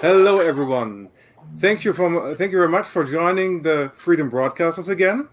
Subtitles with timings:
[0.00, 1.08] Hello, everyone.
[1.56, 5.28] Thank you for thank you very much for joining the Freedom Broadcasters again.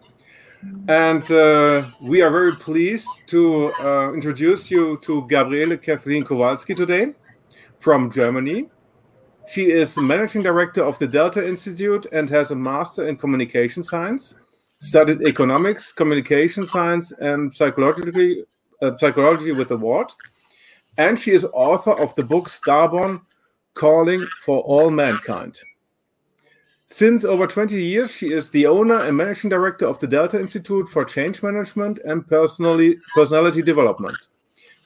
[0.88, 7.14] And uh, we are very pleased to uh, introduce you to Gabriele Kathlen Kowalski today
[7.78, 8.68] from Germany.
[9.54, 14.34] She is managing director of the Delta Institute and has a master in communication science.
[14.80, 18.44] Studied economics, communication science, and psychology,
[18.82, 20.12] uh, psychology with award.
[20.98, 23.22] And she is author of the book Starborn
[23.76, 25.60] Calling for All Mankind.
[26.88, 30.88] Since over 20 years, she is the owner and managing director of the Delta Institute
[30.88, 34.18] for Change Management and Personally, Personality Development.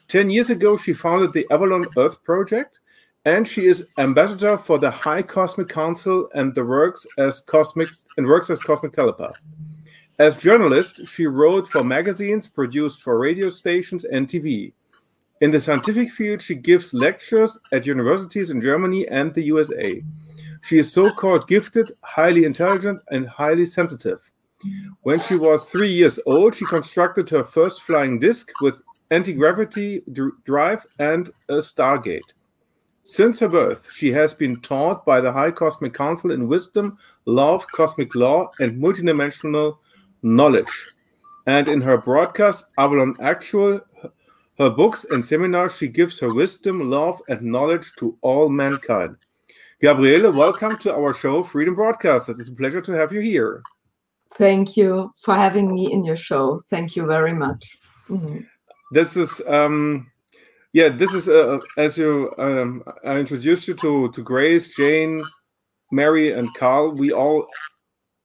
[0.08, 2.80] 10 years ago, she founded the Avalon Earth Project,
[3.24, 8.26] and she is ambassador for the High Cosmic Council and the works as cosmic and
[8.26, 9.36] works as cosmic telepath.
[10.18, 14.72] As journalist, she wrote for magazines, produced for radio stations and TV.
[15.40, 20.02] In the scientific field, she gives lectures at universities in Germany and the USA.
[20.62, 24.20] She is so called gifted, highly intelligent, and highly sensitive.
[25.02, 30.02] When she was three years old, she constructed her first flying disc with anti gravity
[30.44, 32.34] drive and a stargate.
[33.02, 37.66] Since her birth, she has been taught by the High Cosmic Council in wisdom, love,
[37.68, 39.78] cosmic law, and multidimensional
[40.22, 40.90] knowledge.
[41.46, 43.80] And in her broadcast, Avalon Actual,
[44.60, 49.16] her books and seminars, she gives her wisdom, love, and knowledge to all mankind.
[49.80, 52.38] Gabriele, welcome to our show, Freedom Broadcasters.
[52.38, 53.62] It's a pleasure to have you here.
[54.34, 56.60] Thank you for having me in your show.
[56.68, 57.78] Thank you very much.
[58.10, 58.40] Mm-hmm.
[58.92, 60.10] This is, um,
[60.74, 65.22] yeah, this is uh, as you um, I introduced you to to Grace, Jane,
[65.90, 66.92] Mary, and Carl.
[66.92, 67.46] We all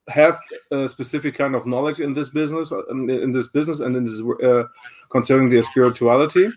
[0.10, 0.40] have
[0.72, 4.22] a specific kind of knowledge in this business, uh, in this business, and in this
[4.44, 4.64] uh,
[5.10, 6.50] concerning their spirituality.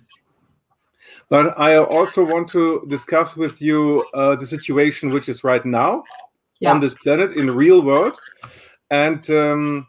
[1.30, 6.04] But I also want to discuss with you uh, the situation which is right now
[6.60, 6.70] yeah.
[6.70, 8.18] on this planet in the real world,
[8.90, 9.86] and um,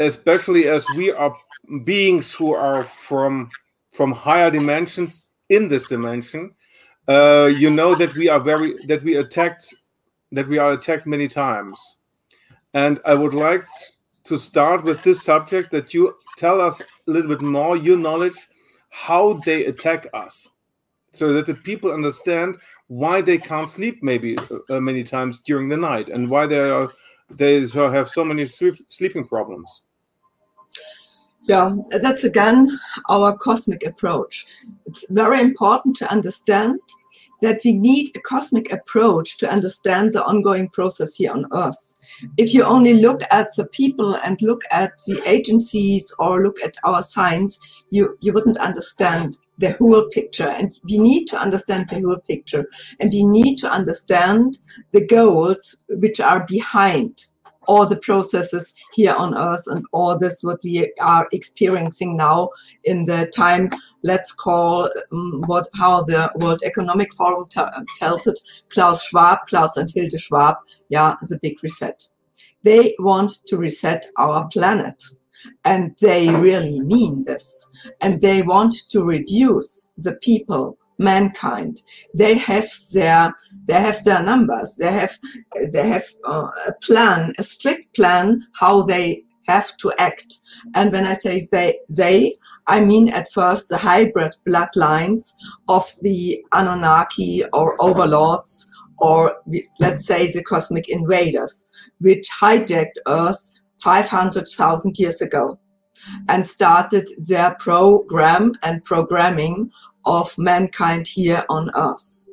[0.00, 1.36] especially as we are
[1.84, 3.50] beings who are from
[3.92, 6.54] from higher dimensions in this dimension.
[7.08, 9.74] Uh, you know that we are very that we attacked
[10.32, 11.98] that we are attacked many times
[12.76, 13.64] and I would like
[14.24, 18.36] to start with this subject that you tell us a little bit more your knowledge,
[18.90, 20.50] how they attack us,
[21.14, 24.36] so that the people understand why they can't sleep maybe
[24.68, 26.92] uh, many times during the night and why they are
[27.30, 29.82] they so have so many sleep, sleeping problems.
[31.44, 34.46] Yeah, that's again our cosmic approach.
[34.84, 36.78] It's very important to understand
[37.42, 41.94] that we need a cosmic approach to understand the ongoing process here on Earth.
[42.36, 46.76] If you only look at the people and look at the agencies or look at
[46.84, 47.58] our science,
[47.90, 50.48] you, you wouldn't understand the whole picture.
[50.48, 52.66] And we need to understand the whole picture.
[53.00, 54.58] And we need to understand
[54.92, 57.26] the goals which are behind
[57.66, 62.48] all the processes here on earth and all this what we are experiencing now
[62.84, 63.68] in the time
[64.02, 67.46] let's call um, what how the world economic forum
[67.98, 68.38] tells it
[68.68, 70.56] klaus schwab klaus and hilde schwab
[70.88, 72.06] yeah the big reset.
[72.62, 75.02] They want to reset our planet
[75.64, 77.68] and they really mean this
[78.00, 81.82] and they want to reduce the people mankind.
[82.14, 83.34] They have their
[83.66, 84.76] they have their numbers.
[84.78, 85.18] They have
[85.72, 90.40] they have uh, a plan a strict plan how they have to act.
[90.74, 92.34] And when i say they they
[92.66, 95.32] i mean at first the hybrid bloodlines
[95.68, 99.36] of the anunnaki or overlords or
[99.78, 101.66] let's say the cosmic invaders
[102.00, 105.58] which hijacked earth 500000 years ago
[106.28, 109.70] and started their program and programming
[110.06, 112.28] of mankind here on earth.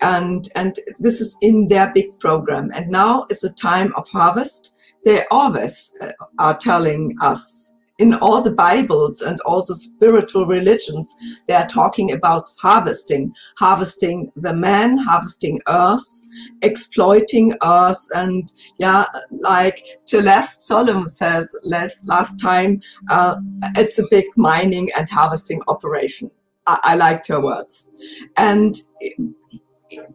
[0.00, 2.70] And and this is in their big program.
[2.74, 4.72] And now is the time of harvest.
[5.04, 11.14] They always uh, are telling us in all the bibles and all the spiritual religions
[11.46, 16.26] they are talking about harvesting harvesting the man harvesting earth
[16.62, 18.04] exploiting earth.
[18.14, 23.36] And yeah like Celeste Solomon says last last time uh,
[23.76, 26.30] it's a big mining and harvesting operation
[26.66, 27.90] I, liked her words.
[28.36, 28.74] And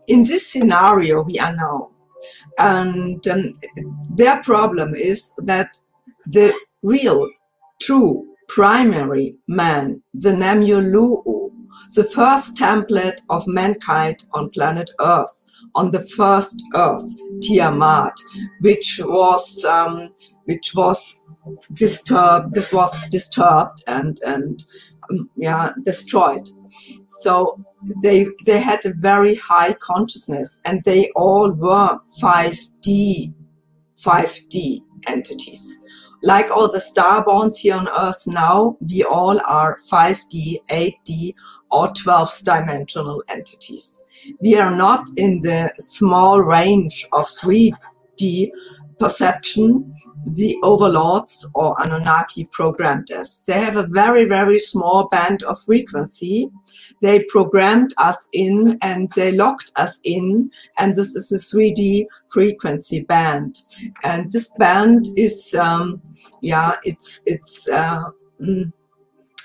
[0.08, 1.92] in this scenario we are now,
[2.58, 3.60] and um,
[4.16, 5.80] their problem is that
[6.26, 7.30] the real,
[7.82, 11.52] true, primary man, the Namyolu'u,
[11.96, 15.46] the first template of mankind on planet Earth,
[15.76, 17.06] on the first Earth,
[17.42, 18.14] Tiamat,
[18.62, 20.10] which was um,
[20.46, 21.22] which was
[21.74, 22.54] disturbed.
[22.54, 24.64] This was disturbed and and
[25.10, 26.50] Um, yeah, destroyed
[27.06, 27.64] So
[28.04, 33.34] they they had a very high consciousness, and they all were 5D
[33.98, 35.84] 5D entities.
[36.24, 41.34] Like all the starborns here on Earth now, we all are 5D, 8D,
[41.72, 44.02] or 12 dimensional entities.
[44.42, 48.50] We are not in the small range of 3D
[49.00, 49.94] perception
[50.36, 53.46] the overlords or Anunnaki programmed us.
[53.46, 56.50] They have a very, very small band of frequency.
[57.02, 63.02] They programmed us in and they locked us in, and this is a 3D frequency
[63.02, 63.62] band.
[64.04, 66.02] And this band is, um,
[66.42, 68.04] yeah, it's, it's, uh,
[68.42, 68.72] mm,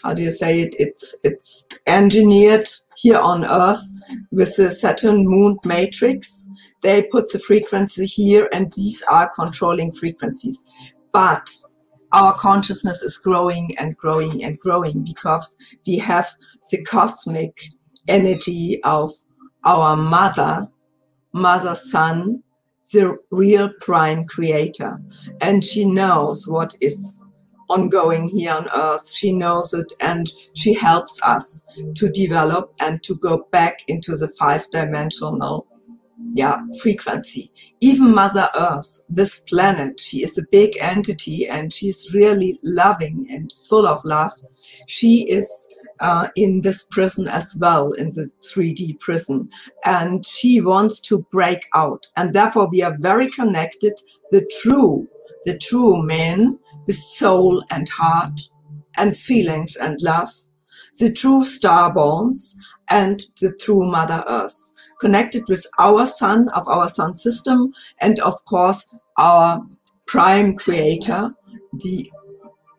[0.02, 0.74] how do you say it?
[0.78, 3.82] It's, it's engineered here on Earth
[4.30, 6.48] with the Saturn Moon matrix.
[6.82, 10.64] They put the frequency here, and these are controlling frequencies.
[11.12, 11.48] But
[12.12, 15.56] our consciousness is growing and growing and growing because
[15.86, 16.28] we have
[16.70, 17.68] the cosmic
[18.08, 19.10] energy of
[19.64, 20.68] our mother,
[21.32, 22.42] mother sun,
[22.92, 25.00] the real prime creator.
[25.40, 27.24] And she knows what is
[27.72, 29.10] ongoing here on earth.
[29.10, 31.64] She knows it and she helps us
[31.94, 35.66] to develop and to go back into the five dimensional
[36.30, 37.50] yeah, frequency.
[37.80, 43.52] Even Mother Earth, this planet, she is a big entity and she's really loving and
[43.68, 44.32] full of love.
[44.86, 45.68] She is
[46.00, 49.48] uh, in this prison as well, in the 3D prison.
[49.84, 52.06] And she wants to break out.
[52.16, 53.94] And therefore, we are very connected.
[54.30, 55.08] The true,
[55.44, 58.40] the true men with soul and heart
[58.96, 60.30] and feelings and love,
[60.98, 62.54] the true starborns
[62.88, 68.44] and the true Mother Earth, connected with our sun of our sun system, and of
[68.44, 68.86] course
[69.16, 69.62] our
[70.06, 71.32] prime creator,
[71.72, 72.10] the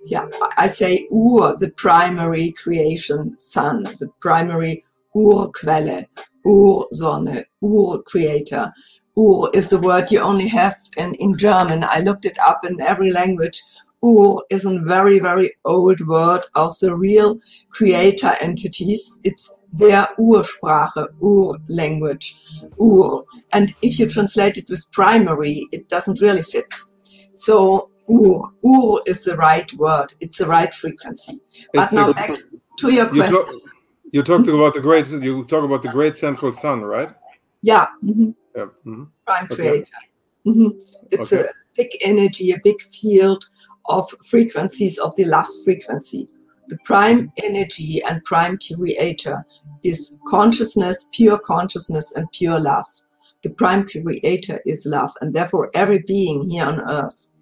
[0.05, 0.27] yeah,
[0.57, 4.83] I say Ur, the primary creation sun, the primary
[5.15, 6.05] Urquelle,
[6.45, 8.73] Ursonne, Ur creator.
[9.17, 11.85] Ur is the word you only have in, in German.
[11.87, 13.61] I looked it up in every language.
[14.03, 17.39] Ur is a very, very old word of the real
[17.69, 19.19] creator entities.
[19.23, 22.37] It's their Ursprache, Ur language,
[22.81, 23.23] Ur.
[23.53, 26.73] And if you translate it with primary, it doesn't really fit.
[27.33, 30.13] So Ur, Ur is the right word.
[30.19, 31.39] It's the right frequency.
[31.73, 32.37] But it's now a, back
[32.79, 33.31] to your you question.
[33.31, 33.61] Talk,
[34.11, 35.09] you talked about the great.
[35.09, 37.11] You talk about the great central sun, right?
[37.61, 37.87] Yeah.
[38.03, 38.31] Mm-hmm.
[38.55, 38.65] yeah.
[38.85, 39.03] Mm-hmm.
[39.25, 39.55] Prime okay.
[39.55, 39.91] creator.
[40.45, 40.79] Mm-hmm.
[41.11, 41.45] It's okay.
[41.45, 43.47] a big energy, a big field
[43.87, 46.27] of frequencies of the love frequency.
[46.67, 49.45] The prime energy and prime creator
[49.83, 52.85] is consciousness, pure consciousness, and pure love.
[53.43, 57.33] The prime creator is love, and therefore every being here on earth,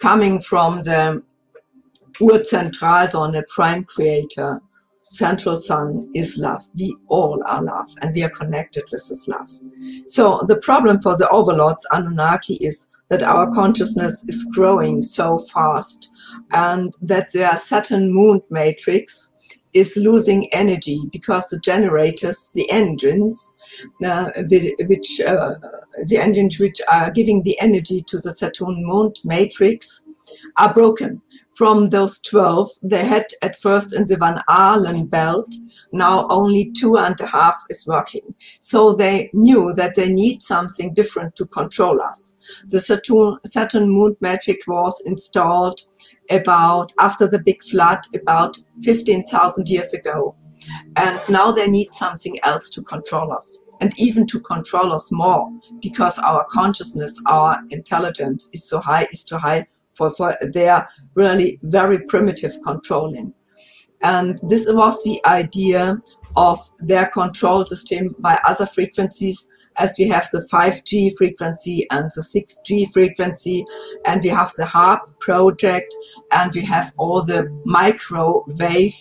[0.00, 1.22] coming from the
[2.20, 4.60] Urzentralsonne, the prime creator,
[5.02, 6.62] central sun is love.
[6.76, 9.48] We all are love, and we are connected with this love.
[10.06, 16.10] So the problem for the overlords, Anunnaki, is that our consciousness is growing so fast
[16.52, 19.32] and that their Saturn moon matrix
[19.74, 23.56] is losing energy because the generators, the engines,
[24.04, 24.30] uh,
[24.86, 25.54] which uh,
[26.06, 30.04] the engines which are giving the energy to the Saturn moon matrix
[30.56, 31.20] are broken
[31.58, 35.52] from those 12, they had at first in the Van Allen belt,
[35.90, 38.32] now only two and a half is working.
[38.60, 42.38] So they knew that they need something different to control us.
[42.68, 45.80] The Saturn, Saturn moon matrix was installed
[46.30, 50.36] about after the big flood, about 15,000 years ago.
[50.94, 55.50] And now they need something else to control us and even to control us more
[55.82, 59.66] because our consciousness, our intelligence is so high, is too high
[59.98, 63.34] for so they are really very primitive controlling.
[64.00, 66.00] And this was the idea
[66.36, 72.22] of their control system by other frequencies as we have the 5G frequency and the
[72.22, 73.64] 6G frequency,
[74.06, 75.94] and we have the HAARP project,
[76.32, 78.96] and we have all the microwave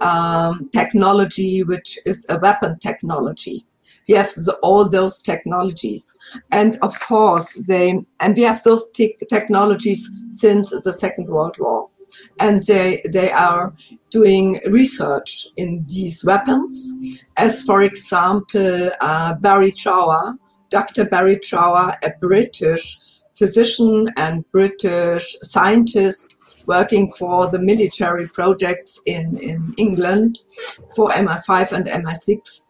[0.00, 3.64] um, technology, which is a weapon technology
[4.08, 6.16] we have the, all those technologies.
[6.50, 11.88] And of course they and we have those te- technologies since the second world war.
[12.38, 13.74] And they they are
[14.10, 17.20] doing research in these weapons.
[17.36, 20.36] As for example uh, barry trower
[20.68, 22.98] dr barry trower a british
[23.38, 26.36] physician and british scientist
[26.66, 30.40] working for the military projects in, in England
[30.94, 32.65] for MI5 and MI6 uh,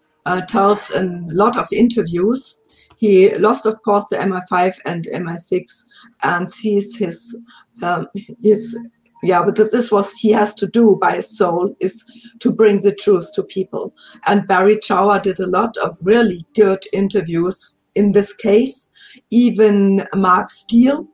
[0.46, 2.58] tells a lot of interviews.
[2.96, 5.84] He lost, of course, the MI5 and MI6
[6.22, 7.36] and sees his
[7.82, 8.08] um,
[8.42, 8.76] his
[9.22, 12.04] yeah, but this was he has to do by his soul is
[12.40, 13.94] to bring the truth to people.
[14.26, 18.90] And Barry Trower did a lot of really good interviews in this case.
[19.30, 21.08] Even Mark Steele,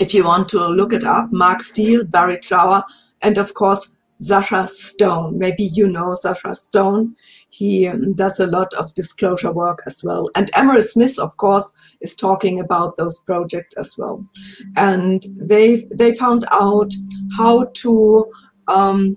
[0.00, 2.82] if you want to look it up, Mark Steele, Barry Trower,
[3.22, 5.38] and of course Sacha Stone.
[5.38, 7.14] Maybe you know Sacha Stone.
[7.54, 10.28] He does a lot of disclosure work as well.
[10.34, 14.26] And Emery Smith, of course, is talking about those projects as well.
[14.76, 16.92] And they they found out
[17.36, 18.26] how to
[18.66, 19.16] um,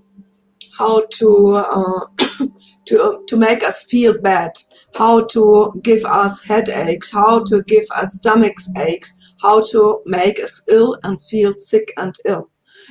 [0.78, 2.04] how to uh,
[2.86, 4.52] to to make us feel bad,
[4.94, 10.62] how to give us headaches, how to give us stomach aches, how to make us
[10.68, 12.48] ill and feel sick and ill.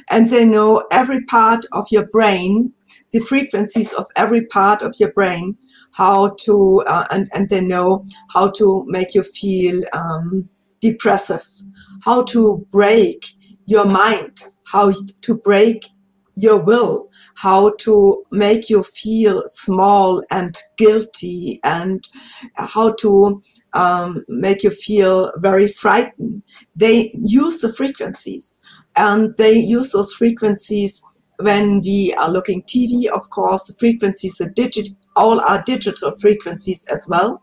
[0.10, 2.74] And they know every part of your brain
[3.12, 5.58] the frequencies of every part of your brain,
[5.92, 10.48] how to, uh, and, and they know how to make you feel um,
[10.82, 11.46] depressive,
[12.04, 13.26] how to break
[13.66, 15.88] your mind, how to break
[16.36, 22.08] your will, how to make you feel small and guilty, and
[22.56, 23.42] how to
[23.74, 26.44] um, make you feel very frightened.
[26.76, 28.60] They use the frequencies
[28.96, 31.04] and they use those frequencies
[31.40, 36.86] when we are looking TV, of course, the frequencies are digit, all are digital frequencies
[36.86, 37.42] as well,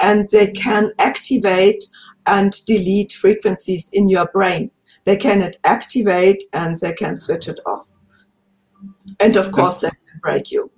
[0.00, 1.84] and they can activate
[2.26, 4.70] and delete frequencies in your brain.
[5.04, 7.96] They can activate and they can switch it off.
[9.20, 10.70] And of course, they can break you.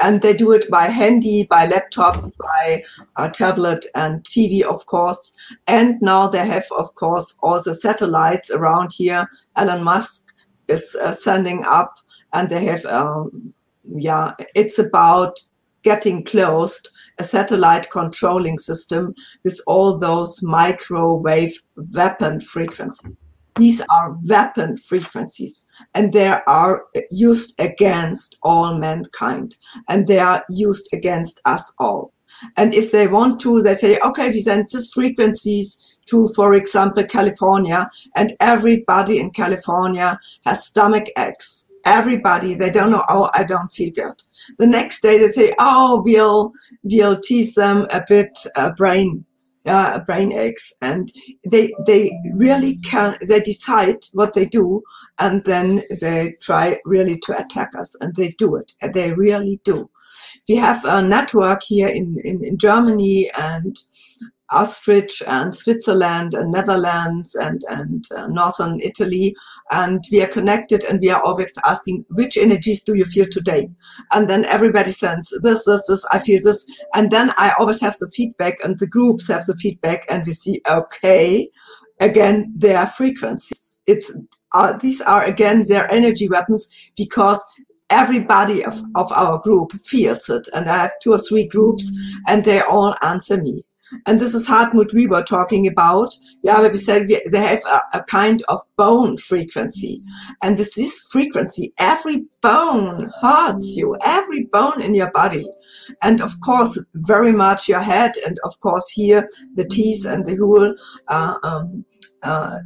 [0.00, 2.82] And they do it by handy, by laptop, by
[3.16, 5.32] a tablet and TV, of course.
[5.66, 9.28] And now they have, of course, all the satellites around here.
[9.56, 10.31] Elon Musk
[10.72, 11.94] is uh, sending up
[12.32, 15.38] and they have um, yeah it's about
[15.82, 16.90] getting closed.
[17.18, 19.14] A satellite controlling system
[19.44, 21.52] with all those microwave
[21.92, 23.24] weapon frequencies.
[23.56, 25.64] These are weapon frequencies
[25.94, 29.56] and they are used against all mankind
[29.88, 32.14] and they are used against us all.
[32.56, 37.04] And if they want to they say okay we send these frequencies to, for example,
[37.04, 41.70] California, and everybody in California has stomach aches.
[41.84, 44.22] Everybody, they don't know, oh, I don't feel good.
[44.58, 46.52] The next day they say, oh, we'll,
[46.84, 49.24] we'll tease them a bit uh, brain,
[49.66, 50.72] uh, brain aches.
[50.80, 51.12] And
[51.48, 54.82] they, they really can, they decide what they do
[55.18, 58.72] and then they try really to attack us and they do it.
[58.92, 59.90] They really do.
[60.48, 63.76] We have a network here in, in, in Germany and
[64.52, 69.34] Austrich and Switzerland and Netherlands and, and uh, Northern Italy.
[69.70, 73.70] And we are connected and we are always asking, which energies do you feel today?
[74.12, 76.66] And then everybody sends this, this, this, I feel this.
[76.94, 80.32] And then I always have the feedback and the groups have the feedback and we
[80.34, 81.48] see, okay,
[82.00, 83.80] again, their frequencies.
[83.86, 84.14] It's,
[84.52, 87.42] uh, these are again their energy weapons because
[87.92, 90.48] everybody of, of our group feels it.
[90.54, 91.90] And I have two or three groups
[92.26, 93.64] and they all answer me.
[94.06, 98.02] And this is Hartmut Weber talking about, yeah, we said we, they have a, a,
[98.04, 100.02] kind of bone frequency.
[100.42, 105.46] And with this frequency, every bone hurts you, every bone in your body.
[106.02, 110.36] And of course, very much your head, and of course, here, the teeth and the
[110.36, 110.74] whole
[111.08, 111.84] uh, um,
[112.22, 112.58] uh,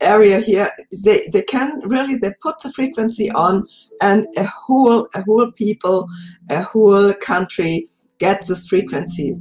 [0.00, 0.70] area here,
[1.04, 3.66] they, they can really, they put the frequency on,
[4.00, 6.06] and a whole, a whole people,
[6.50, 7.88] a whole country
[8.22, 9.40] get these frequencies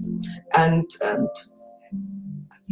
[0.57, 1.29] and and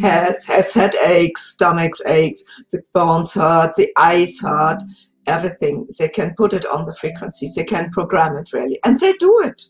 [0.02, 4.82] has, has headaches, stomach aches, the bones hurt, the eyes hurt,
[5.28, 5.88] everything.
[6.00, 7.56] They can put it on the frequencies.
[7.56, 8.80] They can program it really.
[8.86, 9.62] And they do it.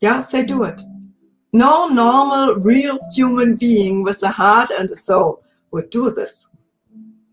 [0.00, 0.80] Yeah, they do it.
[1.52, 6.54] No normal, real human being with a heart and a soul would do this.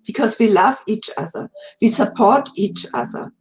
[0.06, 1.50] Because we love each other.
[1.82, 3.32] We support each other.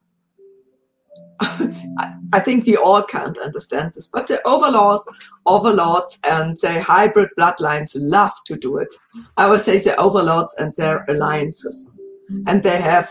[2.33, 5.07] I think we all can't understand this, but the overlords,
[5.47, 8.95] overlords and the hybrid bloodlines love to do it.
[9.37, 12.01] I would say the overlords and their alliances.
[12.47, 13.11] And they have,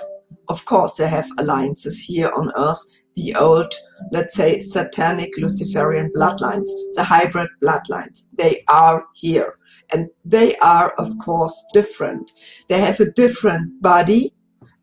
[0.50, 2.84] of course, they have alliances here on earth,
[3.16, 3.74] the old,
[4.12, 8.24] let's say, satanic Luciferian bloodlines, the hybrid bloodlines.
[8.38, 9.58] They are here.
[9.94, 12.32] And they are, of course, different.
[12.70, 14.34] They have a different body.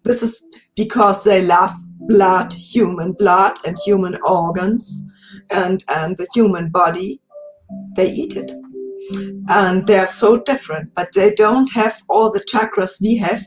[0.05, 0.43] This is
[0.77, 1.73] because they love
[2.09, 5.07] blood, human blood and human organs
[5.51, 7.21] and, and the human body,
[7.97, 8.53] they eat it.
[9.49, 13.45] And they're so different, but they don't have all the chakras we have.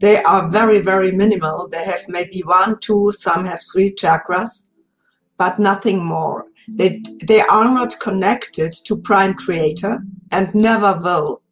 [0.00, 1.68] They are very, very minimal.
[1.68, 4.70] They have maybe one, two, some have three chakras,
[5.38, 6.46] but nothing more.
[6.68, 11.42] They, they are not connected to Prime Creator and never will.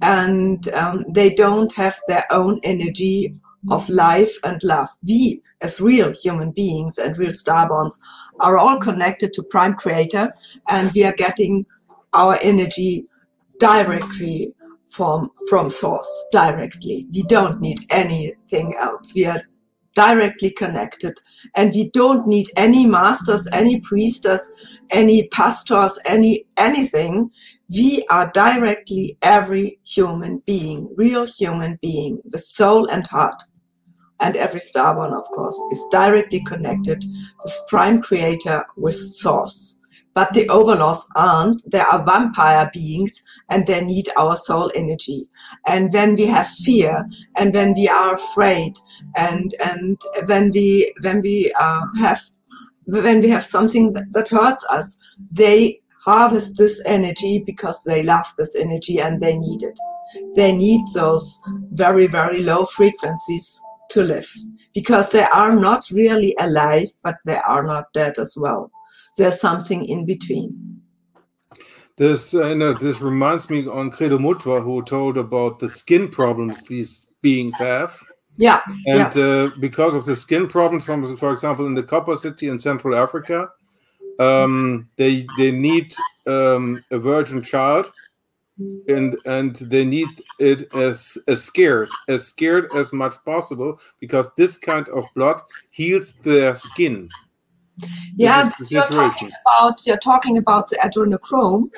[0.00, 3.34] And um, they don't have their own energy
[3.70, 4.88] of life and love.
[5.06, 7.98] We, as real human beings and real starborns,
[8.40, 10.32] are all connected to Prime Creator,
[10.68, 11.64] and we are getting
[12.12, 13.06] our energy
[13.58, 14.52] directly
[14.86, 17.06] from from source directly.
[17.14, 19.14] We don't need anything else.
[19.14, 19.42] We are
[19.94, 21.18] directly connected
[21.54, 24.50] and we don't need any masters any priestess
[24.90, 27.30] any pastors any anything.
[27.74, 33.42] We are directly every human being real human being the soul and heart
[34.22, 37.04] and every starborn of course is directly connected
[37.42, 39.78] with prime creator with source
[40.14, 41.62] but the overlords aren't.
[41.70, 45.28] They are vampire beings and they need our soul energy.
[45.66, 48.74] And when we have fear and when we are afraid
[49.16, 52.20] and, and when we, when we uh, have,
[52.84, 54.98] when we have something that, that hurts us,
[55.30, 59.78] they harvest this energy because they love this energy and they need it.
[60.34, 64.30] They need those very, very low frequencies to live
[64.74, 68.70] because they are not really alive, but they are not dead as well
[69.16, 70.80] there's something in between.
[71.96, 76.62] This, uh, know, this reminds me on Credo Mutwa, who told about the skin problems
[76.64, 77.98] these beings have.
[78.36, 78.60] Yeah.
[78.86, 79.22] And yeah.
[79.22, 82.96] Uh, because of the skin problems, from for example, in the Copper City in Central
[82.96, 83.50] Africa,
[84.18, 85.94] um, they they need
[86.26, 87.92] um, a virgin child,
[88.88, 94.58] and and they need it as as scared as scared as much possible because this
[94.58, 95.40] kind of blood
[95.70, 97.08] heals their skin
[98.14, 101.70] yeah, you're talking about you're talking about the adrenochrome.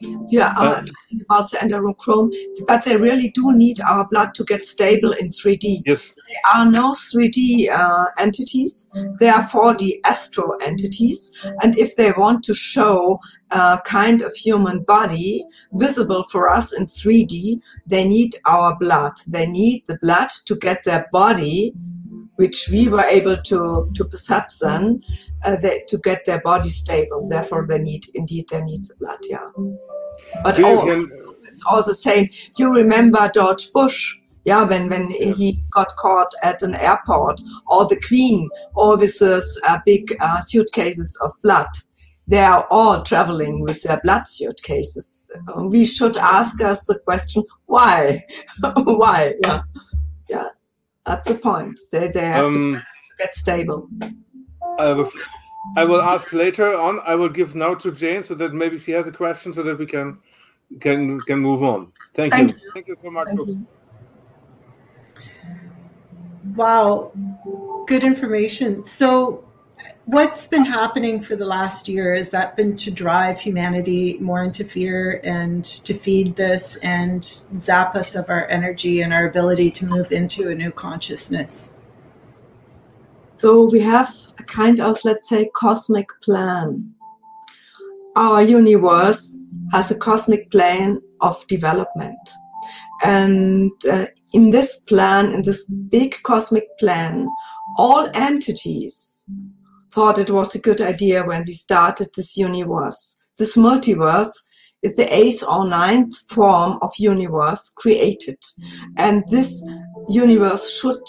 [0.00, 2.32] You are uh, talking about the adrenochrome,
[2.66, 5.82] but they really do need our blood to get stable in 3D.
[5.86, 6.12] Yes.
[6.28, 8.88] There are no 3D uh, entities.
[9.18, 11.30] There are 4D astro entities,
[11.62, 13.18] and if they want to show
[13.50, 19.12] a kind of human body visible for us in 3D, they need our blood.
[19.26, 21.74] They need the blood to get their body
[22.40, 25.02] which we were able to, to percept then
[25.44, 27.28] uh, they, to get their body stable.
[27.28, 29.50] Therefore, they need, indeed, they need the blood, yeah.
[30.42, 31.10] But all, can...
[31.46, 32.30] it's all the same.
[32.56, 38.00] You remember George Bush, yeah, when, when he got caught at an airport, or the
[38.08, 41.68] Queen, all with these uh, big uh, suitcases of blood.
[42.26, 45.26] They are all traveling with their blood suitcases.
[45.58, 48.24] We should ask us the question, why?
[48.62, 49.34] why?
[49.42, 49.62] Yeah.
[51.06, 51.14] Yeah.
[51.14, 51.78] That's the point.
[51.92, 52.82] They, they have um, to,
[53.18, 53.88] get stable.
[54.78, 55.10] I will,
[55.76, 57.00] I will ask later on.
[57.00, 59.78] I will give now to Jane so that maybe she has a question so that
[59.78, 60.18] we can
[60.80, 61.92] can can move on.
[62.14, 62.58] Thank, Thank you.
[62.62, 62.70] you.
[62.72, 63.28] Thank you so much.
[63.34, 63.66] You.
[66.54, 67.12] Wow,
[67.86, 68.82] good information.
[68.82, 69.44] So
[70.04, 72.14] what's been happening for the last year?
[72.14, 77.24] Has that been to drive humanity more into fear and to feed this and
[77.56, 81.70] zap us of our energy and our ability to move into a new consciousness?
[83.36, 86.92] So we have a kind of let's say cosmic plan.
[88.16, 89.38] Our universe
[89.72, 92.18] has a cosmic plan of development.
[93.02, 97.28] And uh, in this plan in this big cosmic plan
[97.76, 99.26] all entities
[99.92, 103.18] thought it was a good idea when we started this universe.
[103.38, 104.32] This multiverse
[104.82, 108.38] is the eighth or ninth form of universe created.
[108.96, 109.62] And this
[110.08, 111.02] universe should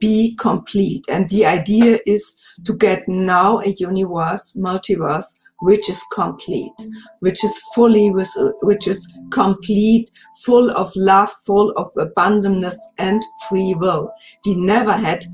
[0.00, 1.04] be complete.
[1.08, 6.86] And the idea is to get now a universe, multiverse, which is complete,
[7.20, 8.30] which is fully with,
[8.62, 10.08] which is complete,
[10.44, 14.12] full of love, full of abundance and free will.
[14.46, 15.24] We never had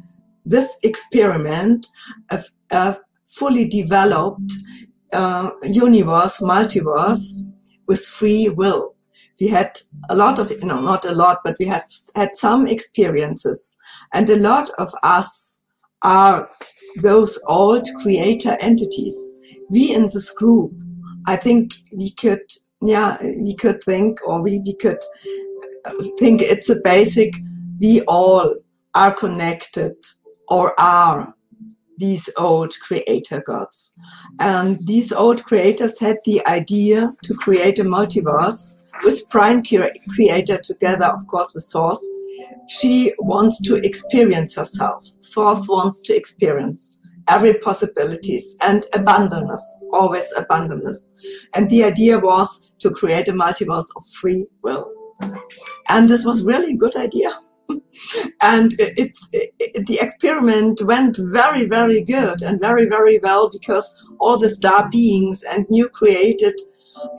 [0.46, 1.88] this experiment
[2.30, 4.52] of a fully developed
[5.12, 7.40] uh, universe, multiverse
[7.86, 8.94] with free will.
[9.40, 9.78] We had
[10.10, 11.84] a lot of, you know, not a lot, but we have
[12.14, 13.76] had some experiences.
[14.12, 15.60] And a lot of us
[16.02, 16.48] are
[17.02, 19.16] those old creator entities.
[19.70, 20.72] We in this group,
[21.26, 22.42] I think we could,
[22.82, 25.02] yeah, we could think, or we, we could
[26.18, 27.34] think it's a basic,
[27.80, 28.54] we all
[28.94, 29.94] are connected
[30.48, 31.34] or are
[31.98, 33.96] these old creator gods.
[34.40, 39.62] And these old creators had the idea to create a multiverse with Prime
[40.14, 42.04] Creator together, of course, with Source.
[42.68, 45.04] She wants to experience herself.
[45.20, 51.10] Source wants to experience every possibilities and abundance, always abundance.
[51.54, 54.90] And the idea was to create a multiverse of free will.
[55.88, 57.38] And this was really a good idea
[58.42, 64.36] and it's it, the experiment went very very good and very very well because all
[64.36, 66.54] the star beings and new created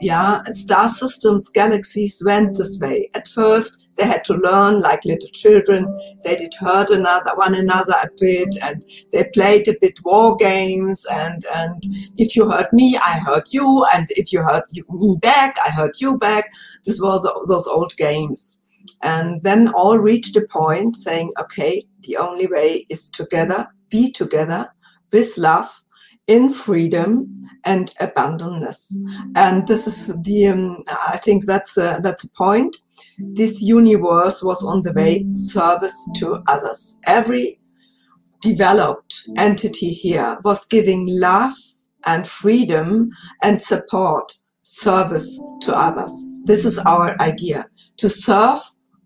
[0.00, 3.10] yeah, star systems, galaxies went this way.
[3.14, 5.86] At first, they had to learn like little children.
[6.22, 11.04] They did hurt another one another a bit, and they played a bit war games.
[11.10, 11.82] And and
[12.16, 16.00] if you hurt me, I hurt you, and if you hurt me back, I hurt
[16.00, 16.52] you back.
[16.84, 18.58] This was those old games.
[19.02, 24.68] And then all reached a point saying, okay, the only way is together, be together
[25.12, 25.84] with love
[26.26, 29.00] in freedom and abundance.
[29.34, 32.76] And this is the, um, I think that's a, that's a point.
[33.18, 36.98] This universe was on the way service to others.
[37.06, 37.60] Every
[38.40, 41.54] developed entity here was giving love
[42.06, 43.10] and freedom
[43.42, 44.32] and support,
[44.62, 46.12] service to others.
[46.44, 47.66] This is our idea
[47.98, 48.60] to serve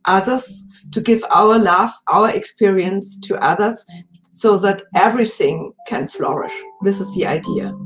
[0.04, 3.84] others, to give our love, our experience to others
[4.30, 6.52] so that everything can flourish.
[6.82, 7.76] This is the idea.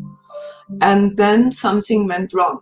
[0.80, 2.60] And then something went wrong.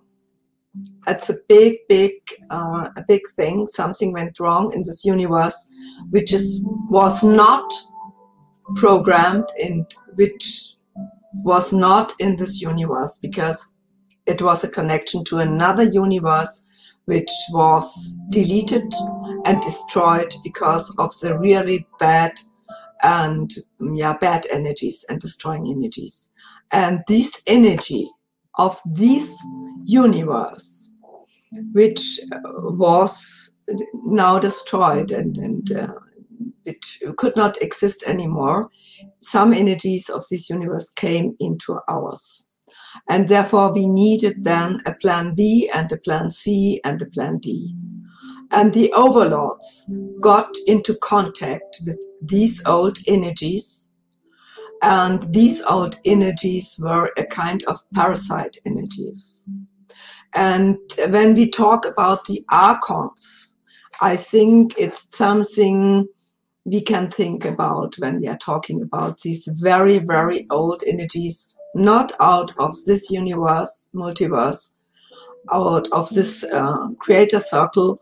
[1.06, 2.12] It's a big, big,
[2.50, 3.66] uh, a big thing.
[3.66, 5.68] Something went wrong in this universe,
[6.10, 7.72] which is was not
[8.76, 9.84] programmed and
[10.14, 10.74] which
[11.44, 13.74] was not in this universe because
[14.26, 16.64] it was a connection to another universe
[17.06, 18.92] which was deleted
[19.44, 22.32] and destroyed because of the really bad
[23.02, 23.52] and
[23.92, 26.30] yeah bad energies and destroying energies.
[26.70, 28.08] And this energy
[28.58, 29.36] of this
[29.84, 30.92] universe
[31.72, 33.56] which uh, was
[34.06, 35.92] now destroyed and, and uh,
[37.16, 38.70] could not exist anymore
[39.20, 42.46] some energies of this universe came into ours
[43.08, 47.38] and therefore we needed then a plan b and a plan c and a plan
[47.38, 47.74] d
[48.52, 53.90] and the overlords got into contact with these old energies.
[54.82, 59.48] And these old energies were a kind of parasite energies.
[60.34, 60.76] And
[61.08, 63.56] when we talk about the archons,
[64.02, 66.06] I think it's something
[66.64, 72.12] we can think about when we are talking about these very, very old energies, not
[72.20, 74.70] out of this universe, multiverse,
[75.52, 78.00] out of this uh, creator circle,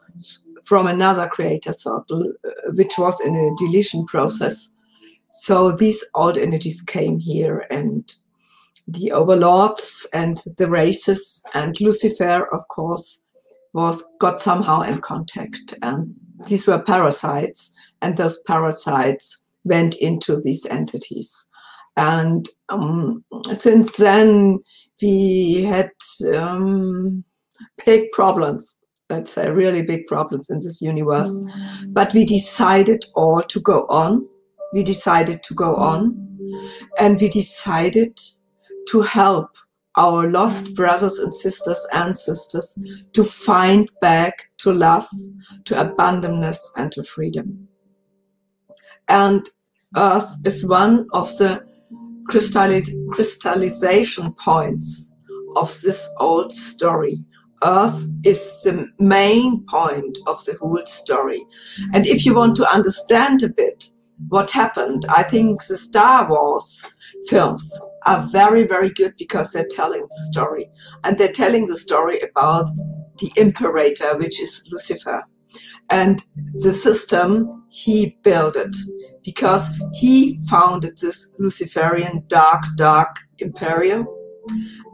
[0.64, 4.74] from another creator circle, uh, which was in a deletion process.
[5.32, 8.12] So these old energies came here, and
[8.86, 13.22] the overlords and the races and Lucifer, of course,
[13.72, 16.14] was got somehow in contact, and
[16.48, 21.46] these were parasites, and those parasites went into these entities.
[22.00, 24.60] And um, since then,
[25.02, 25.90] we had
[26.34, 27.22] um,
[27.84, 28.78] big problems.
[29.10, 31.38] Let's say really big problems in this universe.
[31.38, 31.92] Mm.
[31.92, 34.26] but we decided all to go on.
[34.72, 36.16] We decided to go on.
[36.98, 38.18] And we decided
[38.88, 39.50] to help
[39.96, 42.78] our lost brothers and sisters ancestors
[43.12, 45.06] to find back to love
[45.66, 47.68] to abundance and to freedom.
[49.08, 49.46] And
[49.96, 51.69] earth is one of the
[52.30, 55.18] crystallis- crystallization points
[55.56, 57.24] of this old story
[57.62, 61.44] Earth is the main point of the whole story.
[61.92, 63.90] And if you want to understand a bit
[64.28, 66.86] what happened, I think the Star Wars
[67.28, 70.70] films are very, very good because they're telling the story.
[71.04, 72.66] And they're telling the story about
[73.18, 75.22] the Imperator, which is Lucifer.
[75.90, 76.22] And
[76.62, 78.74] the system, he built it
[79.24, 84.06] because he founded this Luciferian dark, dark imperium.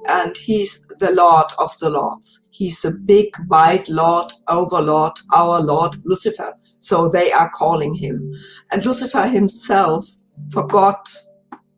[0.09, 2.47] And he's the Lord of the Lords.
[2.51, 6.55] He's a big white Lord, overlord, our Lord Lucifer.
[6.81, 8.33] So they are calling him.
[8.71, 10.05] And Lucifer himself
[10.51, 11.09] forgot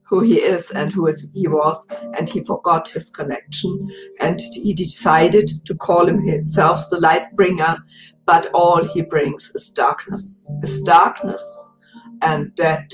[0.05, 3.91] who he is and who he was, and he forgot his connection.
[4.21, 7.77] And he decided to call himself the light bringer,
[8.25, 11.75] but all he brings is darkness, is darkness
[12.23, 12.89] and death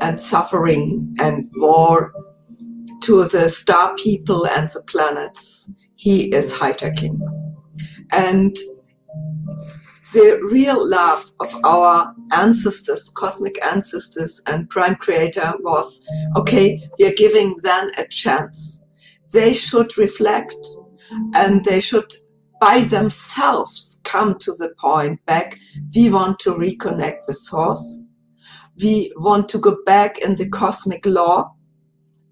[0.00, 2.12] and suffering and war
[3.02, 7.18] to the star people and the planets he is hijacking.
[8.12, 8.56] And
[10.12, 16.04] the real love of our ancestors, cosmic ancestors, and Prime Creator was
[16.36, 18.82] okay, we are giving them a chance.
[19.32, 20.56] They should reflect
[21.34, 22.12] and they should
[22.60, 25.58] by themselves come to the point back.
[25.94, 28.04] We want to reconnect with Source.
[28.82, 31.54] We want to go back in the cosmic law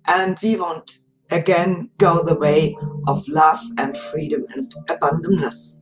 [0.06, 0.98] and we want
[1.30, 5.80] again go the way of love and freedom and abundance.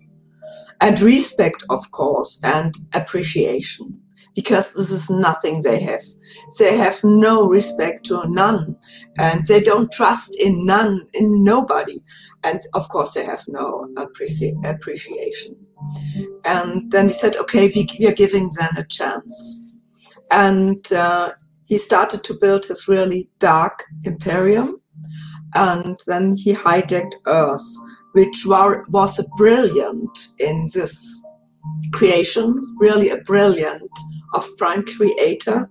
[0.81, 4.02] And respect, of course, and appreciation.
[4.35, 6.02] because this is nothing they have.
[6.59, 8.76] They have no respect to none
[9.18, 12.00] and they don't trust in none, in nobody.
[12.44, 15.57] And of course, they have no appreci- appreciation.
[16.44, 19.61] And then we said, okay, we, we are giving them a chance.
[20.31, 21.33] And uh,
[21.67, 24.81] he started to build his really dark imperium.
[25.55, 27.67] And then he hijacked Earth,
[28.12, 31.23] which war, was a brilliant in this
[31.93, 33.91] creation, really a brilliant
[34.35, 35.71] of prime creator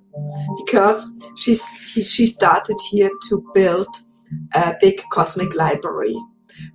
[0.65, 3.87] because she, she started here to build
[4.53, 6.15] a big cosmic library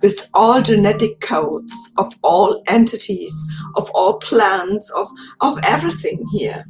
[0.01, 3.33] with all genetic codes of all entities,
[3.75, 5.09] of all plants, of,
[5.41, 6.65] of everything here.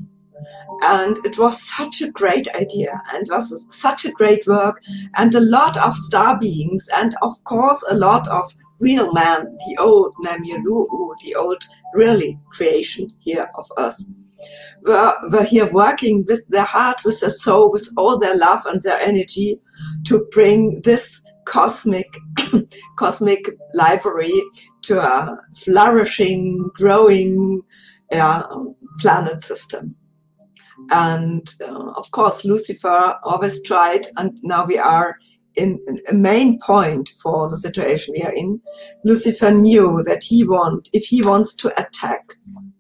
[0.84, 4.82] And it was such a great idea and was such a great work
[5.16, 9.78] and a lot of star beings and of course a lot of real man, the
[9.80, 10.88] old Namyulu,
[11.24, 11.64] the old
[11.94, 14.12] really creation here of us
[14.82, 18.82] were, were here working with their heart, with their soul, with all their love and
[18.82, 19.60] their energy
[20.06, 22.18] to bring this cosmic
[22.98, 24.42] cosmic library
[24.82, 27.62] to a flourishing, growing
[29.00, 29.96] planet system.
[30.92, 35.18] And uh, of course, Lucifer always tried, and now we are
[35.56, 38.62] in, in, a main point for the situation we are in.
[39.06, 42.36] Lucifer knew that he want, if he wants to attack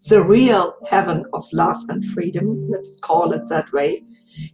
[0.10, 4.04] the real heaven of love and freedom, let's call it that way,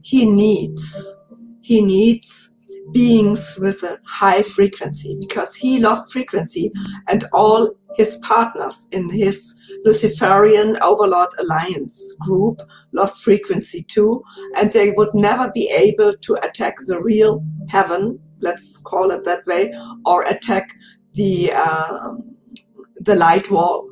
[0.02, 1.18] he needs,
[1.62, 2.54] he needs
[2.92, 6.72] beings with a high frequency because he lost frequency
[7.08, 14.22] and all his partners in his Luciferian Overlord Alliance group lost frequency too,
[14.58, 19.46] and they would never be able to attack the real heaven, let's call it that
[19.48, 19.74] way,
[20.06, 20.76] or attack
[21.14, 22.10] the uh,
[23.00, 23.90] the light wall.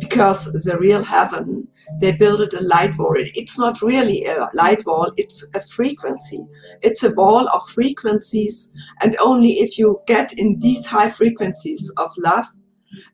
[0.00, 1.68] Because the real heaven
[2.00, 3.16] they built a light wall.
[3.16, 6.46] It's not really a light wall it's a frequency.
[6.80, 12.10] It's a wall of frequencies and only if you get in these high frequencies of
[12.16, 12.46] love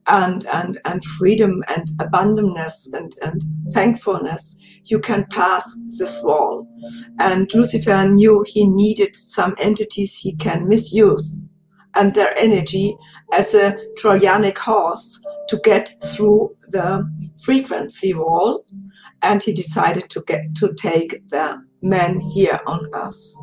[0.07, 6.67] and and and freedom and abundance and and thankfulness you can pass this wall.
[7.19, 11.47] And lucifer knew he needed some entities he can misuse
[11.97, 12.97] and their energy
[13.33, 17.09] as a trojanic horse to get through the
[17.43, 18.65] frequency wall.
[19.23, 23.35] And he decided to get to take the men here on earth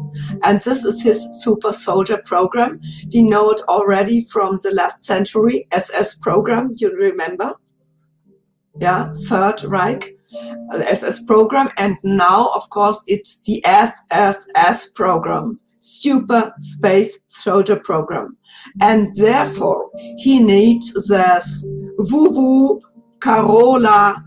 [0.43, 2.79] and this is his super soldier program
[3.13, 7.53] we know it already from the last century ss program you remember
[8.79, 10.15] yeah third reich
[10.73, 18.37] uh, ss program and now of course it's the sss program super space soldier program
[18.81, 21.65] and therefore he needs this
[21.97, 22.81] woo woo
[23.23, 24.21] Carola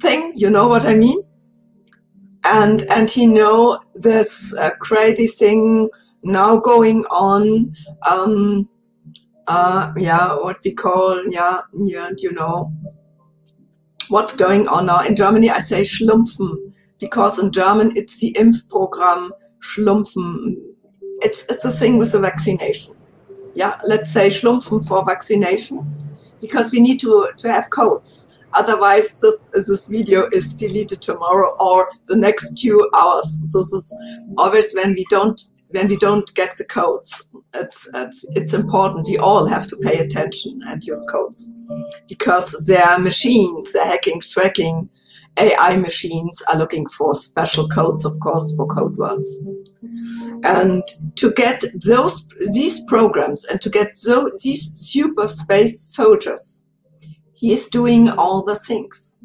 [0.00, 0.32] thing.
[0.34, 1.22] You know what I mean?
[2.50, 5.90] And and he know this uh, crazy thing
[6.22, 7.74] now going on.
[8.08, 8.68] Um,
[9.46, 12.72] uh, yeah, what we call yeah, yeah, you know
[14.08, 15.50] what's going on now in Germany.
[15.50, 19.30] I say Schlumpfen because in German it's the Impfprogramm
[19.60, 20.56] Schlumpfen.
[21.20, 22.94] It's it's a thing with the vaccination.
[23.54, 25.84] Yeah, let's say Schlumpfen for vaccination
[26.40, 32.16] because we need to to have codes Otherwise, this video is deleted tomorrow or the
[32.16, 33.52] next two hours.
[33.52, 33.96] So this is
[34.36, 37.28] always when we don't when we don't get the codes.
[37.52, 39.06] It's, it's, it's important.
[39.06, 41.50] We all have to pay attention and use codes
[42.08, 44.88] because their machines, their hacking, tracking,
[45.38, 49.46] AI machines are looking for special codes, of course, for code words.
[50.44, 50.82] And
[51.16, 56.64] to get those these programs and to get those, these super space soldiers
[57.38, 59.24] he is doing all the things.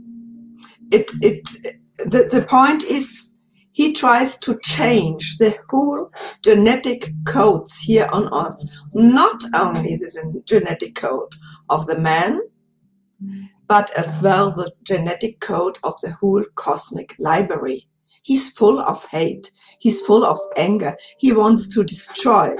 [0.91, 1.49] It, it,
[1.97, 3.33] the, the point is
[3.71, 6.11] he tries to change the whole
[6.43, 11.33] genetic codes here on us, not only the genetic code
[11.69, 12.39] of the man,
[13.67, 17.87] but as well the genetic code of the whole cosmic library.
[18.21, 19.49] He's full of hate.
[19.79, 20.95] He's full of anger.
[21.17, 22.57] He wants to destroy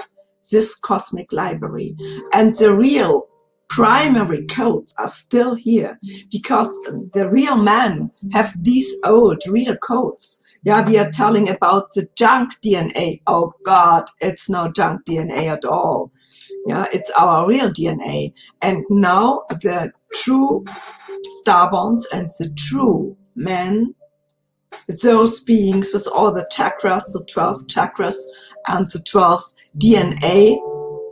[0.52, 1.96] this cosmic library.
[2.34, 3.28] And the real
[3.74, 6.00] primary codes are still here
[6.32, 6.70] because
[7.14, 10.44] the real men have these old real codes.
[10.62, 13.20] Yeah, we are telling about the junk DNA.
[13.26, 16.12] Oh God, it's no junk DNA at all.
[16.68, 18.34] Yeah, it's our real DNA.
[18.62, 20.64] And now the true
[21.44, 23.96] starborns and the true men,
[25.02, 28.18] those beings with all the chakras, the 12 chakras
[28.68, 29.44] and the 12
[29.80, 30.58] DNA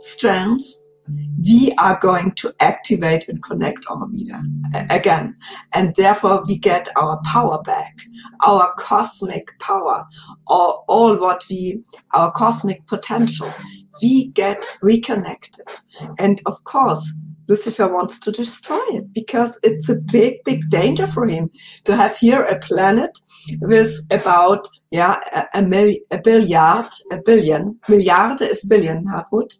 [0.00, 4.42] strands, we are going to activate and connect our vida
[4.90, 5.36] again.
[5.72, 7.94] And therefore we get our power back,
[8.46, 10.06] our cosmic power,
[10.46, 11.82] or all what we,
[12.14, 13.52] our cosmic potential.
[14.00, 15.66] We get reconnected.
[16.18, 17.12] And of course,
[17.48, 21.50] Lucifer wants to destroy it because it's a big, big danger for him
[21.84, 23.18] to have here a planet
[23.60, 29.58] with about yeah a, a, mil, a billiard, a billion, milliarde is billion, Hartmut.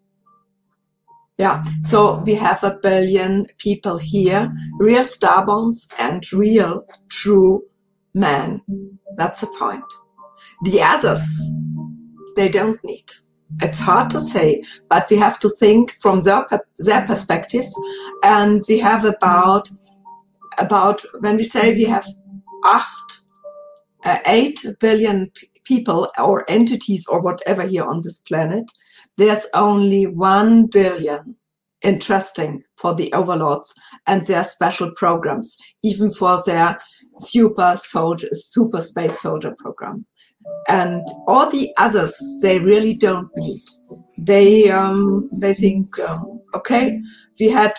[1.38, 7.62] Yeah, so we have a billion people here, real starborns and real true
[8.14, 8.60] men.
[9.16, 9.84] That's the point.
[10.64, 11.42] The others,
[12.36, 13.10] they don't need.
[13.60, 16.46] It's hard to say, but we have to think from their,
[16.78, 17.64] their perspective.
[18.22, 19.70] And we have about,
[20.58, 22.06] about when we say we have
[22.64, 23.20] acht,
[24.04, 25.30] uh, 8 billion
[25.64, 28.64] people or entities or whatever here on this planet,
[29.16, 31.36] there's only 1 billion
[31.82, 33.74] interesting for the overlords
[34.06, 36.78] and their special programs, even for their
[37.18, 40.06] super soldier, super space soldier program.
[40.68, 43.62] And all the others, they really don't need.
[44.18, 47.00] They um, they think, um, okay,
[47.38, 47.74] we had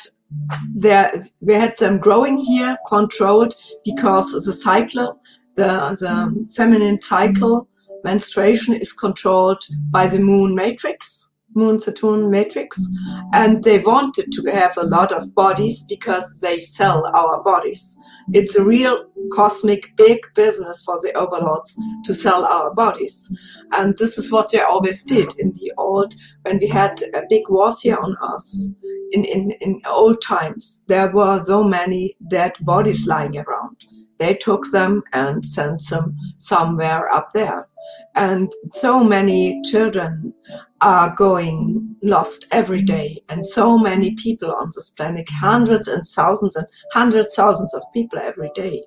[0.74, 5.19] there we had them growing here, controlled because the cycle,
[5.56, 7.67] the the feminine cycle,
[8.04, 13.28] menstruation is controlled by the moon matrix Moon Saturn matrix, mm-hmm.
[13.34, 17.98] and they wanted to have a lot of bodies because they sell our bodies.
[18.34, 23.36] It's a real cosmic big business for the overlords to sell our bodies.
[23.74, 27.50] And this is what they always did in the old, when we had a big
[27.50, 28.76] wars here on Earth.
[29.12, 33.86] In, in, in old times, there were so many dead bodies lying around.
[34.18, 37.68] They took them and sent them somewhere up there.
[38.15, 40.34] And so many children
[40.82, 43.19] are going lost every day.
[43.30, 48.19] And so many people on this planet hundreds and thousands and hundreds thousands of people
[48.19, 48.84] every day.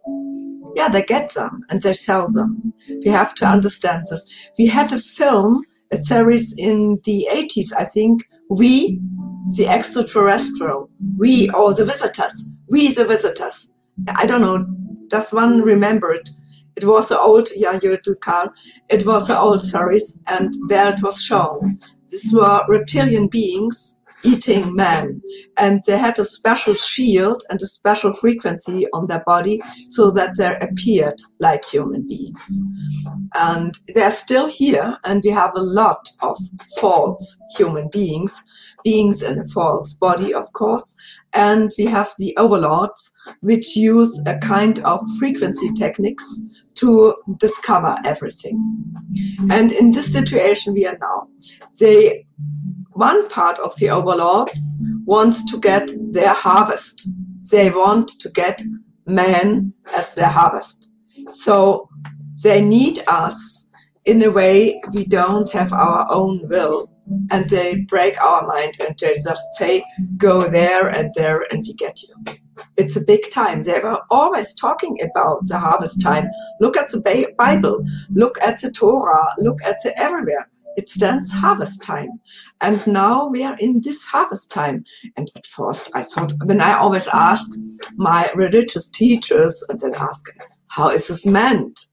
[0.75, 2.73] Yeah they get them and they sell them.
[3.05, 4.33] We have to understand this.
[4.59, 8.23] We had a film a series in the 80s i think.
[8.51, 9.01] We
[9.57, 13.69] the extraterrestrial we or the visitors we the visitors.
[14.17, 14.67] I don't know
[15.09, 16.29] does one remember it
[16.77, 18.53] it was an old, do, Carl.
[18.89, 21.79] It was an old series, and there it was shown.
[22.11, 25.23] These were reptilian beings eating men,
[25.57, 30.37] and they had a special shield and a special frequency on their body so that
[30.37, 32.61] they appeared like human beings.
[33.35, 36.37] And they're still here, and we have a lot of
[36.81, 38.43] false human beings,
[38.83, 40.97] beings in a false body, of course,
[41.33, 46.41] and we have the overlords, which use a kind of frequency techniques
[46.77, 48.59] to discover everything.
[49.51, 51.29] And in this situation we are now,
[51.81, 52.27] they
[52.93, 57.11] one part of the overlords wants to get their harvest.
[57.51, 58.62] They want to get
[59.07, 60.89] man as their harvest.
[61.29, 61.89] So
[62.43, 63.67] they need us
[64.05, 66.91] in a way we don't have our own will
[67.31, 69.85] and they break our mind and they just say,
[70.17, 72.37] go there and there and we get you
[72.77, 73.62] it's a big time.
[73.62, 76.29] They were always talking about the harvest time.
[76.61, 80.49] Look at the Bible, look at the Torah, look at the everywhere.
[80.77, 82.21] It stands harvest time.
[82.61, 84.85] And now we are in this harvest time.
[85.17, 87.57] And at first I thought, when I always asked
[87.97, 90.27] my religious teachers and then ask,
[90.69, 91.87] how is this meant?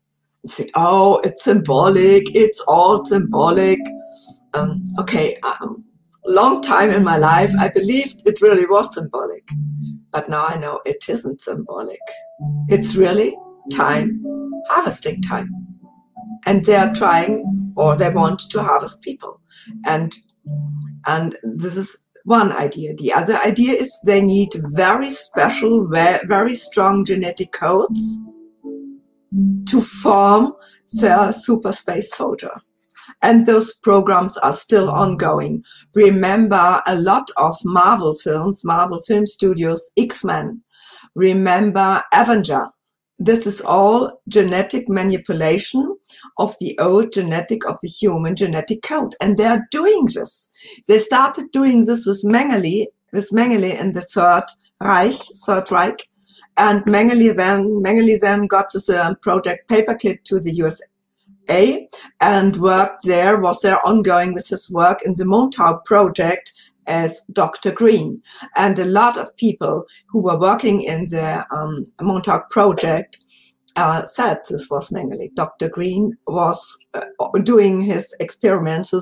[0.43, 2.35] And said, oh, it's symbolic.
[2.35, 3.79] It's all symbolic.
[4.53, 5.85] Um, okay, um,
[6.25, 9.47] long time in my life, I believed it really was symbolic.
[10.11, 11.99] But now I know it isn't symbolic.
[12.67, 13.35] It's really
[13.71, 14.21] time,
[14.69, 15.49] harvesting time.
[16.45, 19.41] And they are trying or they want to harvest people.
[19.85, 20.13] And
[21.05, 22.93] and this is one idea.
[22.95, 28.23] The other idea is they need very special, very strong genetic codes
[29.67, 30.53] to form
[31.01, 32.61] the super space soldier
[33.23, 34.99] and those programs are still mm-hmm.
[34.99, 35.63] ongoing.
[35.95, 40.61] Remember a lot of Marvel films, Marvel Film Studios, X-Men.
[41.15, 42.67] Remember Avenger.
[43.19, 45.95] This is all genetic manipulation
[46.37, 49.15] of the old genetic of the human genetic code.
[49.21, 50.51] And they are doing this.
[50.87, 54.43] They started doing this with Mengele, with Mengele in the Third
[54.81, 56.09] Reich, Third Reich.
[56.57, 60.85] And Mengele then, Mengele then got with a project Paperclip to the USA
[61.49, 61.87] a
[62.21, 66.53] and worked there, was there ongoing with his work in the Montauk project
[66.85, 67.71] as Dr.
[67.71, 68.21] Green.
[68.55, 73.17] And a lot of people who were working in the um, Montauk project
[73.75, 75.33] uh, said this was Mengele.
[75.33, 75.69] Dr.
[75.69, 77.01] Green was uh,
[77.43, 78.93] doing his experiments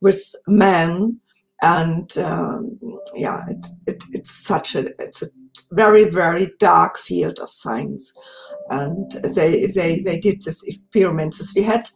[0.00, 1.20] with men
[1.62, 2.78] and um,
[3.14, 5.28] yeah, it, it, it's such a it's a
[5.72, 8.12] very very dark field of science,
[8.70, 11.40] and they they they did this experiments.
[11.40, 11.88] As we had,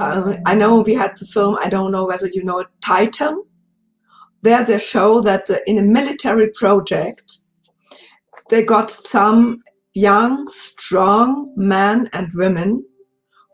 [0.00, 1.56] uh, I know we had the film.
[1.60, 3.42] I don't know whether you know it, Titan.
[4.42, 7.38] There they show that in a military project,
[8.50, 9.62] they got some
[9.94, 12.84] young, strong men and women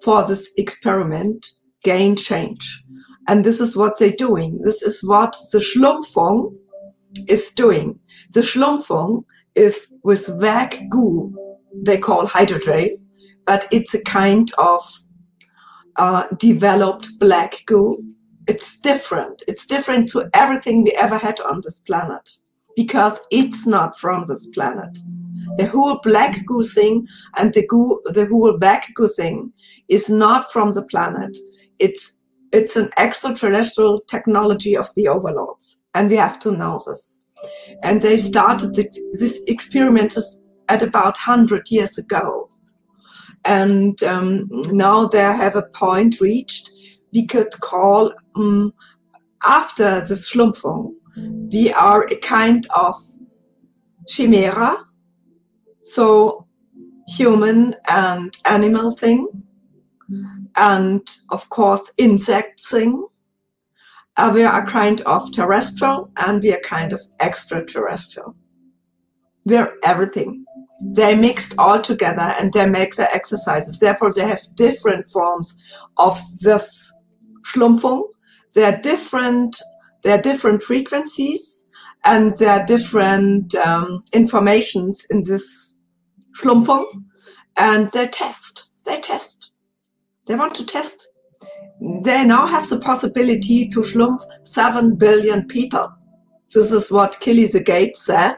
[0.02, 1.46] for this experiment
[1.84, 2.82] gain change.
[3.28, 4.58] And this is what they're doing.
[4.64, 6.56] This is what the Schlumpfung
[7.28, 8.00] is doing.
[8.32, 9.24] The Schlumpfung
[9.54, 12.98] is with vac goo, they call hydrate,
[13.46, 14.80] but it's a kind of
[15.96, 18.02] uh, developed black goo.
[18.46, 19.42] It's different.
[19.46, 22.28] It's different to everything we ever had on this planet
[22.76, 24.98] because it's not from this planet.
[25.58, 27.06] The whole black goo thing
[27.36, 29.52] and the goo, the whole black goo thing
[29.88, 31.36] is not from the planet.
[31.78, 32.16] It's
[32.52, 37.22] it's an extraterrestrial technology of the overlords, and we have to know this.
[37.82, 40.40] And they started this experiments
[40.70, 42.48] at about 100 years ago.
[43.44, 46.70] And um, now they have a point reached
[47.12, 48.72] we could call um,
[49.44, 50.94] after the Schlumpfung,
[51.52, 52.96] we are a kind of
[54.06, 54.78] chimera,
[55.82, 56.46] so
[57.08, 59.26] human and animal thing
[60.56, 63.06] and of course insect thing.
[64.16, 68.36] Uh, we are a kind of terrestrial and we are kind of extraterrestrial.
[69.46, 70.44] We're everything.
[70.82, 73.78] They mixed all together and they make their exercises.
[73.78, 75.56] Therefore, they have different forms
[75.98, 76.92] of this
[77.42, 78.02] Schlumpfung.
[78.54, 79.60] They are different.
[80.02, 81.66] There are different frequencies
[82.04, 85.76] and there are different um, informations in this
[86.32, 86.86] Schlumpfung,
[87.56, 88.70] and they test.
[88.86, 89.50] They test.
[90.26, 91.08] They want to test.
[91.80, 95.88] They now have the possibility to schlumpf 7 billion people.
[96.54, 98.36] This is what Killy the Gate said.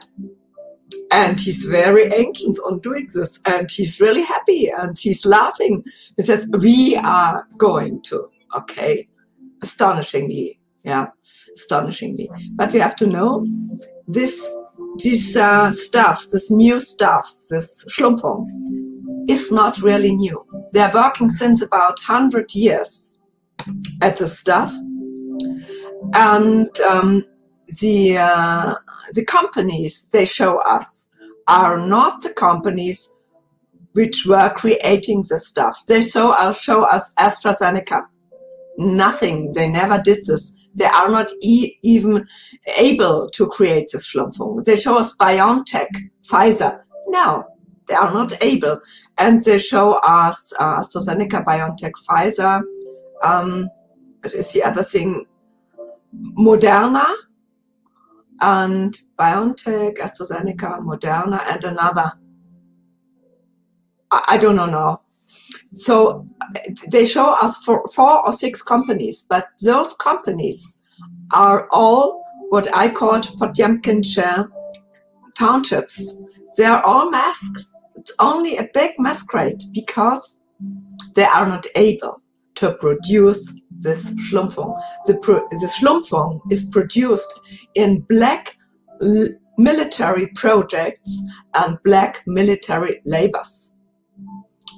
[1.11, 3.39] And he's very anxious on doing this.
[3.45, 5.83] And he's really happy and he's laughing.
[6.17, 8.29] He says, We are going to.
[8.57, 9.07] Okay.
[9.61, 10.59] Astonishingly.
[10.83, 11.07] Yeah.
[11.55, 12.29] Astonishingly.
[12.55, 13.45] But we have to know
[14.07, 14.47] this
[15.01, 18.47] this uh, stuff, this new stuff, this Schlumpfung,
[19.27, 20.43] is not really new.
[20.71, 23.19] They're working since about 100 years
[24.01, 24.73] at the stuff.
[26.15, 27.25] And um,
[27.79, 28.75] the, uh,
[29.13, 31.09] the companies they show us
[31.47, 33.15] are not the companies
[33.93, 35.77] which were creating the stuff.
[35.87, 38.05] They show us, show us AstraZeneca.
[38.77, 39.51] Nothing.
[39.53, 40.55] They never did this.
[40.75, 42.25] They are not e even
[42.77, 44.63] able to create this Schlumpfung.
[44.65, 45.89] They show us BioNTech,
[46.27, 46.79] Pfizer.
[47.07, 47.43] No,
[47.87, 48.79] they are not able.
[49.19, 52.61] And they show us uh, AstraZeneca, BioNTech, Pfizer.
[53.23, 53.69] Um,
[54.21, 55.27] what is the other thing?
[56.35, 57.05] Moderna
[58.43, 62.11] and BioNTech, AstraZeneca, Moderna, and another.
[64.11, 65.01] I, I don't know now.
[65.73, 66.27] So
[66.89, 70.83] they show us for four or six companies, but those companies
[71.33, 74.49] are all what I called Potemkinshire
[75.35, 76.15] townships.
[76.57, 77.65] They are all masked
[77.95, 80.43] it's only a big masquerade because
[81.15, 82.21] they are not able
[82.63, 84.81] to produce this Schlumpfung.
[85.05, 87.39] The, pro- the Schlumpfung is produced
[87.75, 88.57] in black
[89.01, 91.21] l- military projects
[91.53, 93.75] and black military labors.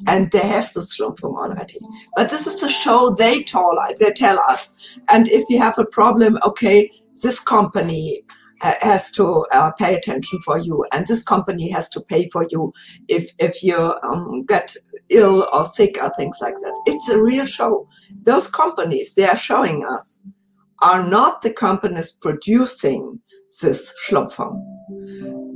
[0.08, 1.80] And they have the Schlumpfung already.
[2.16, 4.74] But this is to show they tell, they tell us.
[5.10, 8.24] And if you have a problem, okay, this company
[8.62, 12.72] has to uh, pay attention for you and this company has to pay for you
[13.08, 14.76] if if you um, get
[15.10, 16.82] ill or sick or things like that.
[16.86, 17.88] It's a real show.
[18.24, 20.26] Those companies they are showing us
[20.82, 23.20] are not the companies producing
[23.62, 24.62] this schlumpfung.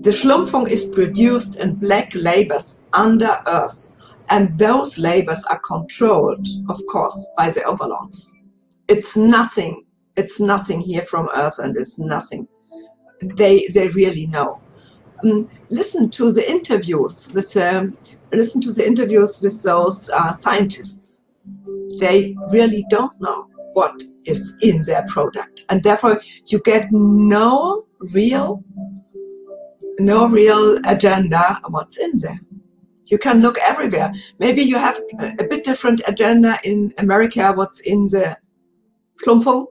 [0.02, 3.98] The schlumpfung is produced in black labors under earth
[4.30, 8.36] and those labors are controlled of course by the overlords.
[8.88, 9.86] It's nothing
[10.20, 12.48] it's nothing here from earth and it's nothing.
[13.22, 14.62] They they really know.
[15.24, 17.98] Um, listen to the interviews with um,
[18.32, 21.24] listen to the interviews with those uh, scientists.
[22.00, 28.64] They really don't know what is in their product, and therefore you get no real
[30.00, 32.40] no real agenda what's in there.
[33.08, 34.14] You can look everywhere.
[34.38, 37.52] Maybe you have a, bit different agenda in America.
[37.54, 38.38] What's in the
[39.22, 39.66] Schlumpfung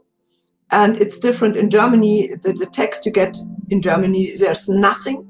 [0.71, 2.35] and it's different in Germany.
[2.43, 3.37] The, the text you get
[3.71, 5.27] in Germany, there's nothing.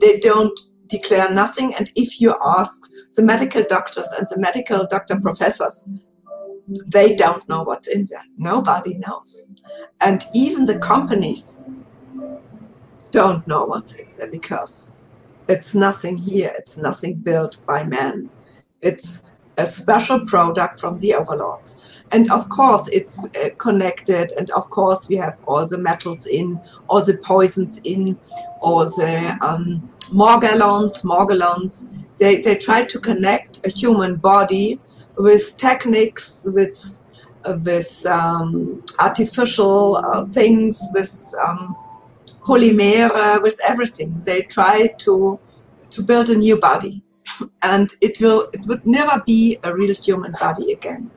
[0.00, 0.58] They don't
[0.90, 1.74] declare nothing.
[1.74, 5.90] And if you ask the medical doctors and the medical doctor professors,
[6.86, 8.24] they don't know what's in there.
[8.36, 9.54] Nobody knows.
[10.00, 11.68] And even the companies,
[13.10, 15.08] don't know what's in there because
[15.48, 16.52] it's nothing here.
[16.56, 18.30] It's nothing built by man.
[18.82, 19.24] It's
[19.56, 21.84] a special product from the overlords.
[22.12, 24.32] And of course, it's uh, connected.
[24.38, 28.18] And of course, we have all the metals in, all the poisons in,
[28.60, 31.88] all the um, morgellons, morgellons.
[32.18, 34.80] They, they try to connect a human body
[35.16, 37.02] with techniques, with
[37.44, 41.74] uh, with um, artificial uh, things, with um,
[42.42, 44.18] polymere, with everything.
[44.24, 45.38] They try to
[45.90, 47.02] to build a new body,
[47.62, 51.10] and it will it would never be a real human body again.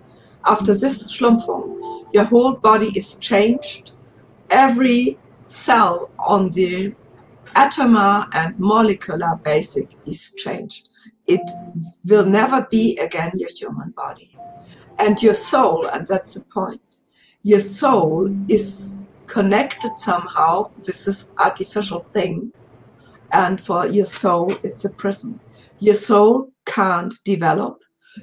[0.46, 3.92] After this schlumpfung, your whole body is changed.
[4.50, 5.18] Every
[5.48, 6.94] cell on the
[7.56, 10.90] atomic and molecular basic is changed.
[11.28, 11.42] It
[12.06, 14.38] will never be again your human body.
[15.00, 16.82] And your soul, and that's the point,
[17.42, 18.96] your soul is
[19.28, 22.52] connected somehow with this artificial thing.
[23.32, 25.40] And for your soul, it's a prison.
[25.80, 27.80] Your soul can't develop.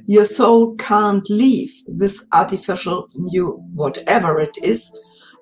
[0.06, 4.90] Your soul can't leave this artificial new, whatever it is,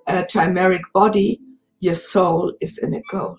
[0.06, 1.40] a chimeric body.
[1.80, 3.36] Your soul is in a goal.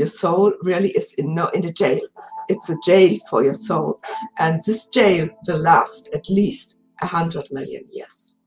[0.00, 2.00] Your soul really is in no in a jail.
[2.48, 4.00] It's a jail for your soul,
[4.38, 8.38] and this jail will last at least a hundred million years.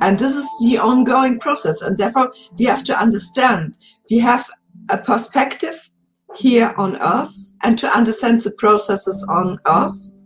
[0.00, 3.76] And this is the ongoing process, and therefore we have to understand
[4.08, 4.48] we have
[4.88, 5.90] a perspective
[6.36, 7.34] here on Earth,
[7.64, 10.20] and to understand the processes on Earth.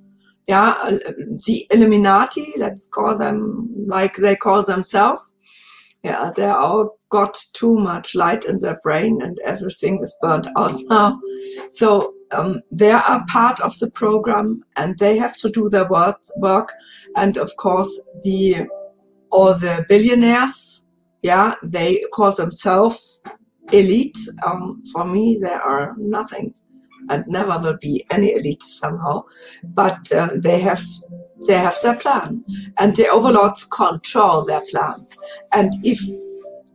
[0.46, 0.98] Yeah, uh,
[1.46, 5.32] the Illuminati, let's call them like they call themselves.
[6.06, 10.80] Yeah, they all got too much light in their brain, and everything is burnt out
[10.88, 11.20] now.
[11.68, 16.20] So um, they are part of the program and they have to do their work,
[16.36, 16.72] work.
[17.16, 17.90] And of course,
[18.22, 18.68] the
[19.30, 20.86] all the billionaires,
[21.22, 23.20] yeah, they call themselves
[23.72, 24.18] elite.
[24.46, 26.54] Um, for me, they are nothing
[27.10, 29.24] and never will be any elite somehow.
[29.64, 30.84] But uh, they have
[31.46, 32.44] they have their plan,
[32.78, 35.16] and the overlords control their plans.
[35.52, 36.00] And if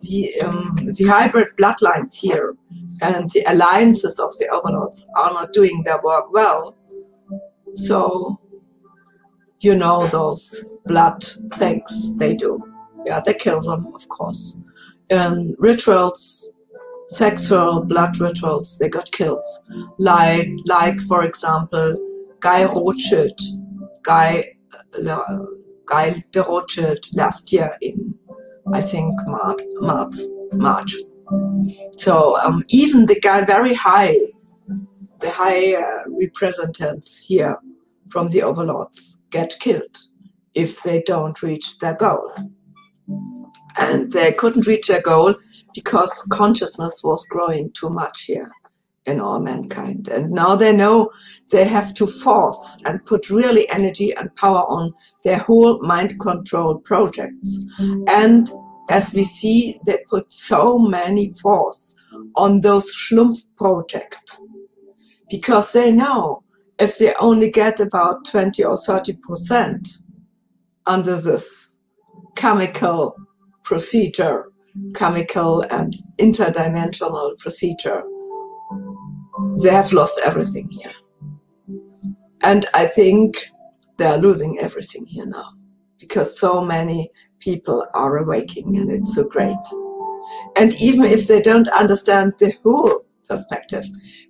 [0.02, 2.56] the um, the hybrid bloodlines here
[3.02, 6.76] and the alliances of the overlords are not doing their work well.
[7.74, 8.40] So,
[9.62, 11.24] you know, those blood
[11.56, 12.62] things they do.
[13.06, 14.62] Yeah, they kill them, of course.
[15.10, 16.54] And rituals,
[17.08, 19.46] sexual blood rituals, they got killed.
[19.98, 21.98] Like, like for example,
[22.40, 23.40] Guy Rothschild,
[24.04, 24.54] Guy,
[25.06, 25.46] uh,
[25.86, 28.16] Guy de Rothschild last year in,
[28.74, 29.62] I think, March.
[29.80, 30.16] March.
[30.54, 30.96] March
[31.98, 34.16] so um, even the guy very high,
[35.20, 37.58] the high uh, representatives here
[38.10, 39.98] from the overlords get killed
[40.54, 42.34] if they don't reach their goal.
[43.78, 45.34] And they couldn't reach their goal
[45.74, 48.52] because consciousness was growing too much here
[49.06, 50.08] in all mankind.
[50.08, 51.12] And now they know
[51.52, 54.94] they have to force and put really energy and power on
[55.24, 57.66] their whole mind control projects.
[58.08, 58.50] And
[58.90, 61.96] as we see, they put so many force
[62.36, 64.38] on those Schlumpf project
[65.30, 66.44] because they know
[66.78, 69.88] if they only get about 20 or 30 percent
[70.86, 71.80] under this
[72.36, 73.16] chemical
[73.64, 74.52] procedure,
[74.94, 78.04] chemical and interdimensional procedure,
[79.62, 80.94] they have lost everything here.
[82.44, 83.48] And I think
[83.98, 85.54] they are losing everything here now
[86.00, 89.58] because so many people are awaking and it's so great.
[90.58, 93.86] And even if they don't understand the whole perspective,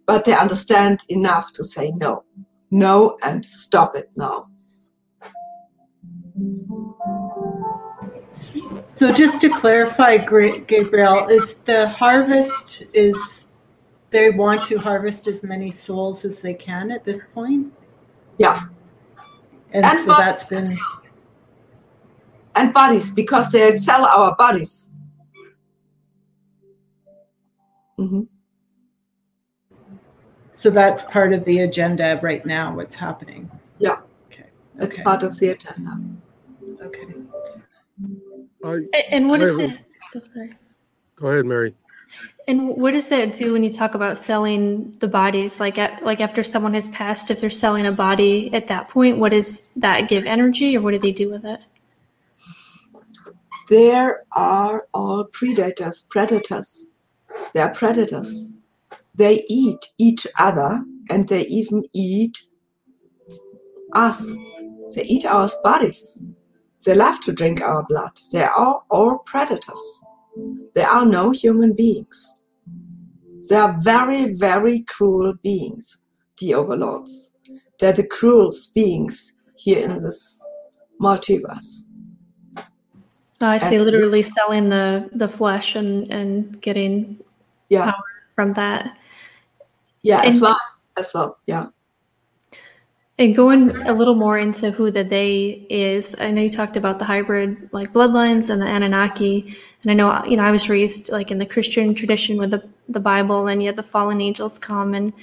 [0.05, 2.24] but they understand enough to say no,
[2.70, 4.47] no, and stop it now.
[8.88, 13.40] So just to clarify, Gabriel, it's the harvest is
[14.12, 17.74] they want to harvest as many souls as they can at this point.
[18.38, 18.68] Yeah,
[19.72, 20.78] and, and so that's been
[22.55, 24.91] and bodies because they sell our bodies.
[27.97, 28.22] Mm-hmm.
[30.51, 33.49] So that's part of the agenda right now, what's happening.
[33.80, 33.97] Yeah.
[34.28, 34.45] Okay.
[34.80, 35.03] It's okay.
[35.03, 35.99] part of the agenda.
[36.82, 37.07] Okay.
[38.64, 39.80] I, and what I is it?
[40.16, 40.53] Oh, sorry.
[41.16, 41.76] Go ahead, Mary.
[42.47, 45.59] And what does that do when you talk about selling the bodies?
[45.59, 49.19] Like, at, like after someone has passed, if they're selling a body at that point,
[49.19, 51.61] what does that give energy, or what do they do with it?
[53.71, 56.87] there are all predators, predators.
[57.53, 58.59] They are predators.
[59.15, 62.37] They eat each other and they even eat
[63.93, 64.35] us.
[64.93, 66.29] They eat our bodies.
[66.85, 68.11] They love to drink our blood.
[68.33, 70.03] They are all predators.
[70.75, 72.38] There are no human beings.
[73.49, 76.03] They are very, very cruel beings,
[76.39, 77.36] the overlords.
[77.79, 80.39] They're the cruelest beings here in this
[81.01, 81.88] multiverse.
[82.57, 83.75] Oh, I see.
[83.75, 87.17] And- Literally selling the the flesh and and getting
[87.69, 88.03] Yeah, Power.
[88.36, 88.97] from that.
[90.03, 90.57] yeah, as well,
[90.97, 91.67] as well, yeah.
[93.22, 96.97] And going a little more into who the they is, I know you talked about
[96.97, 101.11] the hybrid like bloodlines and the Anunnaki, and I know you know I was raised
[101.11, 104.95] like in the Christian tradition with the the Bible, and yet the fallen angels come
[104.95, 105.13] and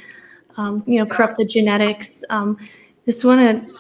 [0.57, 2.22] um, you know corrupt the genetics.
[2.30, 2.57] Um,
[3.05, 3.74] just want to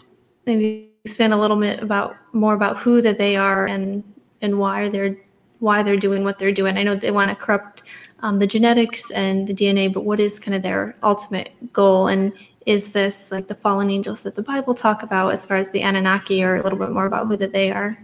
[0.46, 4.02] maybe expand a little bit about more about who that they are and
[4.42, 5.16] and why they're
[5.60, 6.76] why they're doing what they're doing.
[6.76, 7.84] I know they want to corrupt
[8.20, 12.08] um, the genetics and the DNA, but what is kind of their ultimate goal?
[12.08, 12.32] And
[12.68, 15.80] is this like the fallen angels that the Bible talk about as far as the
[15.80, 17.96] Anunnaki, or a little bit more about who that they are?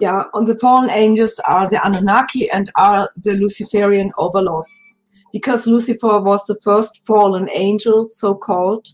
[0.00, 5.00] Yeah, and the fallen angels are the Anunnaki and are the Luciferian overlords.
[5.32, 8.90] Because Lucifer was the first fallen angel, so called,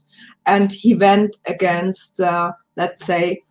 [0.46, 3.42] and he went against, uh, let's say,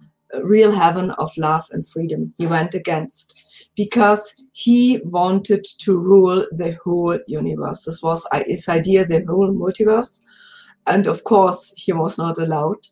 [0.42, 2.34] real heaven of love and freedom.
[2.40, 3.40] He went against
[3.76, 7.84] because he wanted to rule the whole universe.
[7.84, 10.22] This was uh, his idea, the whole multiverse.
[10.88, 12.88] And of course, he was not allowed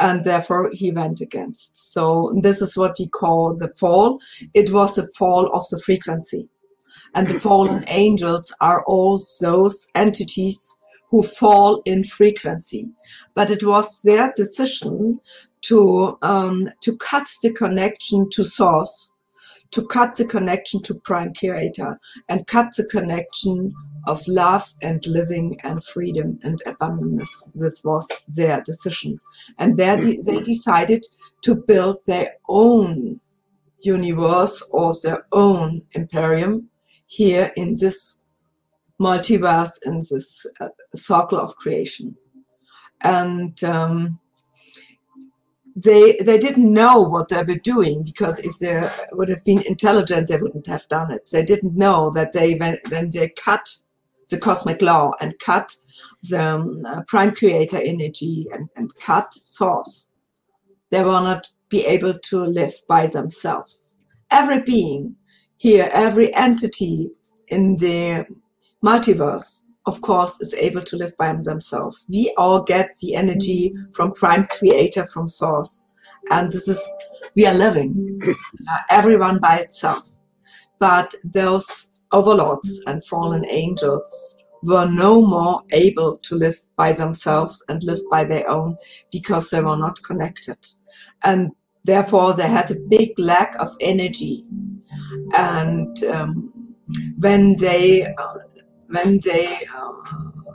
[0.00, 1.92] and therefore he went against.
[1.92, 4.18] So this is what we call the fall.
[4.54, 6.48] It was a fall of the frequency.
[7.14, 10.74] And the fallen angels are all those entities
[11.10, 12.88] who fall in frequency.
[13.34, 15.20] But it was their decision
[15.62, 19.12] to um, to cut the connection to source,
[19.74, 21.98] to cut the connection to prime creator,
[22.28, 23.74] and cut the connection
[24.06, 27.42] of love and living and freedom and abundance.
[27.56, 29.18] This was their decision.
[29.58, 31.04] And there de- they decided
[31.42, 33.18] to build their own
[33.82, 36.70] universe or their own imperium
[37.06, 38.22] here in this
[39.00, 42.14] multiverse, in this uh, circle of creation.
[43.00, 44.20] And um,
[45.76, 50.28] they they didn't know what they were doing because if they would have been intelligent,
[50.28, 51.28] they wouldn't have done it.
[51.32, 53.76] They didn't know that they then they cut
[54.30, 55.76] the cosmic law and cut
[56.22, 60.12] the um, uh, prime creator energy and, and cut source.
[60.90, 63.98] They will not be able to live by themselves.
[64.30, 65.16] Every being
[65.56, 67.10] here, every entity
[67.48, 68.26] in the
[68.82, 72.06] multiverse, of course, is able to live by themselves.
[72.08, 75.90] We all get the energy from prime creator, from source.
[76.30, 76.86] And this is,
[77.34, 78.20] we are living,
[78.68, 80.12] uh, everyone by itself.
[80.78, 87.82] But those overlords and fallen angels were no more able to live by themselves and
[87.82, 88.76] live by their own
[89.12, 90.56] because they were not connected.
[91.22, 91.50] And
[91.84, 94.44] therefore, they had a big lack of energy.
[95.36, 96.52] And um,
[97.18, 98.34] when they, uh,
[98.94, 99.92] when they, uh,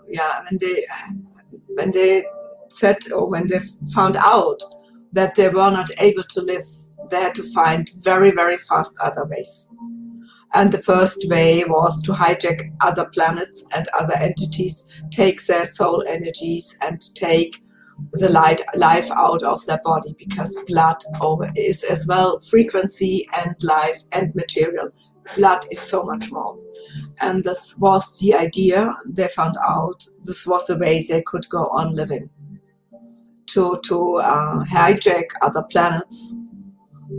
[0.07, 0.85] yeah, when they,
[1.75, 2.23] when they
[2.69, 3.59] said or when they
[3.93, 4.61] found out
[5.11, 6.65] that they were not able to live,
[7.09, 9.69] they had to find very, very fast other ways.
[10.53, 16.03] And the first way was to hijack other planets and other entities, take their soul
[16.07, 17.61] energies and take
[18.13, 20.97] the light life out of their body because blood
[21.55, 24.89] is as well frequency and life and material.
[25.35, 26.57] Blood is so much more.
[27.21, 28.95] And this was the idea.
[29.05, 32.29] They found out this was the way they could go on living.
[33.47, 36.35] To to uh, hijack other planets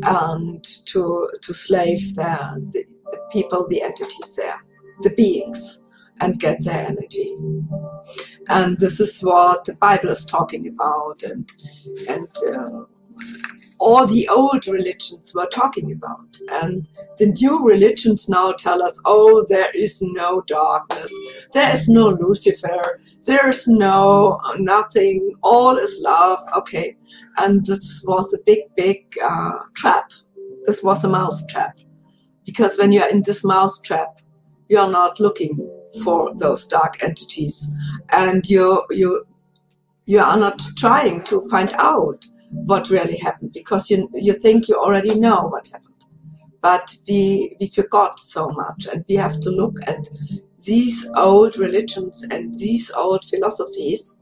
[0.04, 4.64] and to to slave their the, the people, the entities there,
[5.00, 5.82] the beings,
[6.20, 7.36] and get their energy.
[8.48, 11.50] And this is what the Bible is talking about, and
[12.08, 12.84] and uh,
[13.80, 16.36] all the old religions were talking about.
[16.50, 16.86] And
[17.18, 21.12] the new religions now tell us, oh, there is no darkness,
[21.52, 22.80] there is no Lucifer,
[23.26, 26.40] there is no nothing, all is love.
[26.56, 26.96] Okay,
[27.38, 30.10] and this was a big, big uh, trap.
[30.66, 31.78] This was a mouse trap
[32.44, 34.20] because when you're in this mouse trap
[34.68, 35.68] you're not looking
[36.04, 37.68] for those dark entities
[38.10, 39.26] and you you
[40.06, 44.74] you are not trying to find out what really happened because you you think you
[44.74, 46.04] already know what happened.
[46.60, 50.08] But we we forgot so much and we have to look at
[50.64, 54.20] these old religions and these old philosophies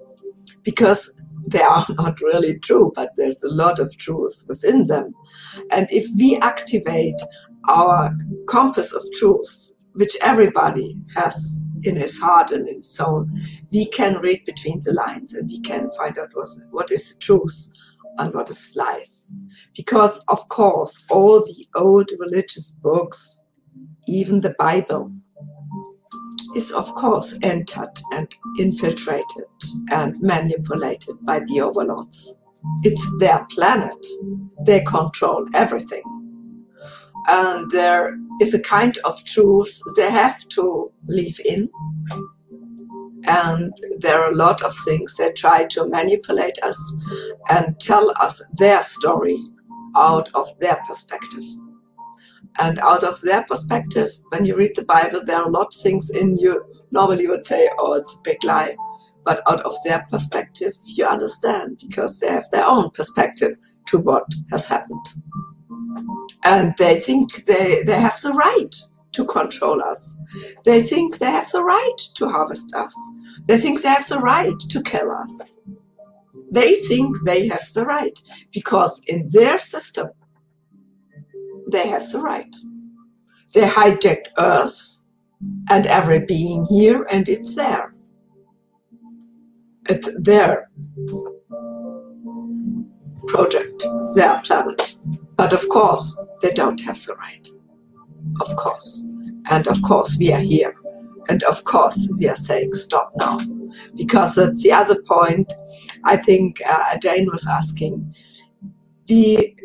[0.62, 5.14] because they are not really true but there's a lot of truth within them.
[5.70, 7.20] And if we activate
[7.68, 8.14] our
[8.46, 13.26] compass of truth, which everybody has in his heart and in his soul,
[13.72, 17.18] we can read between the lines and we can find out what, what is the
[17.18, 17.72] truth
[18.18, 19.36] and what is lies.
[19.76, 23.44] Because, of course, all the old religious books,
[24.06, 25.12] even the Bible,
[26.56, 29.24] is, of course, entered and infiltrated
[29.90, 32.38] and manipulated by the overlords.
[32.82, 34.06] It's their planet.
[34.64, 36.02] They control everything.
[37.28, 41.68] And there is a kind of truth they have to live in.
[43.28, 46.96] And there are a lot of things they try to manipulate us
[47.50, 49.38] and tell us their story
[49.96, 51.44] out of their perspective.
[52.58, 55.80] And out of their perspective, when you read the Bible, there are a lot of
[55.80, 58.76] things in you normally would say, oh, it's a big lie.
[59.24, 63.58] But out of their perspective, you understand because they have their own perspective
[63.88, 65.06] to what has happened.
[66.44, 68.74] And they think they, they have the right
[69.12, 70.16] to control us.
[70.64, 72.94] They think they have the right to harvest us.
[73.48, 75.58] They think they have the right to kill us.
[76.50, 78.18] They think they have the right
[78.52, 80.08] because in their system,
[81.70, 82.54] they have the right.
[83.54, 85.04] They hijacked Earth
[85.70, 87.94] and every being here, and it's there.
[89.88, 90.70] It's their
[93.26, 94.98] project, their planet.
[95.36, 97.48] But of course, they don't have the right.
[98.40, 99.06] Of course.
[99.50, 100.74] And of course, we are here.
[101.28, 103.40] And of course, we are saying stop now.
[103.94, 105.52] Because that's the other point
[106.04, 108.14] I think uh, Jane was asking.
[109.08, 109.56] We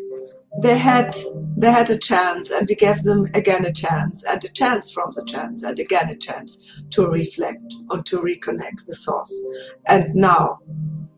[0.62, 1.14] they had
[1.56, 5.10] they had a chance and we gave them again a chance and a chance from
[5.16, 9.46] the chance and again a chance to reflect and to reconnect with source
[9.86, 10.58] and now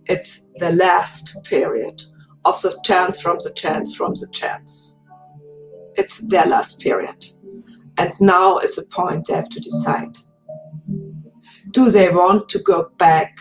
[0.06, 2.02] it's the last period
[2.44, 5.00] of the chance from the chance from the chance
[5.96, 7.26] it's their last period
[7.98, 10.16] and now is a point they have to decide
[11.76, 13.36] do they want to go back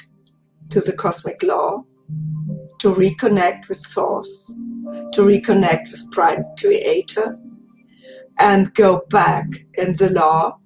[0.70, 1.82] to the cosmic law
[2.80, 4.54] to reconnect with source
[5.14, 7.38] to reconnect with prime creator
[8.40, 10.58] and go back in the law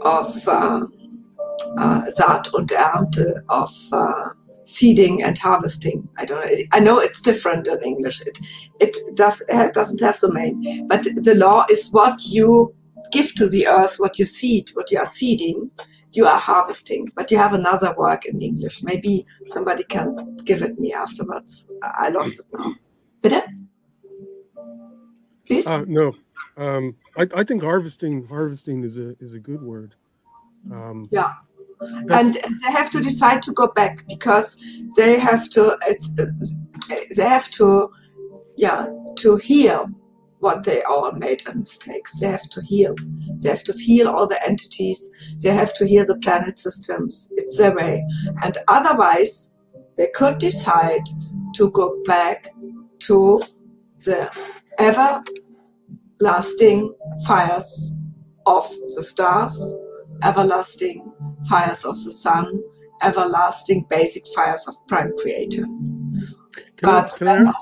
[0.00, 0.86] of uh,
[1.76, 4.28] uh, Saat und Ernte, of uh,
[4.64, 6.08] seeding and harvesting.
[6.16, 6.56] I don't know.
[6.72, 8.22] I know it's different in English.
[8.22, 8.38] It
[8.80, 12.74] it does it doesn't have the main, but the law is what you
[13.10, 15.70] give to the earth, what you seed, what you are seeding,
[16.12, 17.10] you are harvesting.
[17.14, 18.82] But you have another word in English.
[18.82, 21.70] Maybe somebody can give it me afterwards.
[21.82, 22.74] I lost it now.
[23.22, 23.44] Bitte?
[25.46, 25.66] Please?
[25.66, 26.14] Uh, no,
[26.56, 29.94] um, I, I think harvesting harvesting is a is a good word.
[30.70, 31.32] Um, yeah.
[31.80, 34.62] And, and they have to decide to go back because
[34.96, 36.10] they have to it's,
[37.16, 37.92] they have to
[38.56, 38.86] yeah
[39.16, 39.88] to heal
[40.40, 42.20] what they all made a mistakes.
[42.20, 42.94] They have to heal.
[43.40, 45.10] They have to heal all the entities.
[45.38, 47.30] They have to heal the planet systems.
[47.36, 48.04] It's their way.
[48.42, 49.54] And otherwise,
[49.96, 51.02] they could decide
[51.54, 52.50] to go back
[53.00, 53.42] to
[54.04, 54.30] the
[56.20, 56.94] everlasting
[57.26, 57.96] fires
[58.46, 59.76] of the stars,
[60.22, 61.12] everlasting
[61.48, 62.62] fires of the sun,
[63.02, 65.62] everlasting basic fires of Prime Creator.
[65.62, 66.24] Can
[66.82, 67.52] but I, I uh,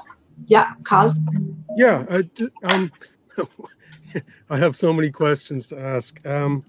[0.46, 1.14] yeah, Carl.
[1.76, 2.22] Yeah, I,
[2.66, 2.90] um,
[4.50, 6.24] I have so many questions to ask.
[6.26, 6.64] Um,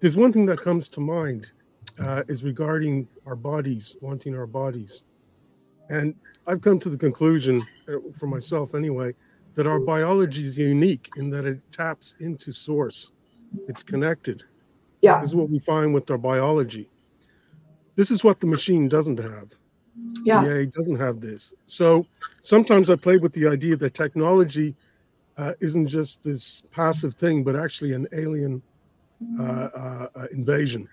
[0.00, 1.52] there's one thing that comes to mind
[1.98, 5.04] uh, is regarding our bodies, wanting our bodies,
[5.88, 6.14] and
[6.46, 9.14] I've come to the conclusion, uh, for myself anyway,
[9.54, 13.10] that our biology is unique in that it taps into source.
[13.68, 14.44] It's connected.
[15.00, 15.20] Yeah.
[15.20, 16.88] This is what we find with our biology.
[17.96, 19.56] This is what the machine doesn't have.
[20.24, 20.44] Yeah.
[20.44, 21.52] EA doesn't have this.
[21.66, 22.06] So
[22.40, 24.74] sometimes I play with the idea that technology
[25.36, 28.62] uh, isn't just this passive thing, but actually an alien
[29.38, 30.88] uh, uh, uh invasion.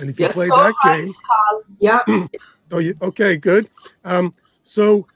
[0.00, 1.62] And if you play so that right, game, Carl.
[1.80, 2.00] yeah.
[2.72, 3.68] oh, you, okay, good.
[4.04, 5.06] Um, so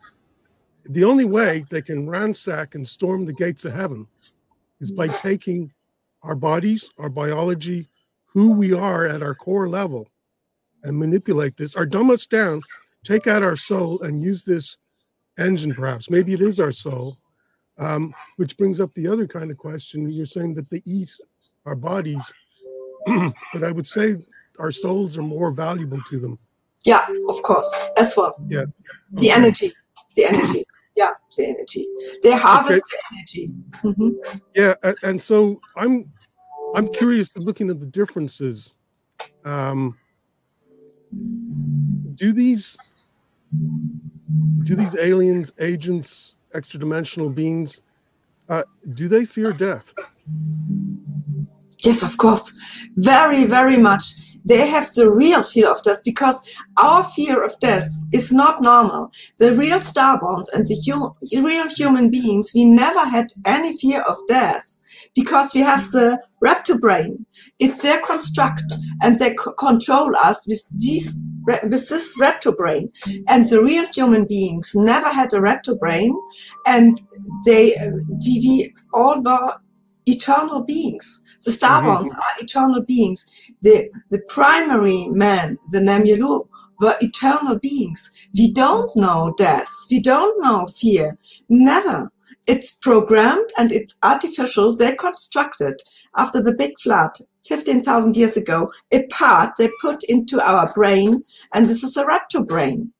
[0.85, 4.07] the only way they can ransack and storm the gates of heaven
[4.81, 5.73] is by taking
[6.23, 7.89] our bodies, our biology,
[8.27, 10.09] who we are at our core level,
[10.83, 12.63] and manipulate this or dumb us down
[13.05, 14.79] take out our soul and use this
[15.39, 16.11] engine, perhaps.
[16.11, 17.19] Maybe it is our soul,
[17.79, 20.09] um, which brings up the other kind of question.
[20.11, 21.17] You're saying that they eat
[21.67, 22.33] our bodies,
[23.07, 24.17] but I would say
[24.59, 26.39] our souls are more valuable to them.
[26.85, 28.35] Yeah, of course, as well.
[28.49, 28.65] Yeah.
[29.13, 29.73] The energy,
[30.17, 30.65] the energy.
[30.95, 31.87] Yeah, the energy.
[32.23, 33.51] They harvest the energy.
[33.83, 34.41] Mhm.
[34.55, 36.13] Yeah, and, and so I'm
[36.75, 38.75] I'm curious looking at the differences.
[39.45, 39.97] Um,
[42.15, 42.77] do these
[44.65, 47.83] do these aliens, agents, extra dimensional beings,
[48.49, 48.63] uh,
[48.95, 49.93] do they fear death?
[51.81, 52.53] Yes, of course.
[52.97, 54.05] Very, very much.
[54.45, 56.41] they have the real fear of death because
[56.77, 59.09] our fear of death is not normal.
[59.39, 61.15] The real starborns and the hu-
[61.47, 64.67] real human beings, we never had any fear of death
[65.15, 67.25] because we have the raptor brain.
[67.61, 71.17] It's their construct and they c- control us with these
[71.47, 72.89] with this raptor brain.
[73.29, 76.15] And the real human beings never had a raptor brain
[76.67, 77.01] and
[77.45, 77.77] they
[78.25, 79.57] we, we all were
[80.07, 81.23] eternal beings.
[81.45, 82.19] The starborns mm-hmm.
[82.19, 83.27] are eternal beings.
[83.63, 86.49] The the primary man, the Namyalu,
[86.81, 88.11] were eternal beings.
[88.37, 89.71] We don't know death.
[89.91, 91.19] We don't know fear.
[91.49, 92.11] Never.
[92.47, 94.75] It's programmed and it's artificial.
[94.77, 95.81] They constructed
[96.17, 97.13] after the big flood
[97.45, 102.47] 15,000 years ago a part they put into our brain, and this is a raptor
[102.47, 102.93] brain.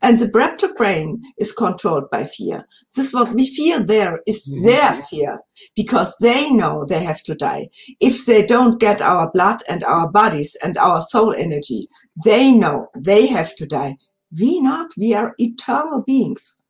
[0.00, 2.66] And the raptor brain is controlled by fear.
[2.94, 4.66] This what we fear there is mm-hmm.
[4.66, 5.40] their fear
[5.74, 7.68] because they know they have to die.
[8.00, 11.88] If they don't get our blood and our bodies and our soul energy,
[12.24, 13.96] they know they have to die.
[14.38, 14.92] We not.
[14.96, 16.62] We are eternal beings.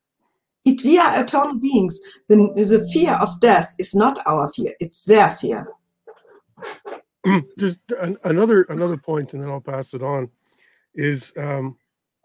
[0.65, 5.05] If we are eternal beings, then the fear of death is not our fear; it's
[5.05, 5.67] their fear.
[7.59, 10.29] Just an, another another point, and then I'll pass it on.
[10.95, 11.79] Is um,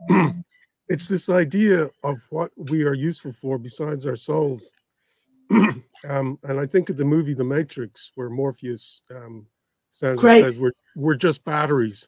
[0.90, 4.64] it's this idea of what we are useful for besides ourselves.
[5.52, 9.46] um, and I think of the movie The Matrix, where Morpheus um,
[9.92, 12.08] says, says we're we're just batteries.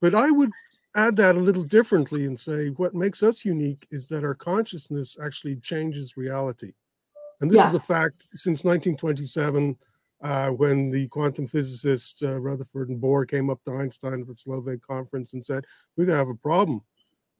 [0.00, 0.50] But I would
[0.96, 5.16] add that a little differently and say what makes us unique is that our consciousness
[5.22, 6.72] actually changes reality.
[7.40, 7.68] And this yeah.
[7.68, 9.76] is a fact since 1927,
[10.20, 14.32] uh, when the quantum physicists uh, Rutherford and Bohr came up to Einstein at the
[14.32, 15.64] Solvay conference and said,
[15.96, 16.82] We're going to have a problem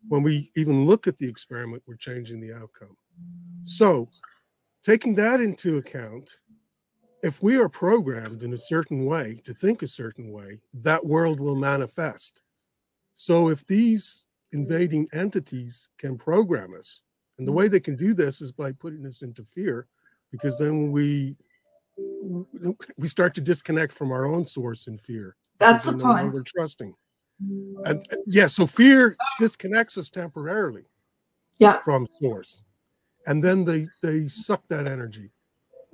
[0.07, 2.97] when we even look at the experiment, we're changing the outcome.
[3.64, 4.09] So,
[4.83, 6.31] taking that into account,
[7.22, 11.41] if we are programmed in a certain way to think a certain way, that world
[11.41, 12.43] will manifest.
[13.14, 17.03] So, if these invading entities can program us,
[17.39, 19.87] and the way they can do this is by putting us into fear,
[20.31, 21.37] because then we
[22.97, 25.37] we start to disconnect from our own source in fear.
[25.59, 26.33] That's the point.
[26.33, 26.95] We're trusting.
[27.85, 30.85] And yeah, so fear disconnects us temporarily
[31.59, 31.79] yeah.
[31.79, 32.64] from source.
[33.27, 35.31] And then they they suck that energy.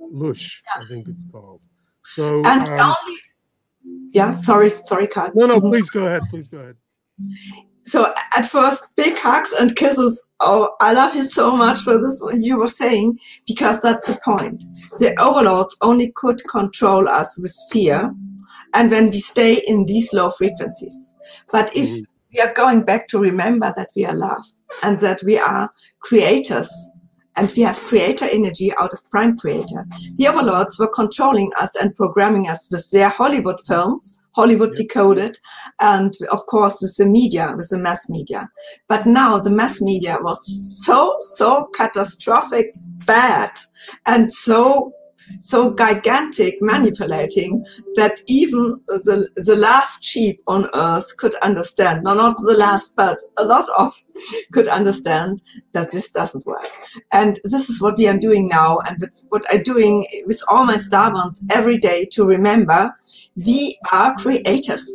[0.01, 0.83] Loosh, yeah.
[0.83, 1.61] I think it's called.
[2.05, 3.19] So and um, only
[4.11, 5.31] yeah, sorry, sorry, Carl.
[5.35, 6.23] No, no, please go ahead.
[6.29, 6.77] Please go ahead.
[7.85, 10.27] So at first, big hugs and kisses.
[10.39, 14.19] Oh, I love you so much for this what you were saying because that's the
[14.25, 14.63] point.
[14.97, 18.11] The overlords only could control us with fear,
[18.73, 21.13] and when we stay in these low frequencies.
[21.51, 22.03] But if mm-hmm.
[22.33, 24.45] we are going back to remember that we are love
[24.81, 26.71] and that we are creators
[27.35, 31.93] and we have creator energy out of prime creator, the overlords were controlling us and
[31.93, 34.19] programming us with their Hollywood films.
[34.35, 34.77] Hollywood yep.
[34.77, 35.37] decoded,
[35.79, 38.49] and of course with the media, with the mass media.
[38.87, 40.39] But now the mass media was
[40.85, 42.73] so, so catastrophic
[43.05, 43.51] bad
[44.05, 44.91] and so
[45.39, 47.65] so gigantic manipulating
[47.95, 53.19] that even the, the last sheep on earth could understand, no, not the last, but
[53.37, 54.01] a lot of
[54.53, 55.41] could understand
[55.73, 56.69] that this doesn't work.
[57.11, 60.75] And this is what we are doing now and what I'm doing with all my
[60.77, 62.95] starborns every day to remember
[63.35, 64.87] we are creators.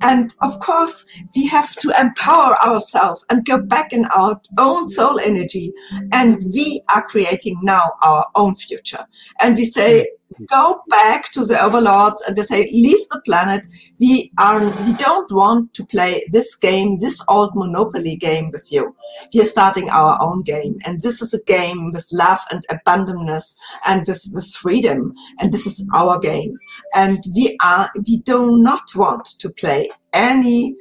[0.00, 1.04] And of course,
[1.34, 5.72] we have to empower ourselves and go back in our own soul energy.
[6.12, 9.06] And we are creating now our own future.
[9.40, 10.08] And we say,
[10.48, 13.66] go back to the overlords and they say, leave the planet.
[13.98, 18.94] We are, we don't want to play this game, this old monopoly game with you.
[19.32, 20.78] We are starting our own game.
[20.84, 25.14] And this is a game with love and abundance and with, with freedom.
[25.40, 26.56] And this is our game.
[26.94, 30.76] And we are, we do not want to play any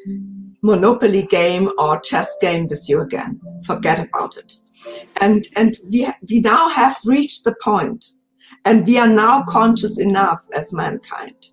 [0.61, 3.39] monopoly game or chess game with you again.
[3.65, 4.57] Forget about it.
[5.21, 8.13] And, and we, we now have reached the point
[8.67, 11.51] and we are now conscious enough as mankind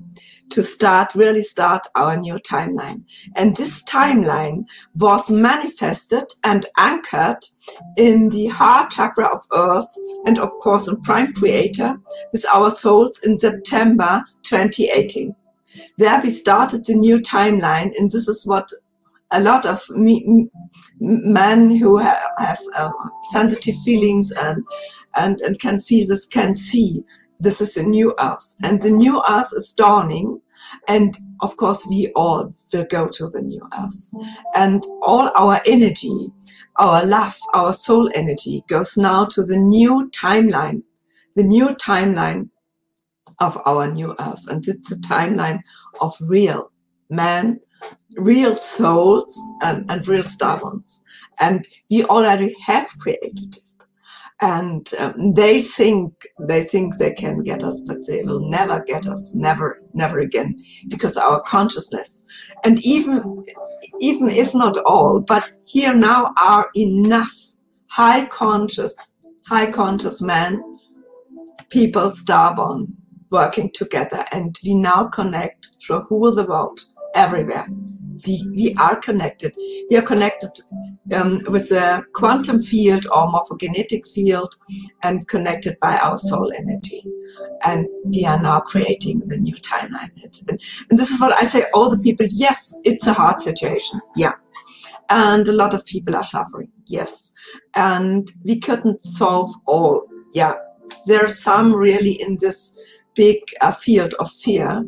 [0.51, 3.05] to start, really start our new timeline.
[3.37, 4.65] And this timeline
[4.97, 7.39] was manifested and anchored
[7.97, 9.97] in the heart chakra of Earth
[10.27, 11.95] and of course in Prime Creator
[12.33, 15.37] with our souls in September 2018.
[15.99, 18.69] There we started the new timeline and this is what
[19.31, 20.49] a lot of me,
[21.01, 22.91] men who have, have uh,
[23.33, 24.65] sensitive feelings and
[25.17, 27.05] and, and can feel this, can see
[27.41, 28.57] this is a new earth.
[28.63, 30.41] And the new earth is dawning.
[30.89, 34.13] And of course, we all will go to the new earth.
[34.55, 36.33] And all our energy,
[36.77, 40.83] our love, our soul energy goes now to the new timeline,
[41.37, 42.49] the new timeline
[43.41, 44.49] of our new earth.
[44.49, 45.61] And it's a timeline
[46.01, 46.71] of real
[47.11, 47.61] man,
[48.17, 51.03] real souls and, and real starborns.
[51.39, 53.84] And we already have created it.
[54.45, 59.07] And um, they think they think they can get us, but they will never get
[59.07, 62.27] us, never, never again, because our consciousness,
[62.63, 63.47] and even
[64.01, 67.33] even if not all, but here now are enough
[67.89, 69.15] high conscious,
[69.49, 70.63] high conscious men,
[71.71, 72.89] people, starborn,
[73.31, 76.81] working together, and we now connect through the world,
[77.15, 77.67] everywhere
[78.27, 79.55] we, we are connected.
[79.91, 80.51] We are connected
[81.13, 84.57] um, with a quantum field or morphogenetic field
[85.03, 87.05] and connected by our soul energy.
[87.65, 90.11] And we are now creating the new timeline.
[90.23, 94.01] And, and this is what I say all the people yes, it's a hard situation.
[94.17, 94.33] Yeah.
[95.11, 96.71] And a lot of people are suffering.
[96.87, 97.33] Yes.
[97.75, 100.07] And we couldn't solve all.
[100.33, 100.55] Yeah.
[101.07, 102.77] There are some really in this
[103.15, 104.85] big uh, field of fear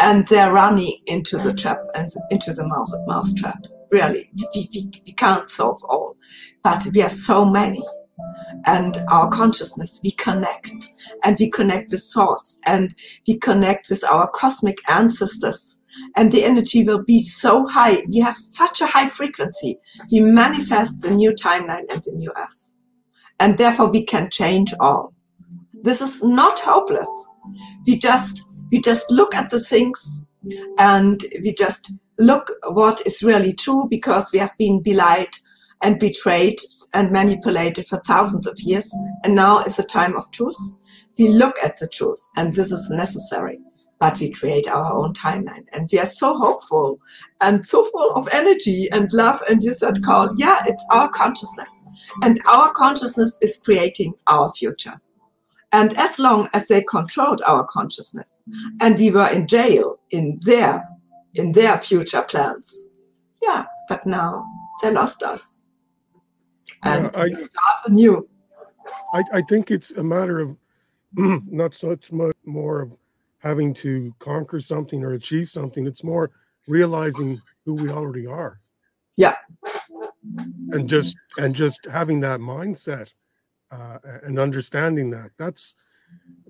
[0.00, 3.58] and they're running into the trap and into the mouse, mouse trap.
[3.90, 6.16] Really, we, we, we can't solve all,
[6.62, 7.82] but we are so many.
[8.66, 10.92] And our consciousness, we connect
[11.24, 12.94] and we connect with source and
[13.26, 15.80] we connect with our cosmic ancestors.
[16.16, 18.02] And the energy will be so high.
[18.08, 19.78] We have such a high frequency.
[20.12, 22.74] We manifest the new timeline and the new us.
[23.40, 25.14] And therefore we can change all.
[25.82, 27.08] This is not hopeless.
[27.86, 30.26] We just we just look at the things
[30.78, 35.36] and we just look what is really true because we have been belied
[35.82, 36.58] and betrayed
[36.92, 38.92] and manipulated for thousands of years.
[39.24, 40.58] And now is the time of truth.
[41.18, 43.58] We look at the truth and this is necessary,
[43.98, 45.64] but we create our own timeline.
[45.72, 47.00] And we are so hopeful
[47.40, 49.42] and so full of energy and love.
[49.48, 51.84] And you said, Carl, yeah, it's our consciousness.
[52.22, 55.00] And our consciousness is creating our future.
[55.70, 58.42] And as long as they controlled our consciousness
[58.80, 60.82] and we were in jail in their
[61.34, 62.90] in their future plans,
[63.42, 64.44] yeah, but now
[64.82, 65.64] they lost us.
[66.82, 68.28] And yeah, I, start anew.
[69.14, 70.58] I, I think it's a matter of
[71.14, 72.92] not such much more of
[73.38, 75.86] having to conquer something or achieve something.
[75.86, 76.30] It's more
[76.66, 78.60] realizing who we already are.
[79.16, 79.36] Yeah.
[80.70, 83.14] And just and just having that mindset
[83.70, 85.30] uh, and understanding that.
[85.38, 85.74] That's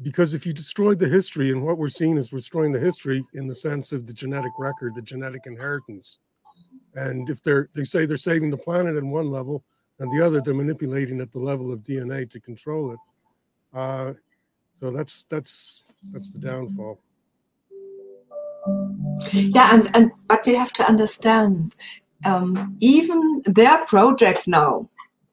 [0.02, 3.46] because if you destroyed the history, and what we're seeing is destroying the history in
[3.46, 6.18] the sense of the genetic record, the genetic inheritance.
[6.94, 9.64] And if they're they say they're saving the planet in one level,
[9.98, 12.98] and the other they're manipulating at the level of DNA to control it.
[13.74, 14.12] Uh,
[14.72, 17.00] so that's that's that's the downfall.
[19.32, 21.74] Yeah, and and but we have to understand
[22.24, 24.88] um, even their project now,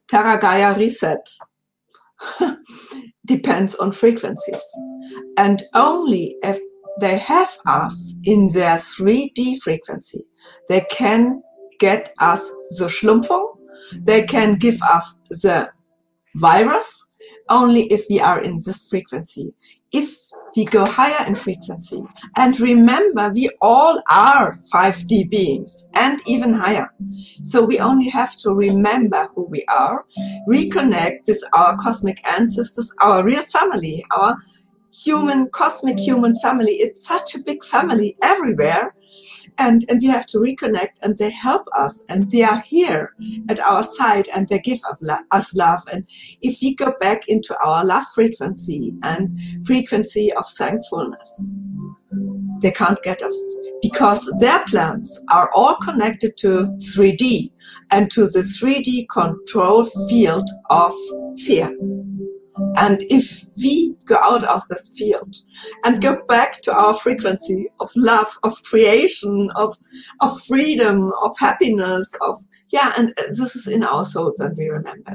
[0.08, 1.30] Terra Gaia Reset,
[3.26, 4.64] depends on frequencies.
[5.38, 6.60] And only if
[7.00, 10.26] they have us in their 3D frequency,
[10.70, 11.42] they can
[11.80, 13.58] get us the Schlumpfung,
[13.94, 15.70] they can give us the
[16.36, 17.14] virus,
[17.50, 19.54] only if we are in this frequency.
[19.92, 20.18] If
[20.56, 22.04] we go higher in frequency.
[22.36, 26.92] And remember, we all are 5D beings and even higher.
[27.44, 30.06] So we only have to remember who we are,
[30.50, 34.38] reconnect with our cosmic ancestors, our real family, our
[34.94, 36.74] human, cosmic human family.
[36.74, 38.96] It's such a big family everywhere
[39.58, 43.14] and and we have to reconnect and they help us and they are here
[43.50, 44.80] at our side and they give
[45.32, 46.06] us love and
[46.42, 51.52] if we go back into our love frequency and frequency of thankfulness
[52.62, 53.38] they can't get us
[53.82, 57.52] because their plans are all connected to 3D
[57.92, 60.94] and to the 3D control field of
[61.46, 61.72] fear.
[62.78, 65.36] And if we go out of this field
[65.84, 69.78] and go back to our frequency of love, of creation, of,
[70.22, 75.14] of freedom, of happiness, of yeah, and this is in our souls and we remember.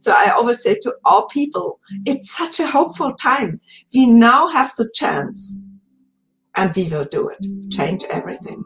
[0.00, 3.60] So I always say to all people, it's such a hopeful time.
[3.92, 5.64] We now have the chance
[6.54, 8.64] and we will do it, change everything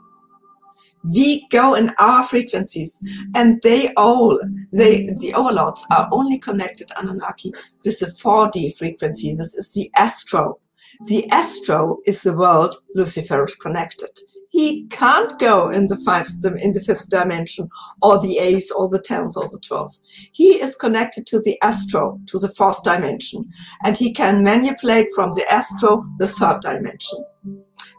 [1.12, 3.00] we go in our frequencies
[3.34, 4.38] and they all
[4.72, 7.52] they the overlords are only connected anunnaki
[7.84, 9.34] with the 4d frequency.
[9.34, 10.58] This is the astro.
[11.08, 14.10] The astro is the world lucifer is connected.
[14.50, 17.68] He can't go in the fifth in the fifth dimension
[18.00, 19.98] or the eighth or the tenth or the twelfth.
[20.32, 23.50] He is connected to the astro to the fourth dimension
[23.84, 27.18] and he can manipulate from the astro the third dimension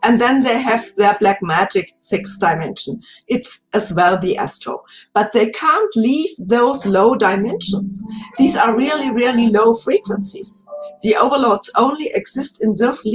[0.04, 3.02] and then they have their black magic sixth dimension.
[3.28, 4.84] It's as well the astro.
[5.14, 8.04] But they can't leave those low dimensions.
[8.38, 10.66] These are really, really low frequencies.
[11.04, 13.06] The overlords only exist in those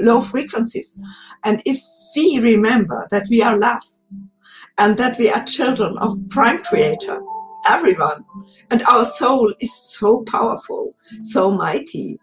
[0.00, 1.00] low frequencies.
[1.44, 1.80] And if
[2.16, 3.82] we remember that we are love,
[4.78, 7.20] and that we are children of prime creator,
[7.68, 8.24] everyone.
[8.70, 12.18] And our soul is so powerful, so mighty.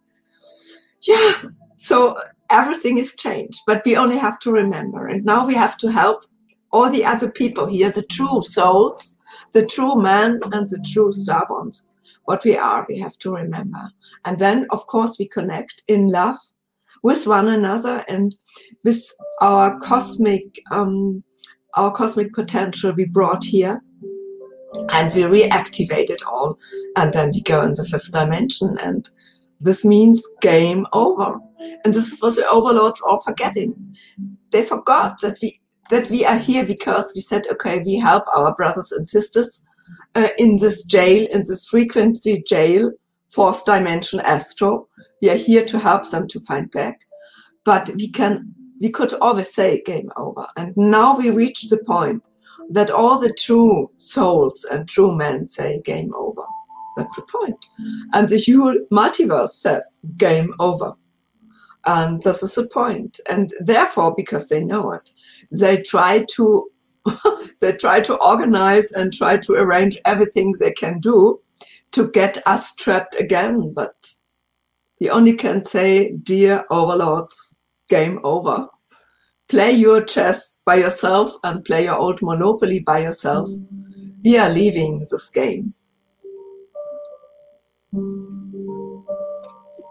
[1.04, 1.44] Yeah,
[1.78, 2.20] so
[2.52, 5.08] everything is changed, but we only have to remember.
[5.08, 6.24] And now we have to help
[6.72, 9.18] all the other people here, the true souls,
[9.54, 11.90] the true man and the true starborns.
[12.26, 13.92] What we are, we have to remember.
[14.26, 16.38] And then, of course, we connect in love
[17.02, 18.36] with one another and
[18.84, 19.04] with
[19.42, 21.24] our cosmic, um,
[21.76, 23.82] our cosmic potential we brought here.
[24.90, 26.60] And we reactivate it all.
[26.96, 28.78] And then we go in the fifth dimension.
[28.80, 29.10] And
[29.60, 31.40] this means game over.
[31.60, 33.96] And this is what the overlords are forgetting.
[34.52, 38.54] They forgot that we that we are here because we said, okay, we help our
[38.56, 39.66] brothers and sisters
[40.16, 42.92] uh, in this jail, in this frequency jail,
[43.30, 44.88] fourth dimension astro.
[45.22, 47.02] We are here to help them to find back.
[47.66, 50.48] But we can, we could always say game over.
[50.58, 52.24] And now we reach the point
[52.70, 56.44] that all the true souls and true men say game over.
[56.98, 57.66] That's the point.
[58.14, 60.94] And the whole multiverse says game over.
[61.86, 63.20] And this is the point.
[63.30, 65.12] And therefore, because they know it,
[65.52, 66.70] they try to
[67.62, 71.40] they try to organize and try to arrange everything they can do
[71.92, 73.74] to get us trapped again.
[73.74, 74.14] But
[75.00, 78.68] we only can say, dear overlords, game over.
[79.48, 83.50] Play your chess by yourself and play your old Monopoly by yourself.
[83.50, 84.14] Mm.
[84.24, 85.74] We are leaving this game.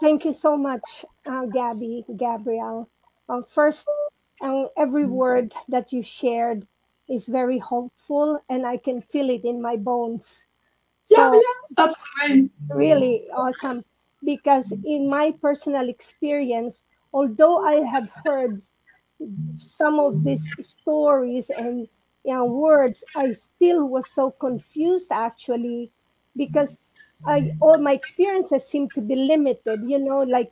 [0.01, 2.89] Thank you so much, uh, Gabby, Gabrielle.
[3.27, 3.87] Uh, first,
[4.41, 6.65] um, every word that you shared
[7.09, 10.45] is very hopeful, and I can feel it in my bones.
[11.09, 11.41] Yeah, so, yeah,
[11.77, 12.51] that's great.
[12.69, 13.83] Really awesome.
[14.23, 16.83] Because in my personal experience,
[17.13, 18.61] although I have heard
[19.57, 21.87] some of these stories and
[22.23, 25.91] you know, words, I still was so confused actually
[26.35, 26.77] because
[27.25, 29.83] I, all my experiences seem to be limited.
[29.85, 30.51] You know, like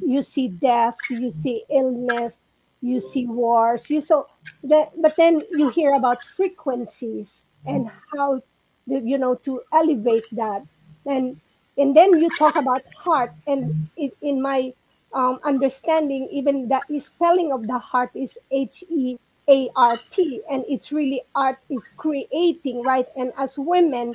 [0.00, 2.38] you see death, you see illness,
[2.80, 4.26] you see wars you so
[4.62, 8.40] that but then you hear about frequencies and how
[8.86, 10.62] you know to elevate that
[11.06, 11.40] and
[11.76, 14.72] and then you talk about heart and it, in my
[15.12, 21.80] um, understanding even the spelling of the heart is h-e-a-r-t and it's really art is
[21.96, 24.14] creating right and as women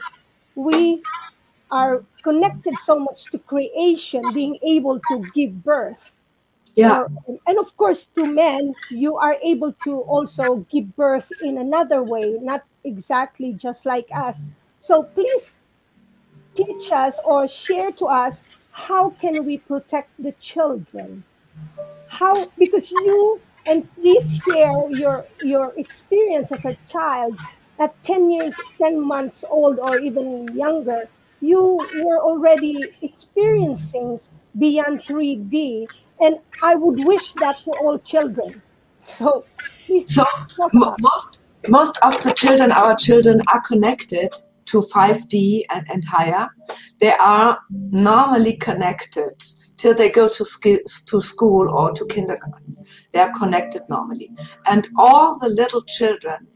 [0.55, 1.01] we
[1.74, 6.13] are connected so much to creation being able to give birth
[6.76, 7.05] yeah.
[7.28, 12.01] Or, and of course, to men, you are able to also give birth in another
[12.01, 14.38] way, not exactly just like us.
[14.80, 15.61] So please
[16.53, 21.24] teach us or share to us how can we protect the children?
[22.07, 27.38] How because you and please share your your experience as a child
[27.80, 31.07] at 10 years 10 months old or even younger
[31.44, 34.20] you were already experiencing
[34.58, 35.88] beyond 3d
[36.22, 38.62] and I would wish that for all children.
[39.06, 39.46] So,
[40.00, 40.26] so
[41.00, 41.38] most
[41.68, 44.36] most of the children, our children, are connected
[44.66, 46.48] to 5D and, and higher.
[47.00, 49.41] They are normally connected
[49.78, 52.78] till they go to, sk- to school or to kindergarten.
[53.12, 54.30] They are connected normally.
[54.66, 56.48] And all the little children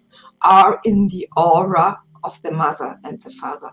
[0.41, 3.69] are in the aura of the mother and the father.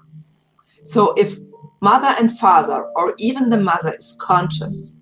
[0.85, 1.39] So if
[1.80, 4.99] mother and father, or even the mother, is conscious,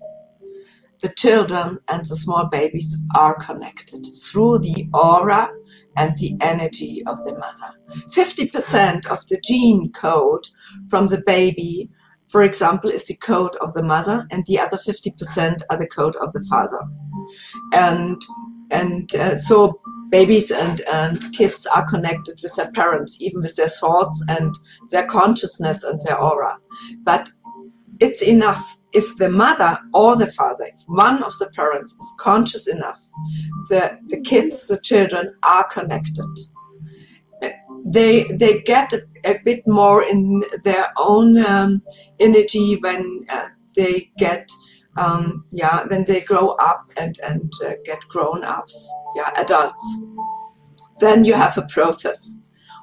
[1.01, 5.49] the children and the small babies are connected through the aura
[5.97, 7.73] and the energy of the mother.
[8.09, 10.47] 50% of the gene code
[10.89, 11.89] from the baby,
[12.29, 16.15] for example, is the code of the mother, and the other 50% are the code
[16.15, 16.81] of the father.
[17.73, 18.21] And
[18.71, 19.79] and uh, so
[20.13, 24.53] babies and, and kids are connected with their parents, even with their thoughts and
[24.91, 26.55] their consciousness and their aura.
[27.03, 27.31] But
[27.99, 32.67] it's enough if the mother or the father, if one of the parents is conscious
[32.67, 32.99] enough,
[33.69, 36.31] the, the kids, the children are connected.
[37.83, 41.81] They, they get a, a bit more in their own um,
[42.19, 44.47] energy when uh, they get,
[44.97, 50.03] um, yeah, when they grow up and, and uh, get grown ups, yeah, adults.
[50.99, 52.39] Then you have a process.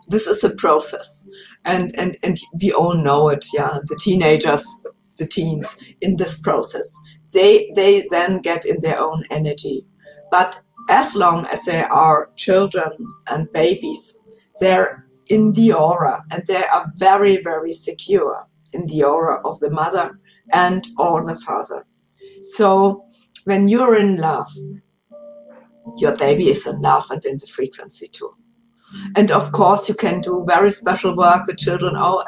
[0.09, 1.29] This is a process.
[1.65, 4.67] And, and, and we all know it, yeah, the teenagers
[5.21, 6.99] the teens in this process.
[7.33, 9.85] They, they then get in their own energy.
[10.33, 12.91] But as long as they are children
[13.29, 14.19] and babies,
[14.61, 19.71] they're in the aura and they are very, very secure in the aura of the
[19.71, 20.19] mother
[20.53, 21.85] and or the father.
[22.43, 23.05] So
[23.45, 24.51] when you're in love,
[25.97, 28.35] your baby is in love and in the frequency too.
[29.15, 31.95] And of course, you can do very special work with children.
[31.97, 32.25] Oh,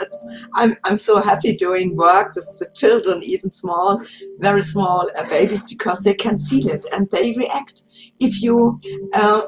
[0.55, 4.01] I'm, I'm so happy doing work with, with children, even small,
[4.39, 7.83] very small uh, babies, because they can feel it and they react.
[8.21, 8.79] If you
[9.13, 9.43] uh,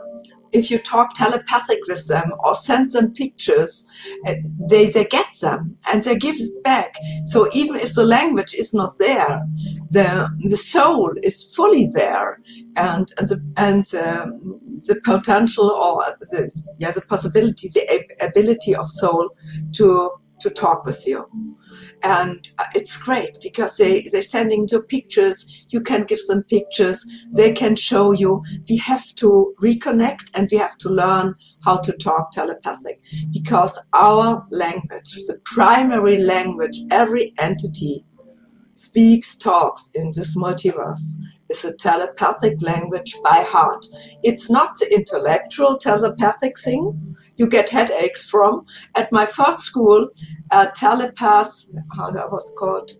[0.54, 3.84] if you talk telepathic with them or send them pictures,
[4.26, 4.34] uh,
[4.70, 6.94] they, they get them and they give it back.
[7.24, 9.42] So even if the language is not there,
[9.90, 12.40] the, the soul is fully there
[12.76, 18.88] and, and, the, and um, the potential or the, yeah, the possibility, the ability of
[18.88, 19.30] soul
[19.72, 20.10] to,
[20.40, 21.26] to talk with you.
[22.02, 25.66] And uh, it's great because they they're sending you pictures.
[25.70, 27.04] You can give them pictures.
[27.36, 28.42] They can show you.
[28.68, 31.34] We have to reconnect and we have to learn
[31.64, 33.00] how to talk telepathic
[33.32, 38.04] because our language the primary language every entity
[38.74, 41.18] speaks talks in this multiverse
[41.50, 43.86] is a telepathic language by heart
[44.22, 48.64] it's not the intellectual telepathic thing you get headaches from.
[48.94, 50.08] At my first school,
[50.50, 51.66] a telepath,
[51.96, 52.92] how that was called,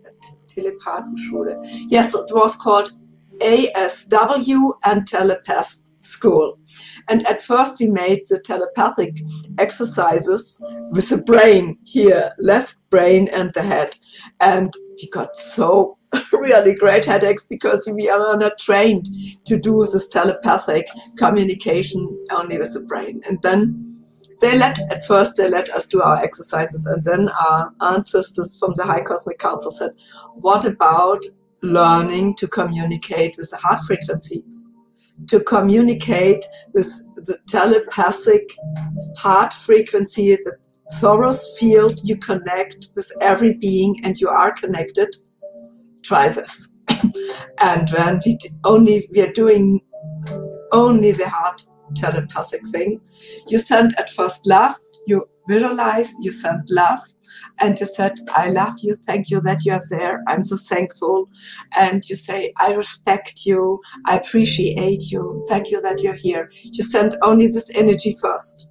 [0.47, 1.55] Telepathenschule.
[1.89, 2.91] Yes, it was called
[3.39, 6.57] ASW and telepath school.
[7.09, 9.17] And at first we made the telepathic
[9.57, 13.97] exercises with the brain here, left brain and the head.
[14.39, 15.97] And we got so
[16.33, 19.09] really great headaches because we are not trained
[19.45, 20.87] to do this telepathic
[21.17, 23.21] communication only with the brain.
[23.27, 23.95] And then
[24.41, 28.73] they let at first they let us do our exercises and then our ancestors from
[28.75, 29.91] the high cosmic council said
[30.35, 31.23] what about
[31.61, 34.43] learning to communicate with the heart frequency
[35.27, 36.43] to communicate
[36.73, 36.87] with
[37.25, 38.55] the telepathic
[39.17, 40.57] heart frequency the
[40.99, 45.15] torus field you connect with every being and you are connected
[46.05, 46.69] try this
[47.59, 49.81] and when we only we are doing
[50.71, 51.65] only the heart
[51.95, 52.99] telepathic thing.
[53.47, 54.75] You sent at first love,
[55.07, 56.99] you visualize, you sent love,
[57.59, 61.29] and you said, I love you, thank you that you're there, I'm so thankful.
[61.77, 66.49] And you say, I respect you, I appreciate you, thank you that you're here.
[66.63, 68.67] You send only this energy first.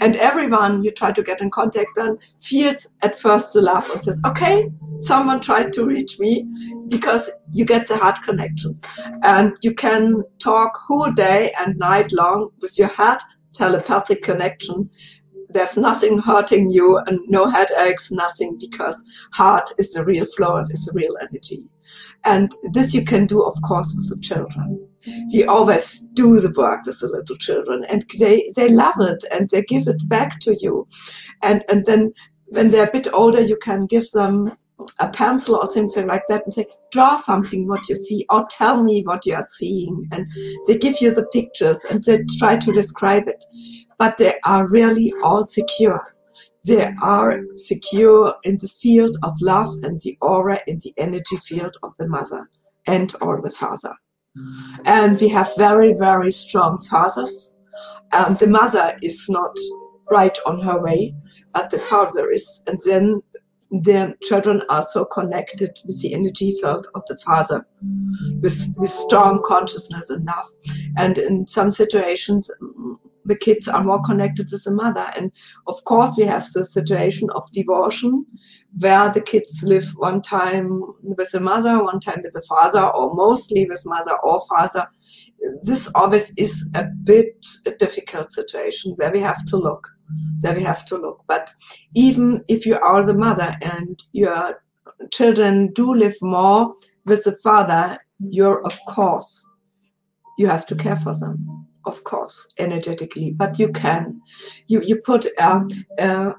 [0.00, 4.02] And everyone you try to get in contact with feels at first the love and
[4.02, 6.46] says, okay, someone tries to reach me
[6.88, 8.84] because you get the heart connections.
[9.22, 13.22] And you can talk whole day and night long with your heart
[13.54, 14.90] telepathic connection.
[15.48, 20.70] There's nothing hurting you and no headaches, nothing because heart is the real flow and
[20.72, 21.68] is the real energy.
[22.24, 24.88] And this you can do, of course, with the children.
[25.32, 29.50] We always do the work with the little children and they, they love it and
[29.50, 30.88] they give it back to you.
[31.42, 32.14] And, and then
[32.46, 34.56] when they're a bit older, you can give them
[34.98, 38.82] a pencil or something like that and say, draw something what you see or tell
[38.82, 40.08] me what you are seeing.
[40.10, 40.26] And
[40.66, 43.44] they give you the pictures and they try to describe it.
[43.98, 46.13] But they are really all secure
[46.64, 51.76] they are secure in the field of love and the aura in the energy field
[51.82, 52.48] of the mother
[52.86, 53.94] and or the father.
[54.36, 54.78] Mm.
[54.84, 57.54] And we have very, very strong fathers.
[58.12, 59.56] And the mother is not
[60.10, 61.14] right on her way,
[61.52, 62.62] but the father is.
[62.66, 63.22] And then
[63.70, 67.66] the children are so connected with the energy field of the father,
[68.40, 70.46] with, with strong consciousness and love.
[70.96, 72.50] And in some situations,
[73.24, 75.06] the kids are more connected with the mother.
[75.16, 75.32] And
[75.66, 78.04] of course, we have the situation of divorce,
[78.78, 83.14] where the kids live one time with the mother, one time with the father, or
[83.14, 84.86] mostly with mother or father.
[85.62, 89.88] This always is a bit a difficult situation where we have to look.
[90.40, 91.22] There we have to look.
[91.28, 91.50] But
[91.94, 94.62] even if you are the mother and your
[95.12, 96.74] children do live more
[97.06, 99.46] with the father, you're of course
[100.38, 104.20] you have to care for them of course, energetically, but you can.
[104.66, 105.66] You, you put a,
[105.98, 106.34] a,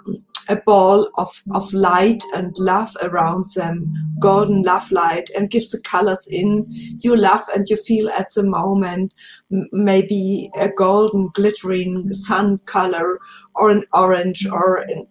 [0.50, 5.82] a, ball of, of light and love around them, golden love light, and give the
[5.82, 6.66] colors in.
[6.70, 9.14] You love and you feel at the moment
[9.50, 13.20] maybe a golden glittering sun color
[13.56, 15.08] or an orange or in,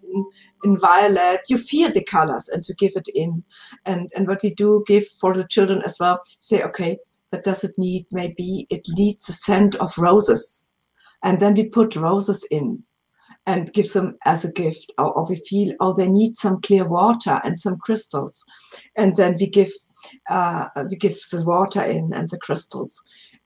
[0.64, 1.40] in violet.
[1.48, 3.44] You feel the colors and to give it in.
[3.86, 6.98] And, and what we do give for the children as well, say, okay,
[7.42, 8.06] does it need?
[8.12, 10.66] Maybe it needs a scent of roses.
[11.22, 12.84] And then we put roses in
[13.46, 14.92] and give them as a gift.
[14.98, 18.44] Or, or we feel, oh, they need some clear water and some crystals.
[18.96, 19.72] And then we give
[20.28, 23.00] uh, we give the water in and the crystals.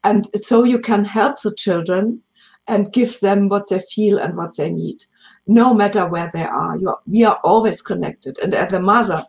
[0.05, 2.23] And so you can help the children
[2.67, 5.05] and give them what they feel and what they need,
[5.47, 6.77] no matter where they are.
[6.77, 8.39] You are we are always connected.
[8.41, 9.25] And as a mother,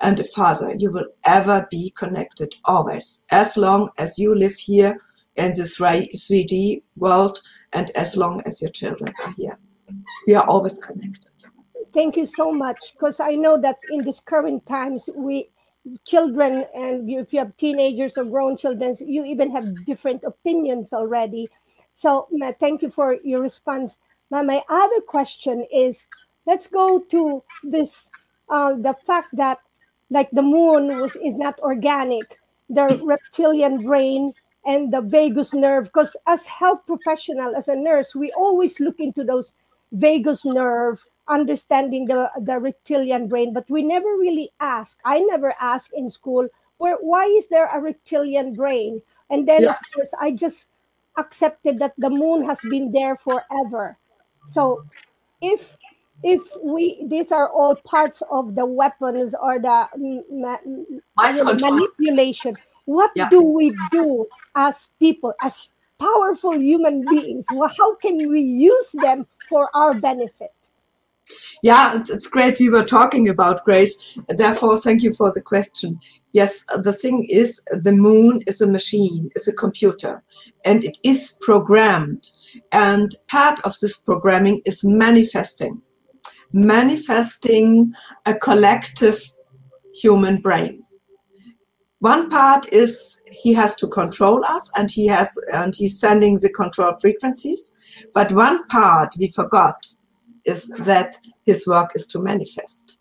[0.00, 0.74] and a father.
[0.76, 4.98] You will ever be connected always, as long as you live here
[5.36, 7.40] in this 3D world
[7.72, 9.58] and as long as your children are here.
[10.26, 11.30] we are always connected.
[11.92, 12.92] Thank you so much.
[12.92, 15.50] Because I know that in these current times, we
[16.06, 21.48] children and if you have teenagers or grown children, you even have different opinions already.
[21.94, 23.98] So thank you for your response.
[24.30, 26.06] Now, my other question is,
[26.46, 28.08] let's go to this,
[28.48, 29.58] uh, the fact that
[30.10, 34.34] like the moon was is not organic, the reptilian brain
[34.66, 35.84] and the vagus nerve.
[35.84, 39.52] Because as health professional, as a nurse, we always look into those
[39.92, 44.98] vagus nerve understanding the, the reptilian brain, but we never really ask.
[45.04, 46.48] I never asked in school,
[46.78, 49.00] where why is there a reptilian brain?
[49.30, 49.70] And then Yeah.
[49.70, 50.66] of course I just
[51.16, 53.96] accepted that the moon has been there forever.
[54.50, 54.84] So
[55.40, 55.76] if
[56.22, 59.88] if we these are all parts of the weapons or the
[60.30, 60.58] ma-
[61.16, 63.28] manipulation, what Yeah.
[63.28, 67.46] do we do as people, as powerful human beings?
[67.52, 70.52] Well, How can we use them for our benefit?
[71.62, 72.58] Yeah, it's, it's great.
[72.58, 74.18] We were talking about grace.
[74.28, 75.98] Therefore, thank you for the question.
[76.32, 80.22] Yes, the thing is, the moon is a machine, is a computer,
[80.66, 82.30] and it is programmed.
[82.72, 85.80] And part of this programming is manifesting,
[86.54, 87.92] manifesting
[88.26, 89.20] a collective
[89.92, 90.82] human brain.
[91.98, 96.50] One part is he has to control us, and he has, and he's sending the
[96.50, 97.72] control frequencies.
[98.12, 99.86] But one part we forgot
[100.44, 102.98] is that his work is to manifest.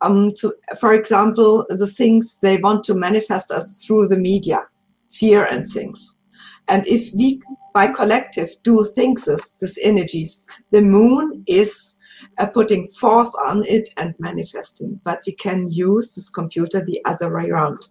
[0.00, 4.62] Um, to, for example, the things they want to manifest us through the media,
[5.10, 6.18] fear and things.
[6.66, 7.40] And if we,
[7.74, 11.98] by collective, do things, this, these energies, the moon is
[12.40, 15.00] uh, putting force on it and manifesting.
[15.04, 17.88] But we can use this computer the other way around.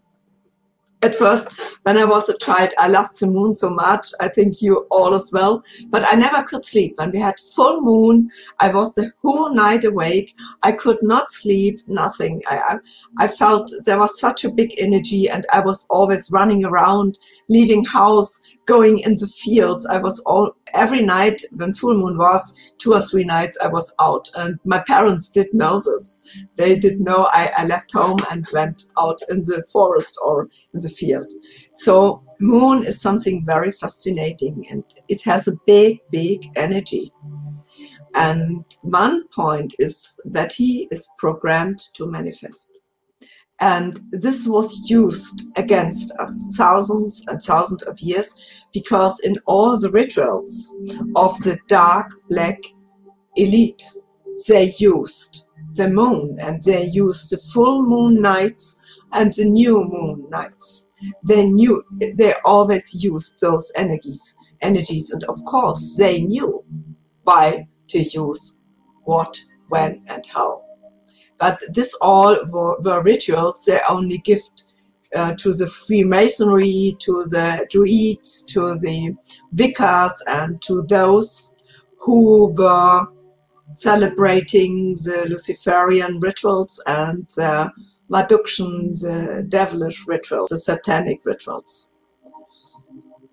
[1.01, 1.47] At first,
[1.83, 4.07] when I was a child, I loved the moon so much.
[4.19, 5.63] I think you all as well.
[5.87, 6.97] But I never could sleep.
[6.97, 10.35] When we had full moon, I was the whole night awake.
[10.61, 12.41] I could not sleep, nothing.
[12.47, 16.65] I, I, I felt there was such a big energy and I was always running
[16.65, 17.17] around,
[17.47, 19.85] leaving house, going in the fields.
[19.87, 23.93] I was all, every night when full moon was, two or three nights, I was
[23.99, 24.29] out.
[24.35, 26.21] And my parents did know this.
[26.55, 30.81] They did know I, I left home and went out in the forest or in
[30.81, 31.31] the field.
[31.73, 37.11] So moon is something very fascinating and it has a big, big energy.
[38.13, 42.78] And one point is that he is programmed to manifest.
[43.59, 48.33] And this was used against us thousands and thousands of years
[48.73, 50.75] because in all the rituals
[51.15, 52.59] of the dark black
[53.35, 53.83] elite,
[54.47, 58.79] they used the moon and they used the full moon nights
[59.11, 60.89] and the new moon nights.
[61.23, 66.63] They knew they always used those energies, energies, and of course they knew
[67.23, 68.55] why to use
[69.03, 70.63] what, when, and how.
[71.39, 74.41] But this all were, were rituals they only give
[75.15, 79.15] uh, to the Freemasonry, to the Druids, to the
[79.53, 81.53] vicars, and to those
[81.97, 83.07] who were
[83.73, 87.71] celebrating the Luciferian rituals and the
[88.11, 91.91] Maduction, the devilish rituals, the satanic rituals.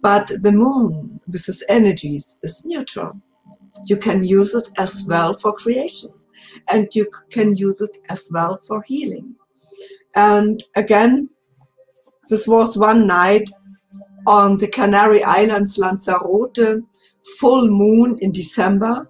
[0.02, 3.20] But the moon, with its energies, is neutral.
[3.86, 6.10] You can use it as well for creation,
[6.68, 9.34] and you can use it as well for healing.
[10.14, 11.28] And again,
[12.30, 13.48] this was one night
[14.26, 16.82] on the Canary Islands, Lanzarote,
[17.38, 19.08] full moon in December.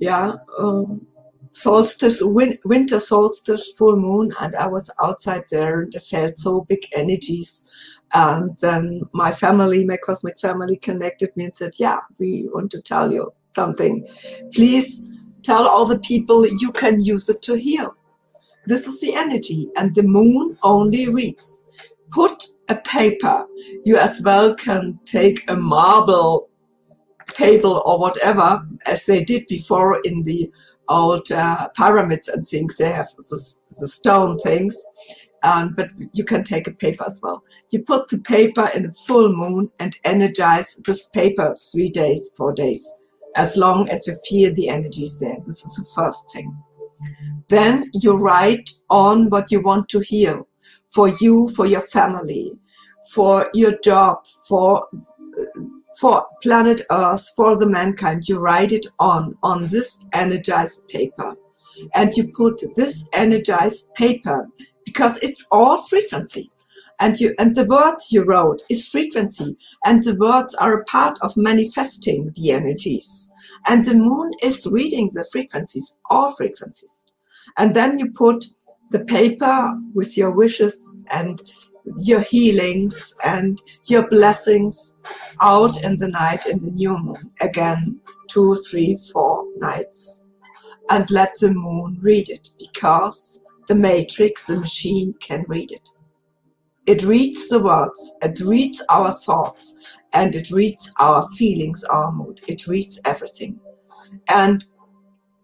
[0.00, 1.06] Yeah, um,
[1.50, 6.62] solstice, win- winter solstice, full moon, and I was outside there and I felt so
[6.62, 7.68] big energies.
[8.12, 12.82] And then my family, my cosmic family, connected me and said, Yeah, we want to
[12.82, 14.06] tell you something.
[14.52, 15.10] Please
[15.44, 17.94] tell all the people you can use it to heal.
[18.66, 21.66] This is the energy, and the moon only reads.
[22.10, 23.44] Put a paper.
[23.84, 26.48] You as well can take a marble
[27.28, 30.50] table or whatever, as they did before in the
[30.88, 32.76] old uh, pyramids and things.
[32.76, 34.82] They have the, the stone things,
[35.42, 37.42] um, but you can take a paper as well.
[37.70, 42.52] You put the paper in a full moon and energize this paper three days, four
[42.52, 42.90] days,
[43.36, 45.38] as long as you feel the energy there.
[45.46, 46.56] This is the first thing.
[47.48, 50.48] Then you write on what you want to heal
[50.86, 52.52] for you, for your family,
[53.12, 54.86] for your job, for
[56.00, 58.28] for planet Earth, for the mankind.
[58.28, 61.34] You write it on on this energized paper,
[61.94, 64.48] and you put this energized paper
[64.84, 66.50] because it's all frequency.
[67.00, 71.18] And you and the words you wrote is frequency and the words are a part
[71.22, 73.32] of manifesting the energies.
[73.66, 77.04] And the moon is reading the frequencies all frequencies.
[77.58, 78.44] And then you put
[78.90, 81.42] the paper with your wishes and
[81.98, 84.96] your healings and your blessings
[85.40, 87.30] out in the night in the new moon.
[87.40, 90.24] Again two three four nights.
[90.90, 95.88] And let the moon read it because the matrix the machine can read it
[96.86, 99.76] it reads the words, it reads our thoughts,
[100.12, 102.40] and it reads our feelings, our mood.
[102.46, 103.58] It reads everything.
[104.28, 104.64] And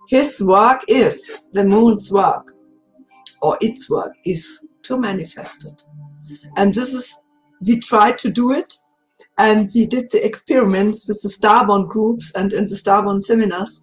[0.08, 2.52] his work is, the moon's work,
[3.40, 5.82] or its work, is to manifest it.
[6.56, 7.24] And this is,
[7.62, 8.74] we tried to do it,
[9.38, 13.82] and we did the experiments with the Starborn groups and in the Starborn seminars,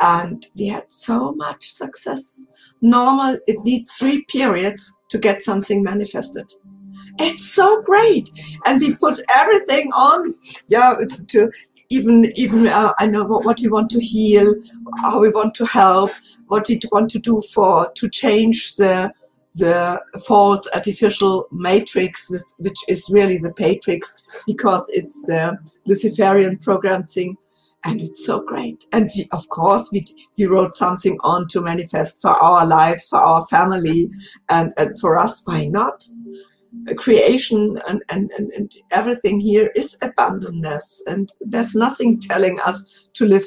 [0.00, 2.46] and we had so much success.
[2.82, 6.52] Normal, it needs three periods to get something manifested
[7.18, 8.30] it's so great.
[8.66, 10.34] And we put everything on
[10.68, 10.94] yeah
[11.28, 11.50] to
[11.90, 14.54] even even uh, i know what, what we want to heal
[15.02, 16.10] how we want to help
[16.48, 19.10] what we want to do for to change the
[19.54, 24.16] the false artificial matrix which, which is really the patrix
[24.46, 25.52] because it's uh,
[25.86, 27.36] luciferian programming
[27.84, 28.84] and it's so great.
[28.92, 30.04] And we, of course we,
[30.36, 34.10] we wrote something on to manifest for our lives for our family
[34.50, 36.02] and, and for us why not
[36.96, 43.26] creation and, and, and, and everything here is abundance and there's nothing telling us to
[43.26, 43.44] live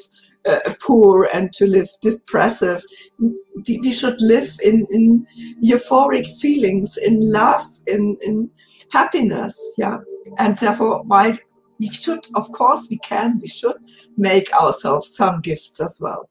[0.48, 2.84] uh, poor and to live depressive.
[3.20, 5.28] We, we should live in, in
[5.64, 8.50] euphoric feelings in love in, in
[8.92, 9.98] happiness yeah.
[10.38, 11.40] And therefore why
[11.80, 13.76] we should of course we can we should
[14.18, 16.28] make ourselves some gifts as well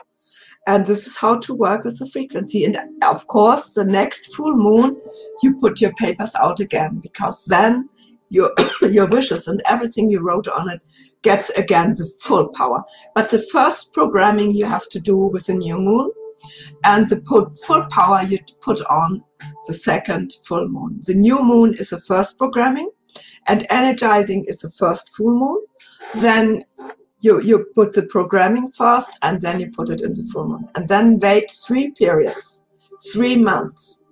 [0.70, 2.64] and this is how to work with the frequency.
[2.64, 4.96] And of course, the next full moon,
[5.42, 7.88] you put your papers out again because then
[8.28, 8.52] your
[8.82, 10.80] your wishes and everything you wrote on it
[11.22, 12.84] gets again the full power.
[13.16, 16.12] But the first programming you have to do with the new moon,
[16.84, 17.20] and the
[17.66, 19.24] full power you put on
[19.66, 21.00] the second full moon.
[21.02, 22.90] The new moon is the first programming,
[23.48, 25.60] and energizing is the first full moon.
[26.14, 26.64] Then
[27.20, 30.68] you, you put the programming first and then you put it in the full moon.
[30.74, 32.64] And then wait three periods,
[33.12, 34.02] three months,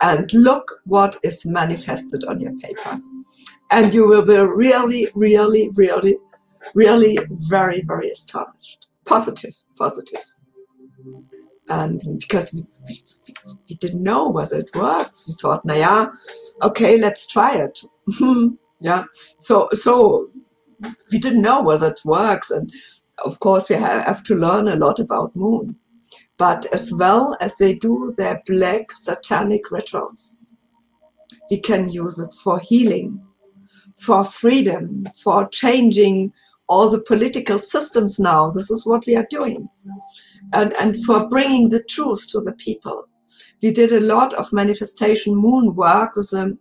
[0.00, 3.00] and look what is manifested on your paper.
[3.70, 6.16] And you will be really, really, really,
[6.74, 8.86] really very, very astonished.
[9.04, 10.24] Positive, positive.
[11.68, 13.02] And because we, we,
[13.68, 16.06] we didn't know whether it works, we thought, yeah,
[16.62, 17.80] okay, let's try it.
[18.80, 19.04] yeah.
[19.36, 20.30] So, so
[21.10, 22.50] we didn't know whether it works.
[22.50, 22.72] And
[23.24, 25.76] of course, we have to learn a lot about moon.
[26.38, 30.50] But as well as they do their black satanic rituals,
[31.50, 33.20] we can use it for healing,
[33.96, 36.32] for freedom, for changing
[36.68, 38.50] all the political systems now.
[38.50, 39.68] This is what we are doing.
[40.52, 43.08] And, and for bringing the truth to the people.
[43.62, 46.58] We did a lot of manifestation moon work with the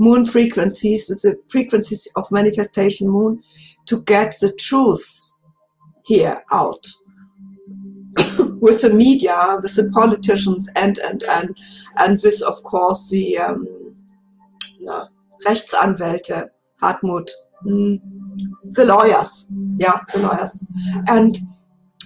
[0.00, 3.42] moon frequencies, with the frequencies of manifestation moon,
[3.86, 5.36] to get the truth
[6.04, 6.86] here out.
[8.60, 11.56] with the media, with the politicians, and and and
[11.98, 13.66] and with of course the um,
[14.80, 15.06] na,
[15.46, 16.48] Rechtsanwälte,
[16.82, 17.30] Hartmut,
[17.64, 18.00] mm,
[18.64, 20.66] the lawyers, yeah, the lawyers,
[21.08, 21.38] and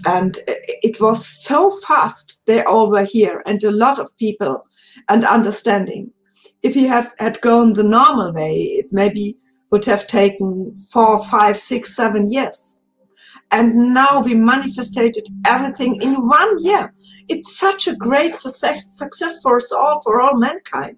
[0.04, 2.40] and it was so fast.
[2.44, 4.66] They all were here, and a lot of people
[5.08, 6.12] and understanding
[6.64, 9.36] if he have, had gone the normal way, it maybe
[9.70, 12.80] would have taken four, five, six, seven years.
[13.50, 15.16] And now we manifested
[15.46, 16.94] everything in one year.
[17.28, 20.96] It's such a great success, success for us all, for all mankind.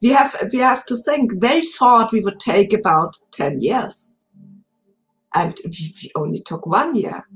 [0.00, 4.16] We have, we have to think they thought we would take about 10 years.
[5.34, 7.26] And we, we only took one year.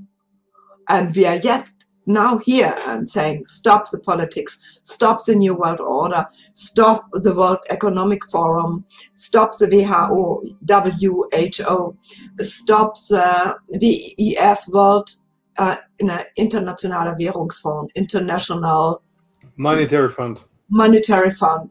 [0.89, 1.69] And we are yet
[2.07, 7.59] now here and saying stop the politics, stop the New World Order, stop the World
[7.71, 8.85] Economic Forum,
[9.17, 11.97] stop the WHO, WHO
[12.41, 15.11] stop the WEF World
[15.59, 19.03] uh, Internationaler Währungsfonds, International
[19.57, 20.45] Monetary Fund.
[20.71, 21.71] Monetary Fund.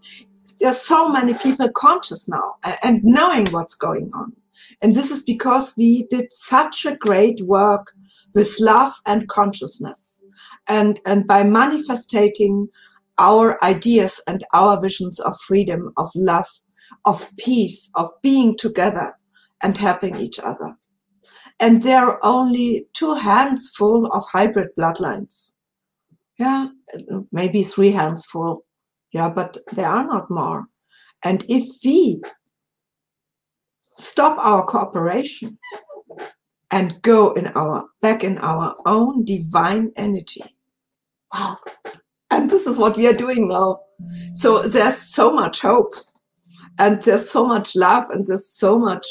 [0.59, 4.33] There's so many people conscious now and knowing what's going on.
[4.81, 7.93] And this is because we did such a great work
[8.33, 10.23] with love and consciousness.
[10.67, 12.69] And, and by manifesting
[13.17, 16.47] our ideas and our visions of freedom, of love,
[17.05, 19.13] of peace, of being together
[19.61, 20.75] and helping each other.
[21.59, 25.53] And there are only two hands full of hybrid bloodlines.
[26.39, 26.69] Yeah,
[27.31, 28.65] maybe three hands full.
[29.13, 30.65] Yeah, but there are not more.
[31.23, 32.21] And if we
[33.97, 35.59] stop our cooperation
[36.71, 40.43] and go in our back in our own divine energy.
[41.33, 41.57] Wow.
[42.29, 43.81] And this is what we are doing now.
[44.33, 44.71] So mm.
[44.71, 45.93] there's so much hope
[46.79, 49.05] and there's so much love and there's so much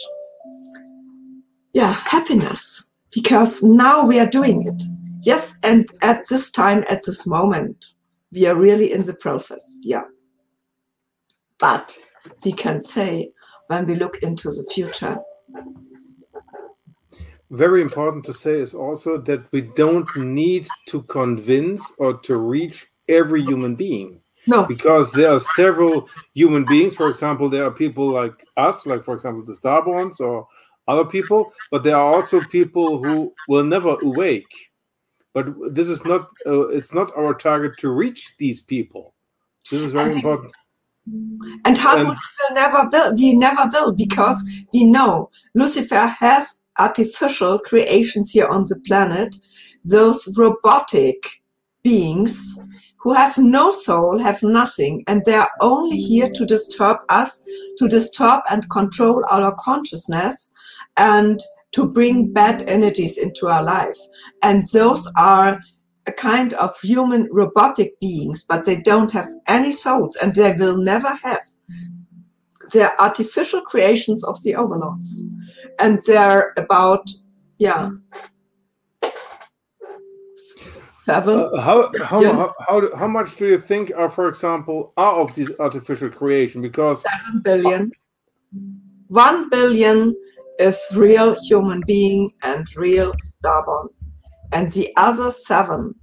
[1.73, 4.83] yeah, happiness because now we are doing it.
[5.23, 7.95] Yes, and at this time, at this moment,
[8.33, 9.79] we are really in the process.
[9.83, 10.05] Yeah.
[11.59, 11.97] But
[12.43, 13.31] we can say
[13.69, 15.19] when we look into the future.
[17.51, 22.87] Very important to say is also that we don't need to convince or to reach
[23.09, 24.21] every human being.
[24.47, 24.67] No.
[24.67, 26.95] Because there are several human beings.
[26.95, 30.47] For example, there are people like us, like, for example, the Starborns or
[30.89, 34.71] other people, but there are also people who will never awake.
[35.35, 39.15] But this is not, uh, it's not our target to reach these people.
[39.71, 40.53] This is very important.
[41.65, 43.15] And Hartmut will never will.
[43.15, 49.37] We never will because we know Lucifer has artificial creations here on the planet,
[49.85, 51.43] those robotic
[51.83, 52.59] beings
[53.03, 57.43] who have no soul, have nothing, and they are only here to disturb us,
[57.79, 60.53] to disturb and control our consciousness,
[60.97, 61.41] and
[61.73, 63.97] to bring bad energies into our life.
[64.43, 65.61] And those are
[66.07, 70.79] a kind of human robotic beings, but they don't have any souls and they will
[70.79, 71.43] never have.
[72.73, 75.25] They're artificial creations of the overlords.
[75.81, 77.11] And they're about,
[77.59, 77.91] yeah,
[81.05, 81.39] seven.
[81.39, 82.33] Uh, how how, Yeah.
[82.33, 86.63] how how how much do you think are, for example, are of these artificial creation?
[86.63, 87.91] Because seven billion.
[89.09, 90.15] One billion
[90.59, 93.89] is real human being and real starborn.
[94.53, 95.95] And the other seven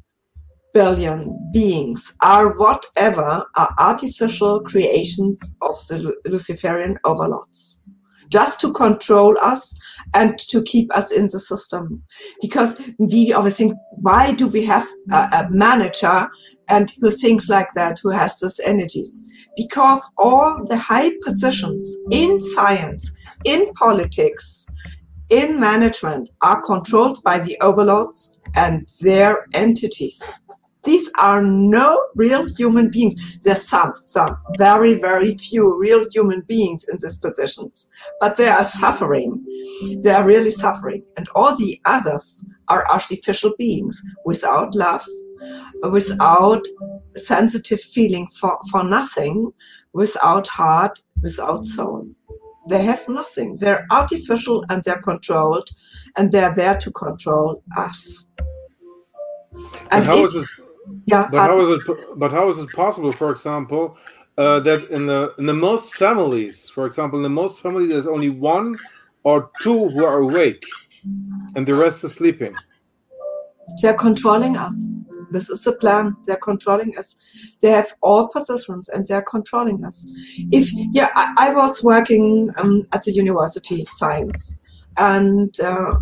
[0.73, 1.17] billion
[1.53, 7.81] beings are whatever are artificial creations of the Luciferian overlords.
[8.29, 9.77] Just to control us
[10.13, 12.01] and to keep us in the system.
[12.41, 16.27] Because we always think, why do we have a, a manager
[16.69, 19.23] and who thinks like that, who has these energies?
[19.57, 23.11] because all the high positions in science,
[23.43, 24.67] in politics,
[25.29, 30.39] in management are controlled by the overlords and their entities.
[30.87, 33.15] These are no real human beings.
[33.43, 37.89] There's some, some very, very few real human beings in these positions,
[38.21, 39.45] but they are suffering.
[40.03, 41.03] They are really suffering.
[41.17, 45.05] And all the others are artificial beings without love,
[45.91, 46.65] without
[47.17, 49.51] sensitive feeling for, for nothing,
[49.93, 52.07] without heart, without soul.
[52.69, 53.57] They have nothing.
[53.59, 55.69] They're artificial and they're controlled,
[56.17, 58.31] and they're there to control us.
[59.91, 60.47] but how if- is it?
[61.05, 61.97] Yeah, But how is it?
[62.17, 63.97] But how is it possible, for example,
[64.37, 68.07] uh, that in the in the most families, for example, in the most families, there's
[68.07, 68.77] only one
[69.23, 70.65] or two who are awake,
[71.55, 72.55] and the rest is sleeping.
[73.81, 74.89] They're controlling us.
[75.31, 76.15] This is the plan.
[76.25, 77.15] They're controlling us.
[77.61, 80.09] They have all positions and they're controlling us.
[80.51, 84.57] If yeah, I, I was working um, at the university science,
[84.97, 85.95] and uh,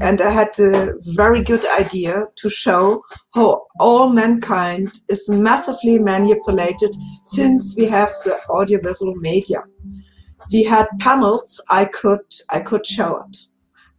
[0.00, 3.02] and I had a very good idea to show
[3.34, 6.94] how all mankind is massively manipulated
[7.24, 9.62] since we have the audiovisual media.
[10.50, 11.60] We had panels.
[11.70, 12.20] I could
[12.50, 13.36] I could show it.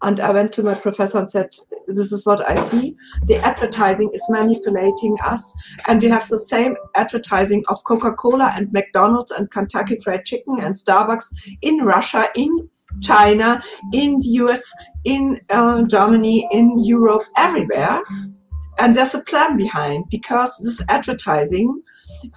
[0.01, 1.49] And I went to my professor and said,
[1.87, 2.95] This is what I see.
[3.23, 5.53] The advertising is manipulating us.
[5.87, 10.59] And we have the same advertising of Coca Cola and McDonald's and Kentucky Fried Chicken
[10.59, 11.25] and Starbucks
[11.61, 12.69] in Russia, in
[13.01, 13.61] China,
[13.93, 14.71] in the US,
[15.03, 18.01] in uh, Germany, in Europe, everywhere.
[18.79, 21.81] And there's a plan behind because this advertising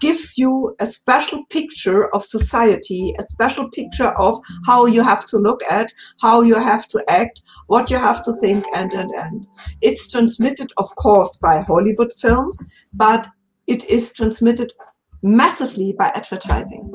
[0.00, 5.38] gives you a special picture of society, a special picture of how you have to
[5.38, 9.46] look at, how you have to act, what you have to think, and and and.
[9.80, 12.62] It's transmitted, of course, by Hollywood films,
[12.92, 13.28] but
[13.66, 14.72] it is transmitted
[15.26, 16.90] massively by advertising.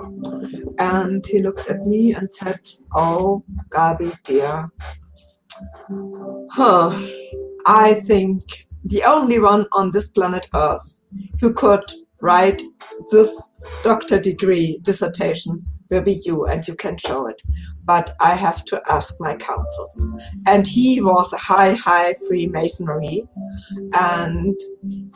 [0.80, 2.60] And he looked at me and said,
[2.96, 4.72] Oh, Gabi, dear.
[6.52, 6.98] Huh.
[7.68, 11.10] I think the only one on this planet Earth
[11.40, 11.84] who could
[12.22, 12.64] write
[13.12, 13.54] this
[13.84, 17.42] doctor degree dissertation will be you, and you can show it.
[17.84, 20.08] But I have to ask my counsels.
[20.48, 23.28] And he was a high, high Freemasonry,
[23.94, 24.56] and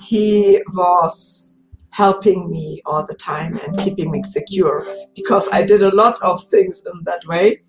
[0.02, 1.65] he was
[1.96, 4.86] helping me all the time and keeping me secure
[5.16, 7.62] because I did a lot of things in that way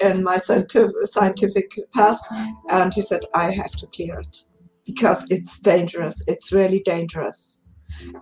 [0.00, 2.24] in my scientific, past.
[2.70, 4.44] And he said, I have to clear it
[4.86, 6.22] because it's dangerous.
[6.28, 7.66] It's really dangerous.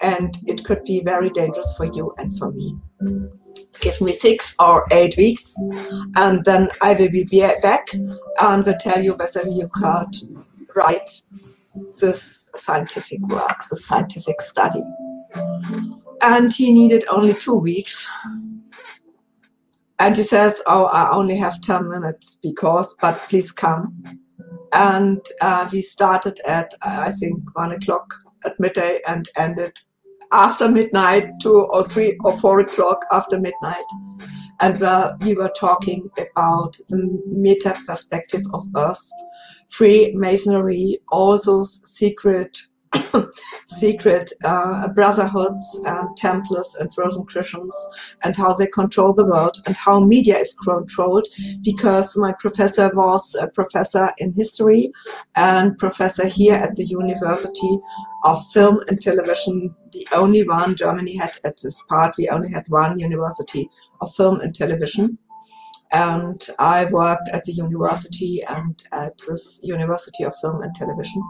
[0.01, 2.77] and it could be very dangerous for you and for me.
[3.81, 5.57] Give me six or eight weeks,
[6.17, 7.25] and then I will be
[7.63, 10.17] back and will tell you whether you could
[10.77, 11.23] write
[12.01, 14.83] this scientific work, the scientific study.
[16.23, 18.11] And he needed only two weeks.
[19.99, 24.21] And he says, Oh, I only have 10 minutes because, but please come.
[24.73, 28.13] And uh, we started at, I think, one o'clock
[28.45, 29.79] at midday and ended
[30.33, 33.85] after midnight, two or three or four o'clock after midnight.
[34.61, 39.11] And uh, we were talking about the meta perspective of Earth,
[39.69, 42.59] Freemasonry, all those secret
[43.67, 47.75] secret uh, brotherhoods and Templars and Rosicrucians
[48.23, 51.27] and how they control the world and how media is controlled
[51.63, 54.93] because my professor was a professor in history
[55.37, 57.79] and professor here at the University
[58.25, 62.17] of Film and Television, the only one Germany had at this part.
[62.17, 63.69] We only had one University
[64.01, 65.19] of Film and Television
[65.95, 71.23] and I worked at the university and at this University of Film and Television.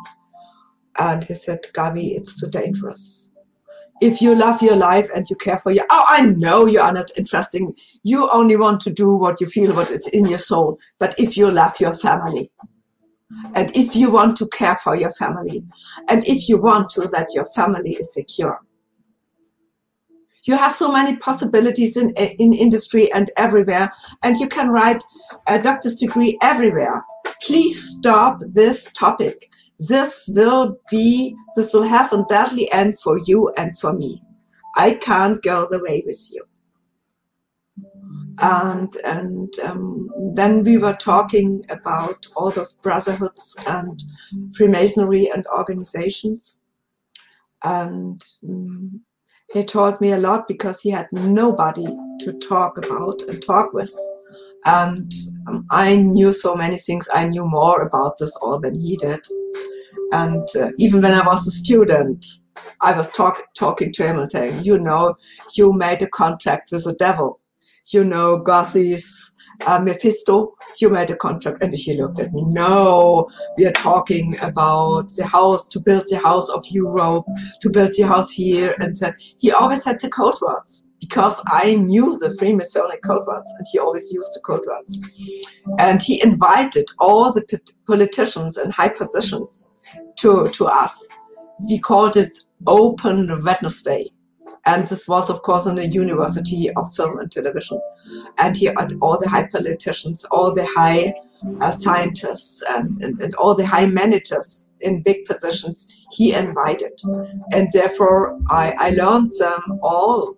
[0.99, 3.33] And he said, Gabi, it's too dangerous.
[4.01, 6.93] If you love your life and you care for your, oh, I know you are
[6.93, 7.75] not interesting.
[8.03, 10.79] You only want to do what you feel, what is in your soul.
[10.99, 12.51] But if you love your family,
[13.55, 15.65] and if you want to care for your family,
[16.09, 18.61] and if you want to that your family is secure,
[20.45, 23.93] you have so many possibilities in in industry and everywhere,
[24.23, 25.03] and you can write
[25.47, 27.05] a doctor's degree everywhere.
[27.43, 29.51] Please stop this topic
[29.89, 34.23] this will be, this will have a deadly end for you and for me.
[34.77, 36.44] I can't go the way with you.
[38.40, 44.02] And and um, then we were talking about all those brotherhoods and
[44.56, 46.62] Freemasonry and organizations.
[47.62, 49.01] And um,
[49.52, 51.86] he taught me a lot because he had nobody
[52.20, 53.94] to talk about and talk with.
[54.65, 55.12] And
[55.47, 57.06] um, I knew so many things.
[57.15, 59.20] I knew more about this all than he did.
[60.15, 62.24] And uh, even when I was a student,
[62.81, 65.16] I was talk, talking to him and saying, you know,
[65.57, 67.41] you made a contract with the devil.
[67.93, 69.35] You know, Goethe's
[69.66, 71.65] uh, Mephisto, you made a contract.
[71.65, 73.28] And he looked at me, no,
[73.59, 77.27] we are talking about the house, to build the house of Europe,
[77.62, 78.77] to build the house here.
[78.78, 79.11] And uh,
[79.41, 83.81] he always had the code words because I knew the Freemasonic code words and he
[83.81, 84.97] always used the code words.
[85.81, 87.43] And he invited all the
[87.89, 89.74] politicians and high positions
[90.16, 91.09] to, to us.
[91.69, 92.33] We called it
[92.66, 94.11] Open Wednesday.
[94.66, 97.81] And this was, of course, in the University of Film and Television.
[98.39, 101.15] And he had all the high politicians, all the high
[101.61, 106.99] uh, scientists, and, and, and all the high managers in big positions he invited.
[107.53, 110.37] And therefore, I, I learned them all.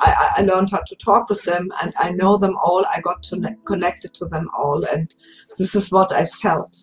[0.00, 2.84] I, I learned how to talk with them, and I know them all.
[2.86, 5.12] I got to connected to them all, and
[5.58, 6.78] this is what I felt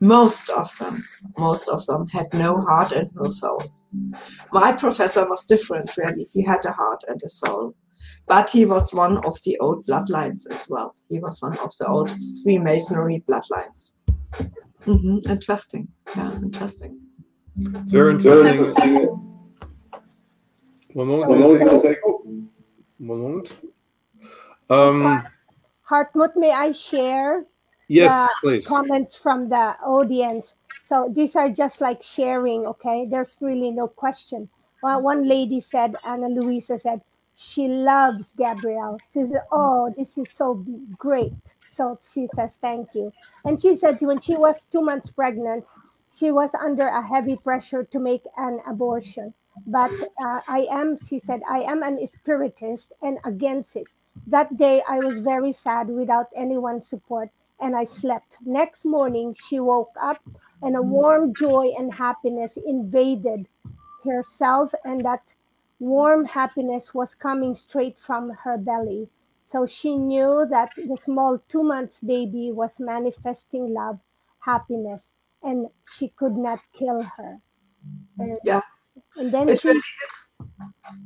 [0.00, 1.04] most of them,
[1.38, 3.62] most of them had no heart and no soul.
[4.52, 6.26] My professor was different, really.
[6.32, 7.74] He had a heart and a soul.
[8.26, 10.94] But he was one of the old bloodlines as well.
[11.08, 12.10] He was one of the old
[12.42, 13.94] Freemasonry bloodlines.
[14.86, 15.28] Mm-hmm.
[15.28, 15.88] Interesting.
[16.16, 17.00] Yeah, interesting.
[17.56, 18.64] It's very interesting.
[20.92, 21.30] One moment.
[21.30, 21.98] One moment.
[22.98, 23.56] One moment.
[24.70, 25.26] Um,
[25.90, 27.44] Hartmut, may I share?
[27.90, 28.66] Yes, please.
[28.66, 30.54] Comments from the audience.
[30.84, 33.06] So these are just like sharing, okay?
[33.10, 34.48] There's really no question.
[34.82, 37.00] Well, one lady said, Anna Luisa said,
[37.34, 38.98] she loves Gabriele.
[39.12, 40.64] She said, oh, this is so
[40.98, 41.32] great.
[41.70, 43.12] So she says, thank you.
[43.44, 45.64] And she said when she was two months pregnant,
[46.16, 49.34] she was under a heavy pressure to make an abortion.
[49.66, 49.90] But
[50.22, 53.86] uh, I am, she said, I am an spiritist and against it.
[54.26, 57.30] That day I was very sad without anyone's support
[57.60, 58.38] and I slept.
[58.44, 60.18] Next morning, she woke up
[60.62, 63.46] and a warm joy and happiness invaded
[64.04, 65.22] herself, and that
[65.78, 69.08] warm happiness was coming straight from her belly.
[69.46, 73.98] So she knew that the small two months baby was manifesting love,
[74.38, 75.12] happiness,
[75.42, 77.40] and she could not kill her.
[78.18, 78.60] And, yeah.
[79.16, 79.68] And then it she.
[79.68, 79.80] Really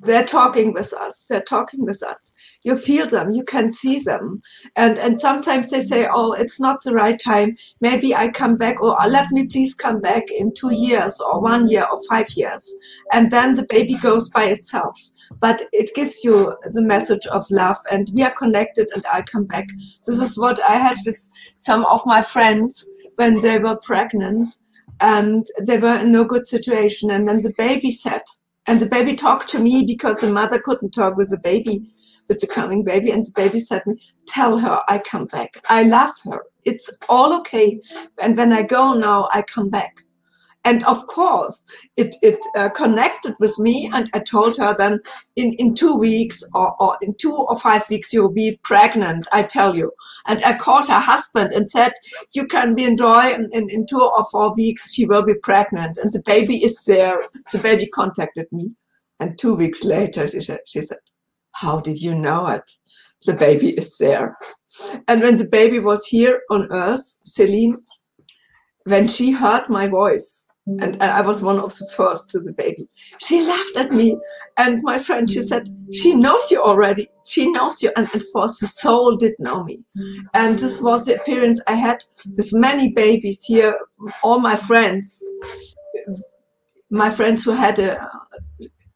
[0.02, 2.32] they're talking with us they're talking with us.
[2.62, 4.42] You feel them you can see them.
[4.76, 7.56] And and sometimes they say oh it's not the right time.
[7.80, 11.40] Maybe i come back or uh, let me please come back in two years or
[11.40, 12.70] one year or five years.
[13.12, 14.98] And then the baby goes by itself.
[15.40, 19.44] But it gives you the message of love and we are connected and i come
[19.44, 19.68] back.
[20.06, 24.56] This is what i had with some of my friends when they were pregnant
[25.00, 28.22] and they were in no good situation and then the baby said
[28.66, 31.90] And the baby talked to me because the mother couldn't talk with the baby,
[32.28, 33.10] with the coming baby.
[33.10, 33.82] And the baby said
[34.26, 35.62] Tell her I come back.
[35.68, 36.40] I love her.
[36.64, 37.80] It's all okay.
[38.20, 40.03] And when I go now, I come back
[40.64, 41.66] and of course
[41.96, 44.98] it, it uh, connected with me and i told her then
[45.36, 49.42] in, in two weeks or, or in two or five weeks you'll be pregnant i
[49.42, 49.90] tell you.
[50.26, 51.92] And i called her husband and said
[52.32, 55.98] you can be enjoy in, in, in two or four weeks she will be pregnant.
[55.98, 57.18] And the baby is there.
[57.52, 58.72] The baby contacted me.
[59.20, 60.98] And two weeks later she she said
[61.52, 62.70] how did you know it?
[63.26, 64.36] The baby is there.
[65.08, 67.76] And when the baby was here on earth celine
[68.84, 72.88] when she heard my voice and I was one of the first to the baby.
[73.18, 74.16] She laughed at me,
[74.56, 77.08] and my friend she said she knows you already.
[77.26, 79.80] She knows you, and it was the soul did know me,
[80.32, 82.04] and this was the appearance I had
[82.36, 83.78] with many babies here.
[84.22, 85.22] All my friends,
[86.90, 88.08] my friends who had a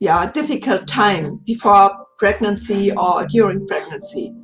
[0.00, 4.34] yeah difficult time before pregnancy or during pregnancy.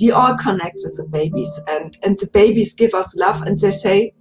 [0.00, 3.70] We all connect with the babies, and and the babies give us love, and they
[3.70, 4.12] say,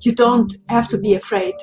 [0.00, 1.54] you don't have to be afraid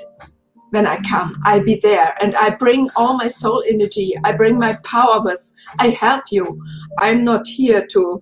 [0.72, 1.36] when I come.
[1.44, 4.14] I'll be there and I bring all my soul energy.
[4.24, 5.54] I bring my power with.
[5.80, 6.62] I help you.
[7.00, 8.22] I'm not here to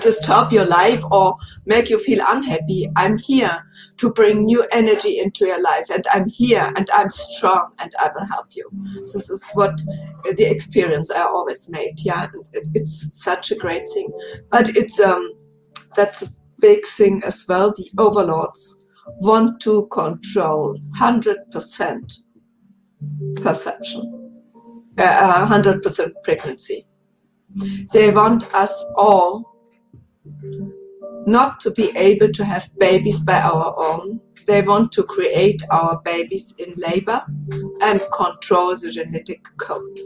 [0.00, 1.36] disturb your life or
[1.66, 2.90] make you feel unhappy.
[2.96, 3.64] I'm here
[3.98, 8.10] to bring new energy into your life and I'm here and I'm strong and I
[8.14, 8.68] will help you.
[9.12, 9.80] This is what
[10.24, 11.94] the experience I always made.
[11.98, 12.28] Yeah,
[12.74, 14.10] it's such a great thing.
[14.50, 15.32] But it's um
[15.96, 16.28] that's a
[16.60, 18.78] big thing as well, the overlords
[19.20, 22.20] want to control 100%
[23.36, 24.42] perception,
[24.96, 26.86] uh, 100% pregnancy.
[27.92, 29.51] They want us all
[31.26, 34.20] not to be able to have babies by our own.
[34.46, 37.24] They want to create our babies in labor
[37.80, 39.98] and control the genetic code.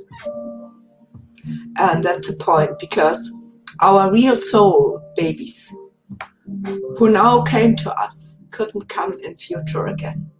[1.78, 3.32] And that's the point because
[3.80, 5.74] our real soul babies
[6.96, 10.30] who now came to us couldn't come in future again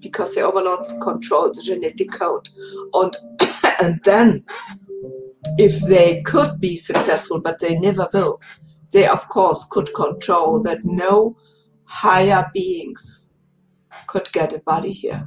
[0.00, 2.48] because the overlords control the genetic code.
[2.94, 3.16] And,
[3.82, 4.44] and then,
[5.58, 8.40] if they could be successful, but they never will,
[8.92, 11.36] they of course could control that no
[11.84, 13.42] higher beings
[14.06, 15.22] could get a body here.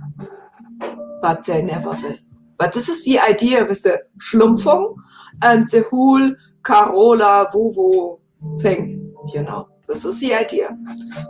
[1.21, 2.17] But they never will.
[2.57, 4.95] But this is the idea with the Schlumpfung
[5.41, 6.33] and the whole
[6.63, 8.19] Carola Vuvo
[8.61, 9.69] thing, you know.
[9.87, 10.69] This is the idea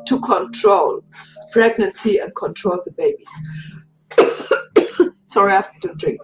[0.05, 1.01] to control
[1.51, 3.30] pregnancy and control the babies.
[5.34, 6.22] Sorry, I have to drink.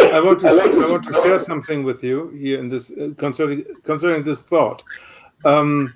[0.00, 3.64] I want to I want to share something with you here in this uh, concerning
[3.84, 4.84] concerning this thought.
[5.46, 5.94] Um,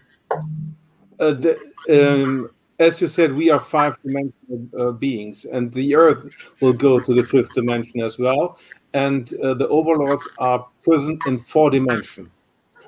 [1.19, 1.59] uh, the,
[1.91, 2.49] um,
[2.79, 6.27] as you said, we are five dimensional uh, beings, and the Earth
[6.63, 8.59] will go to the fifth dimension as well.
[8.95, 12.31] And uh, the overlords are present in four dimension.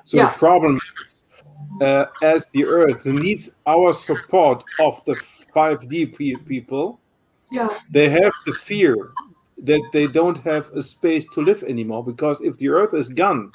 [0.05, 0.31] So yeah.
[0.31, 1.25] the problem is
[1.81, 5.13] uh, as the Earth needs our support of the
[5.55, 6.17] 5D
[6.47, 6.99] people,
[7.53, 7.69] yeah.
[7.89, 9.11] they have the fear
[9.63, 13.51] that they don't have a space to live anymore because if the Earth is gone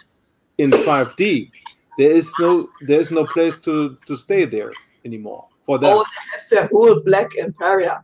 [0.56, 1.50] in 5D,
[1.98, 4.72] there is no there is no place to to stay there
[5.04, 5.92] anymore for them.
[5.92, 8.02] Oh, they have their whole black empire.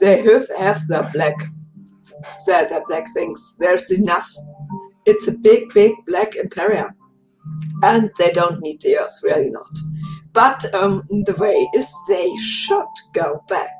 [0.00, 1.38] They have have the black,
[2.46, 3.56] the, the black things.
[3.58, 4.28] There's enough.
[5.06, 6.94] It's a big, big black empire
[7.82, 9.78] and they don't need the earth, really not.
[10.32, 13.72] But um, the way is they should go back.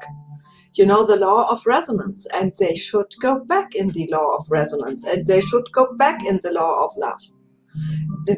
[0.77, 4.47] You know, the law of resonance, and they should go back in the law of
[4.51, 7.21] resonance, and they should go back in the law of love.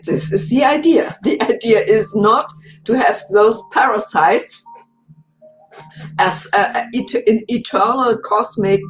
[0.05, 1.19] This is the idea.
[1.23, 2.53] The idea is not
[2.85, 4.65] to have those parasites
[6.19, 8.81] as uh, uh et- eternal cosmic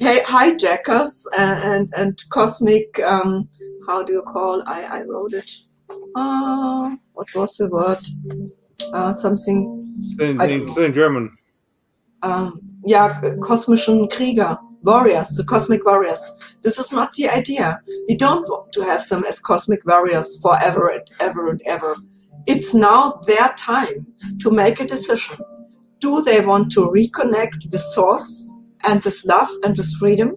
[0.00, 3.48] hijackers and, and, and cosmic, um,
[3.86, 5.50] how do you call, I, I wrote it,
[6.16, 7.98] uh, what was the word?
[8.92, 10.16] Uh, something.
[10.18, 11.36] In, in, in German.
[12.22, 16.32] Um, yeah, kosmischen Krieger, warriors, the cosmic warriors.
[16.62, 17.80] This is not the idea.
[18.08, 21.96] We don't want to have them as cosmic warriors forever and ever and ever.
[22.46, 24.06] It's now their time
[24.40, 25.36] to make a decision.
[26.00, 28.52] Do they want to reconnect with source
[28.84, 30.36] and with love and with freedom?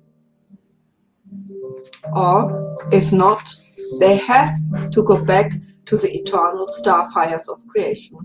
[2.13, 3.53] Or if not,
[3.99, 4.51] they have
[4.91, 5.51] to go back
[5.85, 8.17] to the eternal star fires of creation.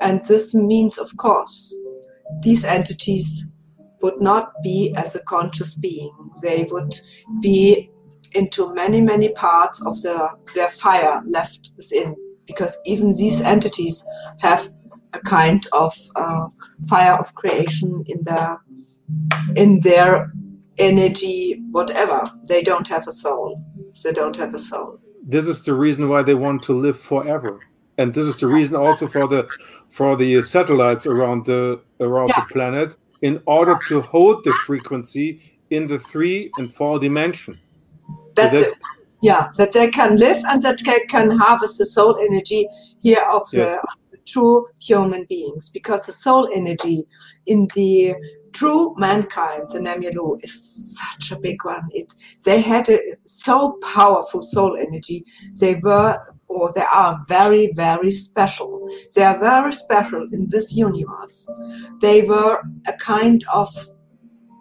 [0.00, 1.76] And this means, of course,
[2.42, 3.48] these entities
[4.02, 6.12] would not be as a conscious being.
[6.42, 6.94] They would
[7.40, 7.90] be
[8.34, 12.16] into many, many parts of the, their fire left within,
[12.46, 14.04] because even these entities
[14.40, 14.70] have
[15.12, 16.46] a kind of uh,
[16.88, 18.60] fire of creation in their
[19.54, 20.32] in their
[20.78, 22.24] energy, whatever.
[22.48, 23.62] They don't have a soul.
[24.02, 24.98] They don't have a soul.
[25.26, 27.60] This is the reason why they want to live forever,
[27.98, 29.46] and this is the reason also for the
[29.90, 32.40] for the satellites around the around Yeah.
[32.40, 35.40] the planet in order to hold the frequency
[35.70, 37.58] in the three and four dimension.
[38.36, 38.74] That, that-
[39.22, 42.68] yeah, that they can live and that they can harvest the soul energy
[43.00, 43.78] here of the, Yes.
[43.78, 47.04] of the true human beings, because the soul energy
[47.46, 48.14] in the
[48.52, 51.84] true mankind, the Namyalu, is such a big one.
[51.92, 52.12] It
[52.44, 55.24] they had a so powerful soul energy.
[55.58, 56.18] They were
[56.54, 58.88] or they are very, very special.
[59.14, 61.48] They are very special in this universe.
[62.00, 63.70] They were a kind of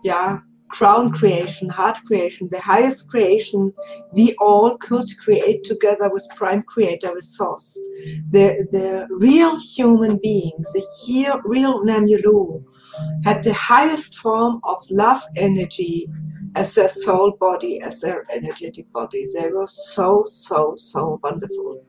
[0.03, 0.39] yeah
[0.73, 3.71] crown creation, heart creation, the highest creation
[4.11, 7.77] we all could create together with Prime Creator, with Source.
[8.31, 12.63] The, the real human beings, the real Namyulu,
[13.23, 16.09] had the highest form of love energy
[16.55, 19.27] as their soul body, as their energetic body.
[19.34, 21.85] They were so, so, so wonderful.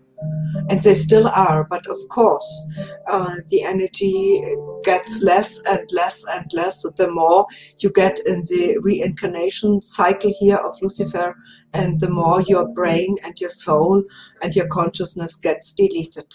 [0.71, 2.71] And they still are, but of course,
[3.09, 4.43] uh, the energy
[4.85, 7.47] gets less and less and less the more
[7.79, 11.37] you get in the reincarnation cycle here of Lucifer,
[11.75, 14.03] and the more your brain and your soul
[14.41, 16.33] and your consciousness gets deleted.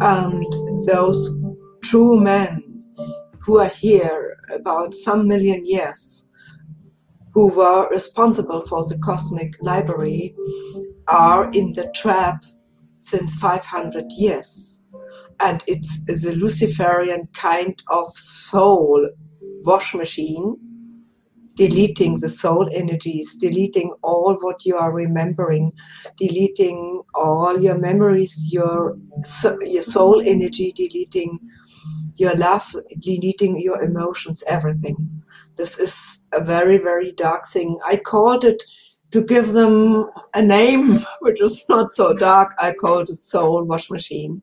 [0.00, 1.36] And those
[1.82, 2.62] true men
[3.40, 6.24] who are here about some million years,
[7.36, 10.34] who were responsible for the cosmic library,
[11.06, 12.42] are in the trap
[12.98, 14.82] since 500 years.
[15.38, 19.10] And it's the Luciferian kind of soul
[19.64, 20.56] wash machine,
[21.56, 25.72] deleting the soul energies, deleting all what you are remembering,
[26.16, 28.96] deleting all your memories, your,
[29.60, 31.38] your soul energy, deleting
[32.16, 34.96] your love, deleting your emotions, everything.
[35.56, 37.78] This is a very, very dark thing.
[37.84, 38.62] I called it
[39.12, 42.54] to give them a name which is not so dark.
[42.58, 44.42] I called it soul wash machine.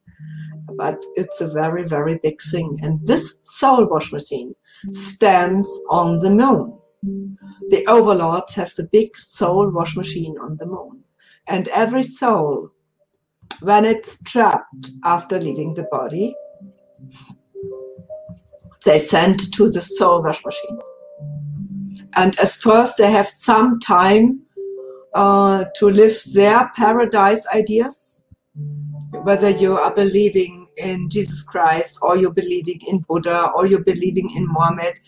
[0.76, 2.80] But it's a very, very big thing.
[2.82, 4.56] And this soul wash machine
[4.92, 6.80] stands on the moon.
[7.70, 11.04] The overlords have the big soul wash machine on the moon.
[11.48, 12.70] And every soul,
[13.60, 16.34] when it's trapped after leaving the body,
[18.86, 20.80] they send to the soul wash machine.
[22.16, 24.42] And as first, they have some time
[25.14, 28.26] uh, to live their paradise ideas,
[29.24, 34.30] whether you are believing in Jesus Christ or you're believing in Buddha or you're believing
[34.36, 35.00] in Mohammed.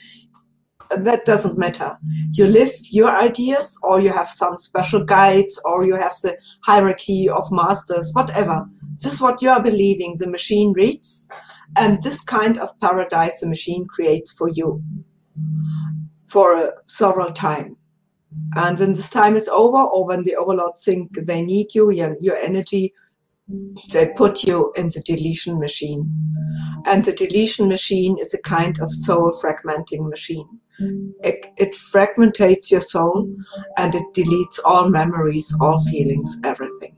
[0.95, 1.97] That doesn't matter.
[2.31, 7.27] You live your ideas, or you have some special guides, or you have the hierarchy
[7.27, 8.67] of masters, whatever.
[8.91, 10.15] This is what you are believing.
[10.19, 11.27] The machine reads,
[11.75, 14.83] and this kind of paradise the machine creates for you
[16.35, 17.77] for several time.
[18.57, 22.17] And when this time is over, or when the overlords think they need you, your,
[22.19, 22.93] your energy,
[23.93, 26.11] they put you in the deletion machine.
[26.85, 30.49] And the deletion machine is a kind of soul fragmenting machine.
[31.23, 33.33] It, it fragmentates your soul
[33.77, 36.97] and it deletes all memories, all feelings, everything.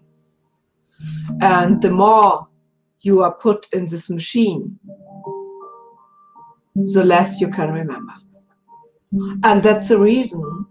[1.42, 2.48] And the more
[3.02, 4.80] you are put in this machine,
[6.74, 8.14] the less you can remember.
[9.44, 10.66] And that's the reason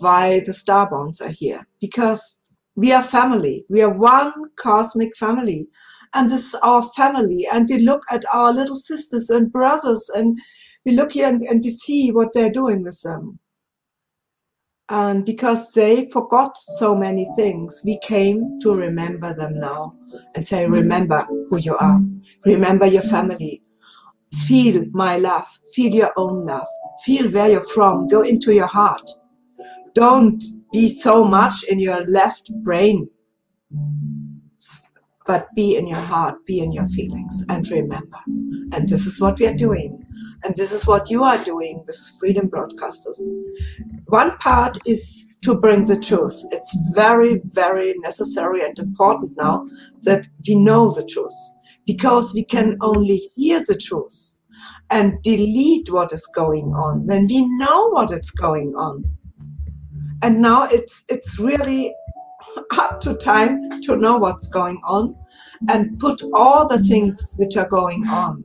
[0.00, 1.66] why the Starborns are here.
[1.80, 2.40] Because
[2.76, 3.64] we are family.
[3.68, 5.68] We are one cosmic family.
[6.14, 7.46] And this is our family.
[7.52, 10.38] And we look at our little sisters and brothers and
[10.84, 13.38] we look here and, and we see what they're doing with them.
[14.88, 19.94] And because they forgot so many things, we came to remember them now
[20.34, 22.00] and say, remember who you are.
[22.44, 23.62] Remember your family.
[24.34, 25.46] Feel my love.
[25.74, 26.68] Feel your own love.
[27.04, 28.06] Feel where you're from.
[28.06, 29.10] Go into your heart.
[29.94, 30.42] Don't
[30.72, 33.10] be so much in your left brain,
[35.26, 38.18] but be in your heart, be in your feelings, and remember.
[38.72, 40.04] And this is what we are doing.
[40.44, 43.18] And this is what you are doing with Freedom Broadcasters.
[44.06, 46.40] One part is to bring the truth.
[46.52, 49.66] It's very, very necessary and important now
[50.02, 51.34] that we know the truth
[51.92, 54.38] because we can only hear the truth
[54.90, 59.04] and delete what is going on when we know what is going on.
[60.22, 61.92] And now it's it's really
[62.76, 65.16] up to time to know what's going on
[65.68, 68.44] and put all the things which are going on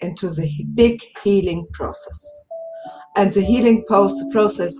[0.00, 2.20] into the big healing process.
[3.16, 4.74] And the healing process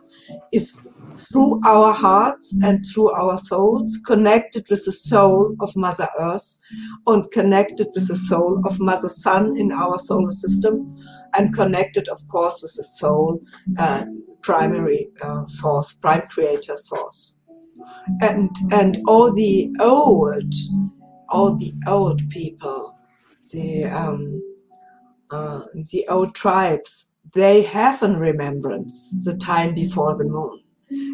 [0.53, 0.87] is
[1.33, 6.59] through our hearts and through our souls, connected with the soul of Mother Earth
[7.07, 10.95] and connected with the soul of Mother Sun in our solar system,
[11.35, 13.41] and connected, of course, with the soul,
[13.79, 14.05] uh,
[14.43, 17.39] primary uh, source, prime creator source.
[18.21, 20.53] And and all the old,
[21.31, 22.99] all the old people,
[23.53, 24.43] the um,
[25.31, 30.62] uh, the old tribes, they have in remembrance the time before the moon,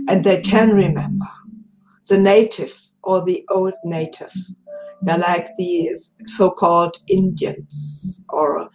[0.09, 1.29] and they can remember
[2.09, 4.33] the native or the old native.
[5.03, 5.91] They're like the
[6.27, 8.69] so-called Indians or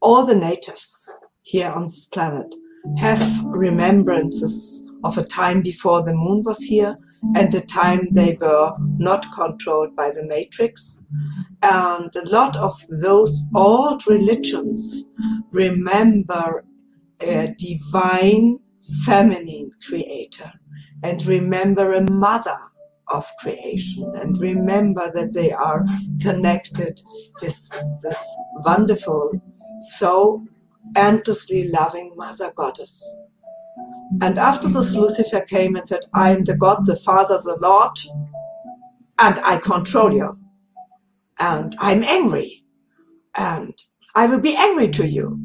[0.00, 1.10] all the natives
[1.44, 2.54] here on this planet
[2.98, 6.96] have remembrances of a time before the moon was here
[7.36, 11.00] and the time they were not controlled by the matrix.
[11.62, 15.08] And a lot of those old religions
[15.52, 16.64] remember
[17.20, 18.58] a divine
[19.04, 20.52] feminine creator
[21.02, 22.58] and remember a mother
[23.08, 25.84] of creation and remember that they are
[26.22, 27.00] connected
[27.42, 27.42] with
[28.02, 28.36] this
[28.66, 29.32] wonderful,
[29.96, 30.46] so
[30.96, 33.20] endlessly loving Mother Goddess.
[34.22, 37.98] And after this, Lucifer came and said, I am the God, the Father, the Lord,
[39.20, 40.38] and I control you.
[41.40, 42.64] And I'm angry.
[43.36, 43.74] And
[44.14, 45.40] I will be angry to you.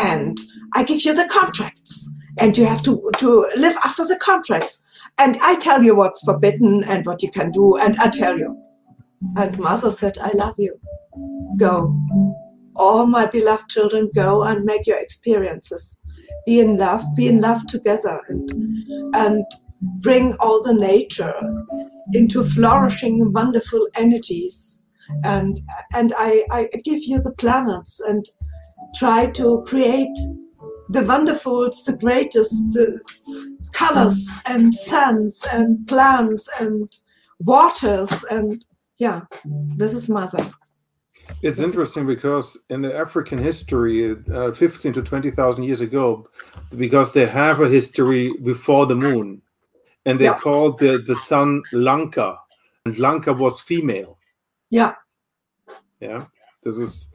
[0.00, 0.38] And
[0.74, 2.10] I give you the contracts.
[2.38, 4.82] And you have to, to live after the contracts.
[5.18, 7.76] And I tell you what's forbidden and what you can do.
[7.76, 8.56] And I tell you.
[9.36, 10.78] And Mother said, I love you.
[11.56, 11.94] Go.
[12.76, 16.02] All my beloved children, go and make your experiences
[16.46, 18.50] be in love, be in love together, and
[19.14, 19.44] and
[20.00, 21.34] bring all the nature
[22.12, 24.82] into flourishing, wonderful energies.
[25.24, 25.60] And
[25.94, 28.24] and I, I give you the planets and
[28.96, 30.16] try to create
[30.90, 32.76] the wonderful, the greatest
[33.72, 36.98] colors and sands and plants and
[37.38, 38.64] waters and
[38.98, 40.44] yeah, this is mother.
[41.42, 46.28] It's interesting because in the African history, uh, 15 to 20,000 years ago,
[46.76, 49.40] because they have a history before the moon,
[50.04, 50.34] and they yeah.
[50.34, 52.38] called the, the sun Lanka,
[52.84, 54.18] and Lanka was female.
[54.68, 54.94] Yeah.
[56.00, 56.26] Yeah.
[56.62, 57.10] This is,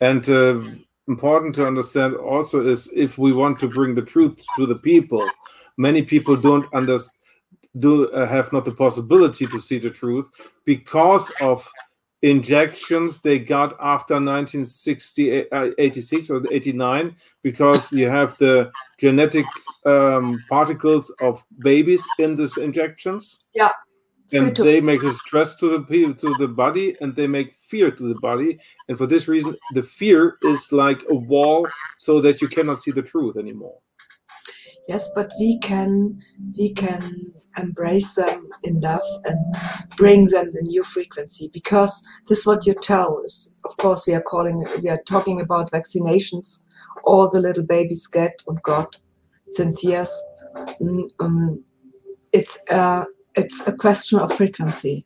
[0.00, 0.60] and uh,
[1.08, 5.28] important to understand also is if we want to bring the truth to the people,
[5.76, 7.18] many people don't understand
[7.78, 10.28] do uh, have not the possibility to see the truth
[10.64, 11.66] because of
[12.20, 19.46] injections they got after 1986 uh, or 89 because you have the genetic
[19.86, 23.44] um, particles of babies in these injections.
[23.54, 23.72] Yeah
[24.32, 27.90] and they make a stress to the people to the body and they make fear
[27.90, 28.58] to the body.
[28.88, 31.68] And for this reason the fear is like a wall
[31.98, 33.78] so that you cannot see the truth anymore.
[34.88, 36.20] Yes but we can
[36.58, 39.38] we can embrace them in love and
[39.96, 43.50] bring them the new frequency because this is what you tell us.
[43.64, 46.64] Of course we are calling we are talking about vaccinations.
[47.04, 48.96] All the little babies get and got
[49.48, 50.12] since years.
[50.80, 51.64] Mm, um,
[52.32, 53.04] it's uh,
[53.34, 55.04] it's a question of frequency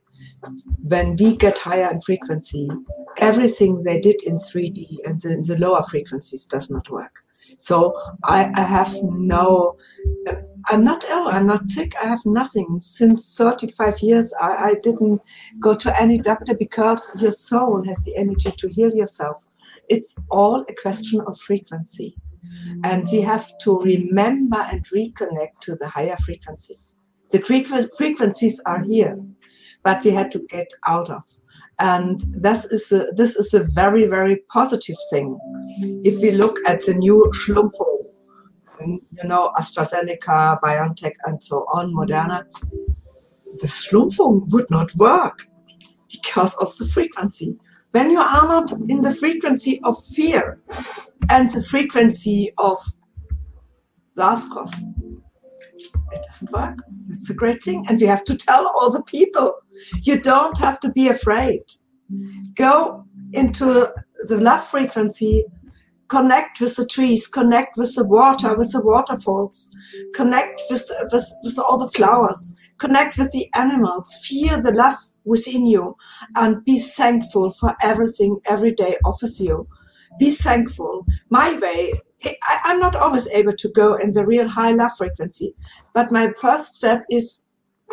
[0.83, 2.69] when we get higher in frequency
[3.19, 7.25] everything they did in 3d and the, the lower frequencies does not work
[7.59, 7.95] so
[8.25, 9.77] I, I have no
[10.69, 12.81] I'm not ill, I'm not sick, I have nothing.
[12.81, 15.23] Since 35 years, I, I didn't
[15.61, 19.47] go to any doctor because your soul has the energy to heal yourself.
[19.89, 22.17] It's all a question of frequency.
[22.83, 26.99] And we have to remember and reconnect to the higher frequencies.
[27.33, 27.41] The
[27.97, 29.19] frequencies are here,
[29.83, 31.23] but we had to get out of.
[31.79, 35.39] And this is a, this is a very, very positive thing.
[36.05, 37.97] If we look at the new Schlumpfo
[38.81, 42.45] you know, AstraZeneca, BioNTech, and so on, Moderna,
[43.59, 45.49] the Schlumpfung would not work
[46.11, 47.59] because of the frequency.
[47.93, 50.61] When you are not in the frequency of fear
[51.31, 52.77] and the frequency of
[54.17, 54.71] Laskov,
[56.13, 56.79] it doesn't work.
[57.11, 57.85] It's a great thing.
[57.89, 59.55] And we have to tell all the people
[60.03, 61.63] you don't have to be afraid.
[62.55, 63.93] Go into
[64.29, 65.45] the love frequency
[66.09, 69.75] connect with the trees, connect with the water, with the waterfalls,
[70.15, 75.67] connect with, with, with all the flowers, connect with the animals, feel the love within
[75.67, 75.97] you,
[76.37, 79.67] and be thankful for everything every day offers you.
[80.19, 81.05] Be thankful.
[81.31, 81.93] My way,
[82.25, 85.55] I, I'm not always able to go in the real high love frequency,
[85.93, 87.45] but my first step is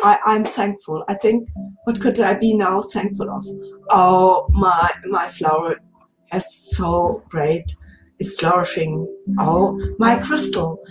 [0.02, 1.04] I, I'm thankful.
[1.08, 1.48] I think,
[1.84, 3.46] what could I be now thankful of?
[3.90, 5.76] Oh, my my flower
[6.32, 7.76] is so great
[8.18, 9.06] is flourishing.
[9.38, 10.82] Oh, my crystal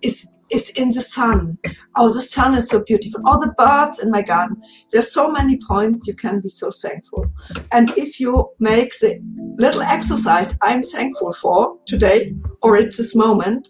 [0.00, 1.58] is is in the sun.
[1.96, 3.20] Oh, the sun is so beautiful.
[3.26, 4.56] All the birds in my garden.
[4.90, 7.26] There's so many points you can be so thankful.
[7.70, 9.20] And if you make the
[9.58, 13.68] little exercise I'm thankful for today or at this moment,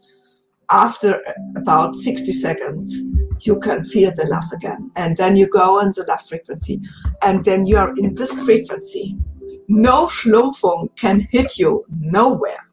[0.70, 1.20] after
[1.56, 3.02] about 60 seconds,
[3.40, 4.90] you can feel the love again.
[4.96, 6.80] And then you go on the love frequency.
[7.22, 9.16] And when you are in this frequency,
[9.68, 12.71] no Schlumpfung can hit you nowhere.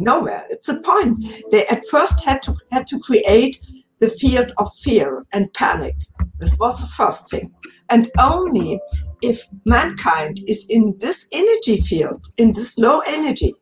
[0.00, 0.44] Nowhere.
[0.50, 1.20] It's a point.
[1.20, 1.48] Mm-hmm.
[1.50, 3.60] They at first had to had to create
[4.00, 5.96] the field of fear and panic.
[6.38, 7.52] This was the first thing.
[7.90, 8.80] And only
[9.22, 13.54] if mankind is in this energy field, in this low energy,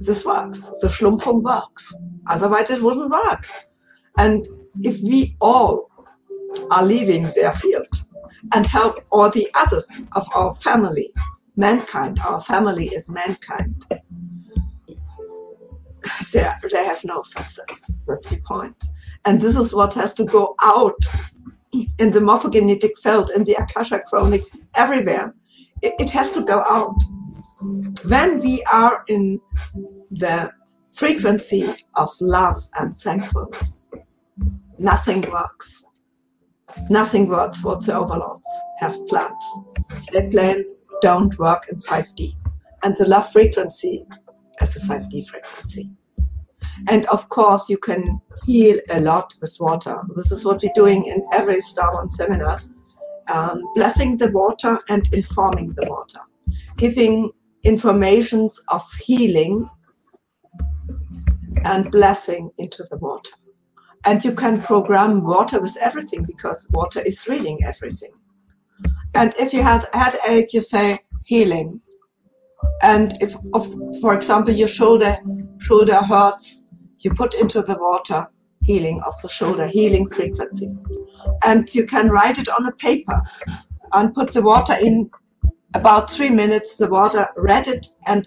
[0.00, 0.68] this works.
[0.80, 1.94] The Schlumpfung works.
[2.26, 3.46] Otherwise, it wouldn't work.
[4.16, 4.44] And
[4.82, 5.90] if we all
[6.70, 7.86] are leaving their field
[8.54, 11.12] and help all the others of our family,
[11.56, 13.84] mankind, our family is mankind,
[16.32, 18.06] they, they have no success.
[18.06, 18.84] That's the point.
[19.24, 21.00] And this is what has to go out
[21.72, 24.44] in the morphogenetic field, in the Akasha chronic,
[24.74, 25.34] everywhere.
[25.82, 26.96] It, it has to go out.
[28.04, 29.40] When we are in
[30.10, 30.52] the
[30.92, 33.92] frequency of love and thankfulness,
[34.78, 35.84] nothing works.
[36.90, 38.48] Nothing works what the overlords
[38.78, 39.34] have planned.
[40.12, 42.34] Their plans don't work in 5D.
[42.82, 44.06] And the love frequency
[44.62, 45.90] is a 5D frequency.
[46.88, 50.00] And of course, you can heal a lot with water.
[50.14, 52.60] This is what we're doing in every Starborn seminar
[53.28, 56.20] um, blessing the water and informing the water,
[56.76, 57.30] giving
[57.64, 59.68] informations of healing
[61.64, 63.32] and blessing into the water.
[64.04, 68.12] And you can program water with everything because water is reading everything.
[69.14, 71.80] And if you had headache, you say healing.
[72.82, 73.66] And if, of,
[74.00, 75.18] for example, your shoulder
[75.60, 76.66] shoulder hurts,
[77.00, 78.28] you put into the water
[78.62, 80.86] healing of the shoulder, healing frequencies.
[81.44, 83.22] And you can write it on a paper
[83.92, 85.10] and put the water in
[85.74, 86.76] about three minutes.
[86.76, 88.26] The water read it and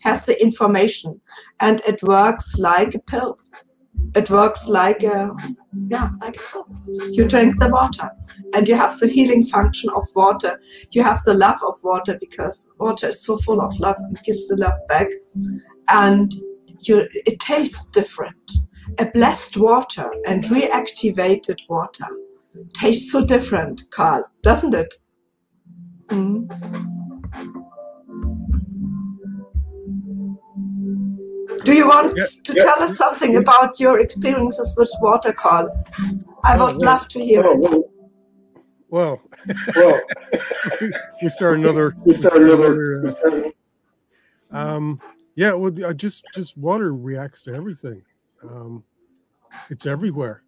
[0.00, 1.20] has the information.
[1.60, 3.38] And it works like a pill.
[4.14, 5.30] It works like a,
[5.88, 6.64] yeah, like a.
[7.10, 8.10] You drink the water
[8.54, 10.60] and you have the healing function of water.
[10.92, 13.96] You have the love of water because water is so full of love.
[14.10, 15.08] It gives the love back.
[15.88, 16.34] And
[16.80, 18.52] you, it tastes different.
[18.98, 22.06] A blessed water and reactivated water
[22.72, 24.94] tastes so different, Carl, doesn't it?
[26.08, 26.97] Mm.
[31.68, 32.62] Do you want Yeah, to yeah.
[32.62, 35.68] tell us something about your experiences with water, Carl?
[36.42, 36.86] I Oh, would well.
[36.92, 37.84] love to hear it.
[38.88, 39.20] Well,
[39.76, 40.00] Well,
[41.22, 41.94] we start another.
[42.06, 43.06] we start another.
[43.08, 43.50] uh,
[44.50, 44.98] Um,
[45.34, 48.00] yeah, well, I just just water reacts to everything.
[48.42, 48.82] Um,
[49.68, 50.42] it's everywhere,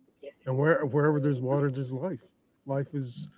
[0.47, 2.25] and where wherever there's water, there's life.
[2.65, 3.29] Life is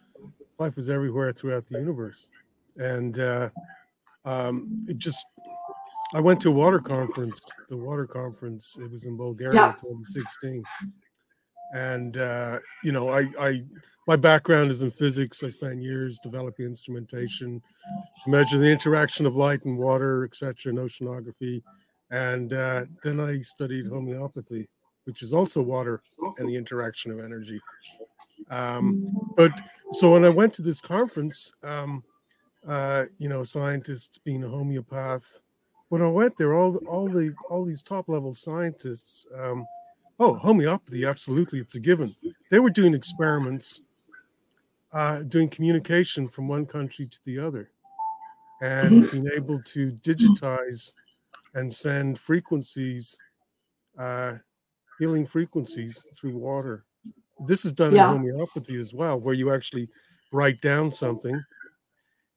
[0.60, 2.30] life is everywhere throughout the universe,
[2.76, 3.48] and uh,
[4.24, 5.26] um, it just.
[6.14, 7.40] I went to a water conference.
[7.68, 8.76] The water conference.
[8.80, 9.68] It was in Bulgaria, Yeah.
[9.70, 10.62] in 2016,
[11.74, 13.62] and uh, you know, I, I
[14.06, 15.42] my background is in physics.
[15.42, 17.62] I spent years developing instrumentation
[18.24, 21.62] to measure the interaction of light and water, etc., and oceanography.
[22.10, 24.68] And uh, then I studied homeopathy,
[25.04, 26.02] which is also water
[26.38, 27.58] and the interaction of energy.
[28.50, 29.52] Um, but
[29.92, 32.02] so when I went to this conference, um,
[32.66, 35.40] uh, you know, scientists being a homeopath,
[35.92, 39.66] when I went there, all all the all these top level scientists, um,
[40.18, 42.16] oh, homeopathy, absolutely, it's a given.
[42.48, 43.82] They were doing experiments,
[44.90, 47.72] uh, doing communication from one country to the other,
[48.62, 50.94] and being able to digitize
[51.52, 53.20] and send frequencies,
[53.98, 54.36] uh,
[54.98, 56.86] healing frequencies through water.
[57.46, 58.14] This is done Yeah.
[58.14, 59.90] in homeopathy as well, where you actually
[60.32, 61.44] write down something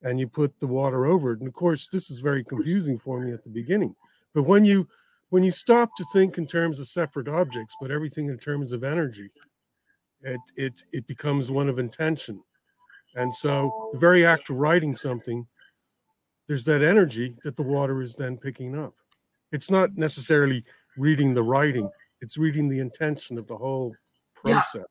[0.06, 1.40] and you put the water over it.
[1.40, 3.94] And of course, this is very confusing for me at the beginning.
[4.34, 4.88] But when you
[5.30, 8.84] when you stop to think in terms of separate objects, but everything in terms of
[8.84, 9.30] energy,
[10.22, 12.40] it it it becomes one of intention.
[13.16, 15.44] And so the very act of writing something,
[16.46, 18.94] there's that energy that the water is then picking up.
[19.50, 20.64] It's not necessarily
[20.96, 23.92] reading the writing, it's reading the intention of the whole
[24.36, 24.84] process.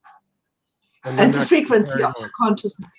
[1.05, 2.91] then And the frequency of consciousness.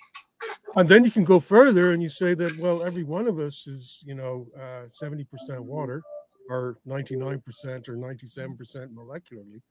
[0.77, 3.65] And then you can go further and you say that, well, every one of us
[3.67, 5.25] is, you know, uh, 70%
[5.59, 6.03] water
[6.49, 9.61] or 99% or 97% molecularly.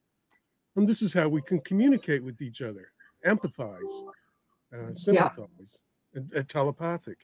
[0.75, 2.89] And this is how we can communicate with each other,
[3.25, 4.03] empathize,
[4.77, 5.85] uh, sympathize,
[6.15, 7.19] and, and telepathic.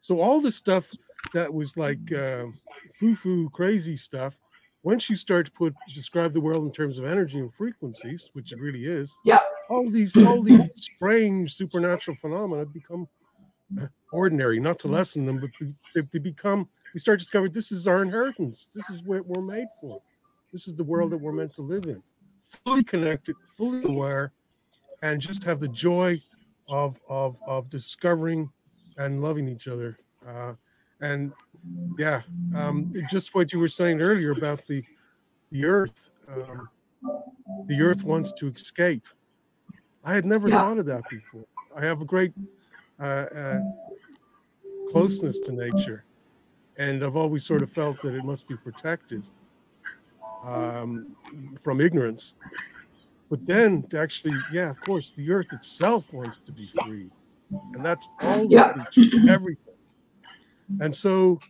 [0.00, 0.90] So all the stuff
[1.32, 2.52] that was like um,
[2.94, 4.38] foo-foo crazy stuff,
[4.82, 8.52] once you start to put describe the world in terms of energy and frequencies, which
[8.52, 9.38] it really is, Yeah.
[9.70, 13.21] all these all these strange supernatural phenomena become uh,
[14.12, 14.60] ordinary.
[14.60, 15.50] Not to lessen them, but
[16.12, 16.68] they become.
[16.94, 18.68] We start to discover this is our inheritance.
[18.72, 20.02] This is what we're made for.
[20.52, 22.02] This is the world that we're meant to live in.
[22.66, 24.32] Fully connected, fully aware,
[25.02, 26.20] and just have the joy
[26.68, 28.50] of of of discovering
[28.98, 29.98] and loving each other.
[30.26, 30.52] Uh,
[31.00, 31.32] and
[31.98, 32.22] yeah,
[32.54, 34.84] um, just what you were saying earlier about the
[35.50, 36.10] the earth.
[36.28, 36.68] Um,
[37.66, 39.06] the earth wants to escape.
[40.04, 40.58] I had never Yeah.
[40.60, 41.46] thought of that before.
[41.74, 42.32] I have a great
[44.88, 46.04] closeness to nature,
[46.76, 49.24] and I've always sort of felt that it must be protected
[50.44, 51.06] um,
[51.62, 52.34] from ignorance.
[53.30, 57.10] But then, to actually, yeah, of course, the earth itself wants to be free,
[57.74, 58.72] and that's all the Yeah.
[58.72, 59.74] creatures, everything.
[60.80, 61.40] And so,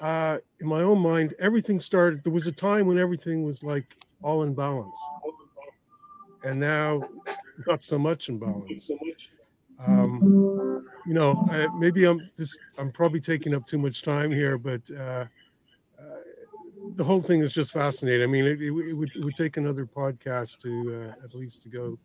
[0.00, 2.24] uh, in my own mind, everything started.
[2.24, 4.98] There was a time when everything was like all in balance,
[6.44, 7.02] and now
[7.66, 8.90] not so much in balance.
[9.86, 12.56] Um, you know, I, maybe I'm this.
[12.78, 15.24] I'm probably taking up too much time here, but uh,
[15.98, 16.04] uh,
[16.96, 18.22] the whole thing is just fascinating.
[18.22, 21.62] I mean, it, it, it would it would take another podcast to uh, at least
[21.64, 21.98] to go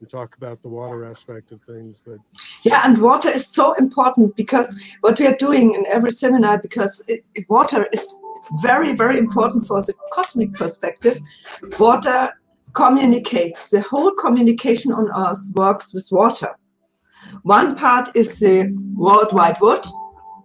[0.00, 2.00] and talk about the water aspect of things.
[2.04, 2.18] But
[2.62, 7.02] Yeah, and water is so important because what we are doing in every seminar, because
[7.48, 8.18] water is
[8.60, 11.18] very, very important for the cosmic perspective.
[11.78, 12.30] Water
[12.74, 13.70] communicates.
[13.70, 16.54] The whole communication on Earth works with water.
[17.42, 19.84] One part is the worldwide wood,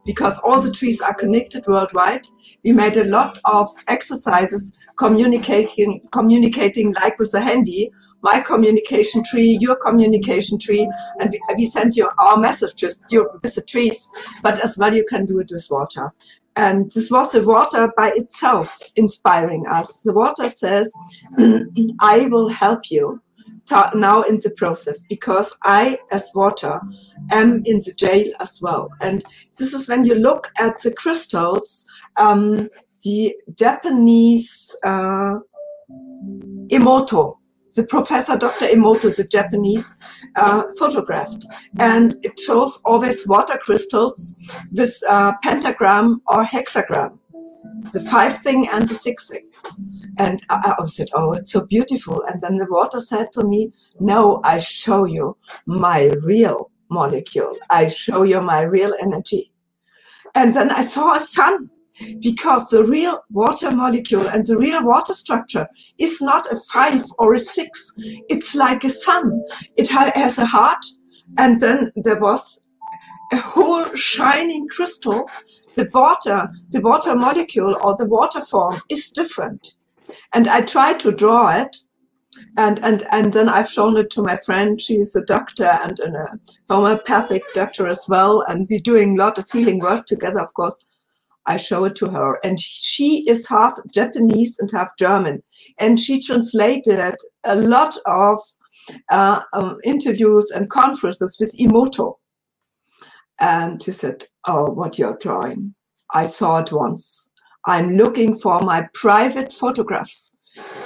[0.07, 2.25] because all the trees are connected worldwide.
[2.63, 7.91] We made a lot of exercises communicating, communicating like with a handy.
[8.23, 10.89] My communication tree, your communication tree,
[11.19, 14.09] and we, we send you our messages with the trees,
[14.41, 16.11] but as well you can do it with water.
[16.55, 20.01] And this was the water by itself inspiring us.
[20.01, 20.91] The water says,
[21.99, 23.21] I will help you
[23.95, 26.79] now in the process because I, as water,
[27.31, 28.89] am in the jail as well.
[29.01, 29.23] And
[29.57, 31.85] this is when you look at the crystals,
[32.17, 32.69] um,
[33.03, 35.35] the Japanese uh,
[36.69, 37.37] Emoto,
[37.75, 38.65] the professor Dr.
[38.65, 39.95] Emoto, the Japanese,
[40.35, 41.45] uh, photographed.
[41.77, 44.35] And it shows always water crystals
[44.71, 47.19] with uh, pentagram or hexagram,
[47.93, 49.47] the five thing and the six thing.
[50.17, 52.23] And I, I said, Oh, it's so beautiful.
[52.27, 57.53] And then the water said to me, No, I show you my real molecule.
[57.69, 59.51] I show you my real energy.
[60.35, 61.69] And then I saw a sun
[62.21, 65.67] because the real water molecule and the real water structure
[65.97, 67.93] is not a five or a six.
[68.29, 69.41] It's like a sun.
[69.77, 70.85] It has a heart.
[71.37, 72.67] And then there was
[73.33, 75.25] a whole shining crystal.
[75.77, 79.75] The water, the water molecule or the water form is different.
[80.33, 81.77] And I try to draw it.
[82.57, 84.81] And, and, and then I've shown it to my friend.
[84.81, 88.43] She is a doctor and a homeopathic doctor as well.
[88.47, 90.79] And we're doing a lot of healing work together, of course.
[91.45, 92.39] I show it to her.
[92.43, 95.43] And she is half Japanese and half German.
[95.77, 98.39] And she translated a lot of
[99.11, 102.15] uh, um, interviews and conferences with Emoto.
[103.39, 105.75] And she said, Oh, what you're drawing.
[106.13, 107.31] I saw it once.
[107.65, 110.33] I'm looking for my private photographs.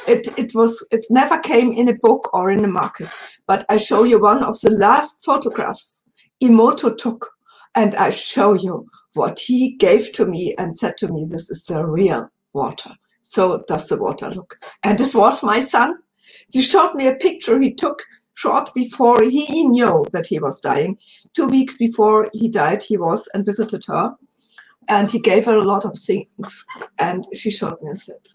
[0.07, 3.09] It, it was it never came in a book or in a market,
[3.47, 6.03] but I show you one of the last photographs
[6.43, 7.29] Emoto took,
[7.75, 11.65] and I show you what he gave to me and said to me, This is
[11.65, 12.95] the real water.
[13.21, 14.57] So does the water look.
[14.83, 15.97] And this was my son.
[16.51, 18.03] He showed me a picture he took
[18.33, 20.97] short before he, knew that he was dying.
[21.33, 24.15] Two weeks before he died, he was and visited her.
[24.87, 26.65] And he gave her a lot of things.
[26.97, 28.25] And she showed me and said,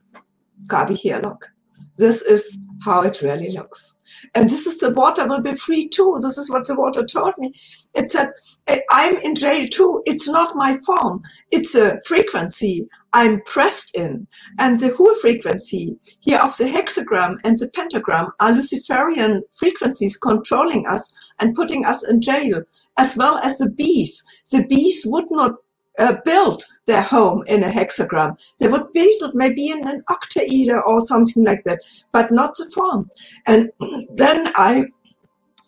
[0.68, 1.50] Gabi, here, look.
[1.96, 4.00] This is how it really looks.
[4.34, 6.18] And this is the water will be free too.
[6.22, 7.52] This is what the water told me.
[7.94, 8.30] It said,
[8.66, 10.02] eh, I'm in jail too.
[10.06, 11.22] It's not my form.
[11.50, 14.26] It's a frequency I'm pressed in.
[14.58, 20.86] And the whole frequency here of the hexagram and the pentagram are Luciferian frequencies controlling
[20.86, 22.62] us and putting us in jail,
[22.96, 24.22] as well as the bees.
[24.50, 25.52] The bees would not
[25.98, 28.38] uh, build their home in a hexagram.
[28.58, 31.80] They would build it maybe in an octaeder or something like that,
[32.12, 33.06] but not the form.
[33.46, 33.70] And
[34.14, 34.86] then I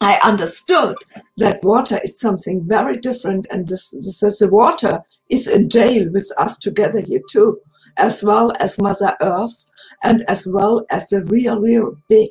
[0.00, 0.96] I understood
[1.38, 6.08] that water is something very different, and this, this is the water is in jail
[6.12, 7.60] with us together here too,
[7.96, 9.72] as well as Mother Earth,
[10.04, 12.30] and as well as the real, real big,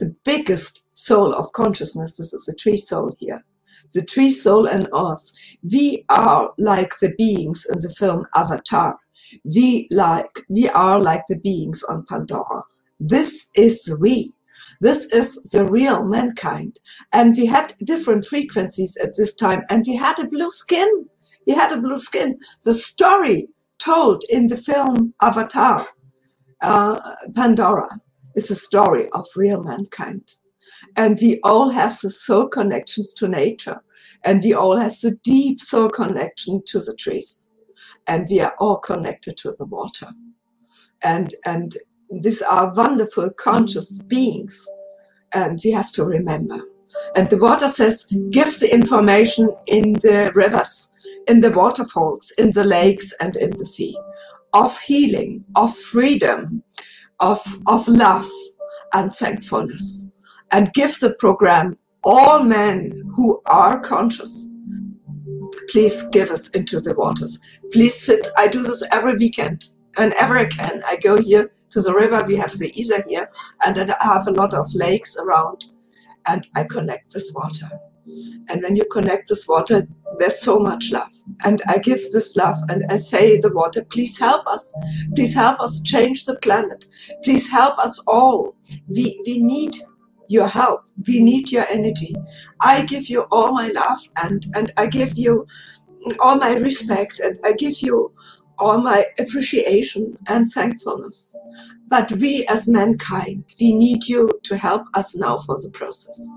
[0.00, 2.16] the biggest soul of consciousness.
[2.16, 3.44] This is the tree soul here
[3.92, 5.32] the tree soul and us.
[5.62, 8.96] We are like the beings in the film Avatar.
[9.44, 12.62] We like we are like the beings on Pandora.
[13.00, 14.32] This is we.
[14.80, 16.78] This is the real mankind.
[17.12, 20.88] And we had different frequencies at this time, and we had a blue skin.
[21.46, 22.38] We had a blue skin.
[22.64, 23.48] The story
[23.78, 25.86] told in the film Avatar
[26.62, 27.00] uh,
[27.34, 27.88] Pandora
[28.34, 30.36] is a story of real mankind.
[30.96, 33.82] And we all have the soul connections to nature.
[34.24, 37.50] And we all have the deep soul connection to the trees.
[38.06, 40.08] And we are all connected to the water.
[41.02, 41.76] And, and
[42.10, 44.66] these are wonderful conscious beings.
[45.32, 46.60] And we have to remember.
[47.16, 50.92] And the water says, gives the information in the rivers,
[51.26, 53.96] in the waterfalls, in the lakes, and in the sea
[54.54, 56.62] of healing, of freedom,
[57.20, 58.30] of, of love
[58.94, 60.12] and thankfulness.
[60.52, 64.48] And give the program all men who are conscious.
[65.70, 67.40] Please give us into the waters.
[67.72, 68.26] Please sit.
[68.36, 69.70] I do this every weekend.
[69.96, 72.22] Whenever I can, I go here to the river.
[72.26, 73.30] We have the Isar here,
[73.64, 75.64] and then I have a lot of lakes around,
[76.26, 77.70] and I connect with water.
[78.48, 79.82] And when you connect with water,
[80.18, 81.12] there's so much love.
[81.44, 84.72] And I give this love and I say the water, please help us.
[85.14, 86.84] Please help us change the planet.
[87.22, 88.56] Please help us all.
[88.88, 89.76] We, we need
[90.28, 90.86] your help.
[91.06, 92.14] We need your energy.
[92.60, 95.46] I give you all my love and, and I give you
[96.20, 98.12] all my respect and I give you
[98.58, 101.36] all my appreciation and thankfulness.
[101.88, 106.28] But we as mankind, we need you to help us now for the process.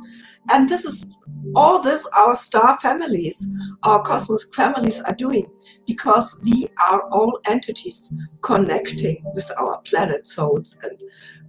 [0.50, 1.16] And this is
[1.56, 3.52] all this our star families,
[3.84, 5.48] our cosmos families are doing
[5.88, 11.02] because we are all entities connecting with our planet souls and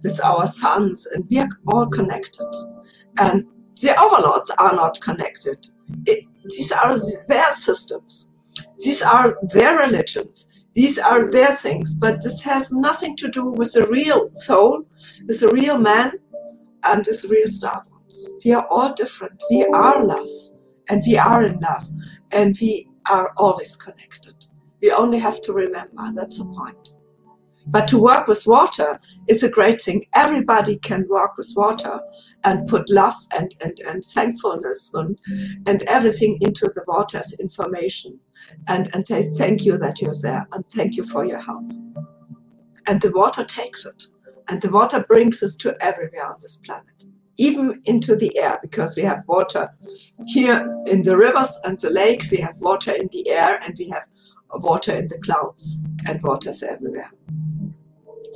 [0.03, 2.47] with our suns, and we are all connected.
[3.19, 3.45] And
[3.81, 5.67] the overlords are not connected.
[6.07, 6.97] It, these are
[7.27, 8.31] their systems.
[8.77, 10.51] These are their religions.
[10.73, 11.93] These are their things.
[11.95, 14.83] But this has nothing to do with the real soul,
[15.27, 16.13] with the real man,
[16.85, 17.85] and with real star.
[17.91, 18.29] Wars.
[18.45, 19.41] We are all different.
[19.49, 20.29] We are love
[20.89, 21.89] and we are in love
[22.31, 24.35] and we are always connected.
[24.81, 26.93] We only have to remember that's the point.
[27.67, 30.05] But to work with water is a great thing.
[30.15, 31.99] Everybody can work with water
[32.43, 35.19] and put love and, and, and thankfulness and,
[35.67, 38.19] and everything into the water as information
[38.67, 41.71] and, and say thank you that you're there and thank you for your help.
[42.87, 44.07] And the water takes it.
[44.47, 47.03] And the water brings us to everywhere on this planet
[47.39, 49.69] even into the air because we have water
[50.27, 53.87] here in the rivers and the lakes, we have water in the air and we
[53.87, 54.05] have
[54.55, 57.09] water in the clouds and waters everywhere.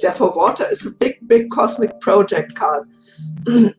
[0.02, 2.86] Therefore, water is a big, big cosmic project, Carl.
[3.46, 3.74] yeah,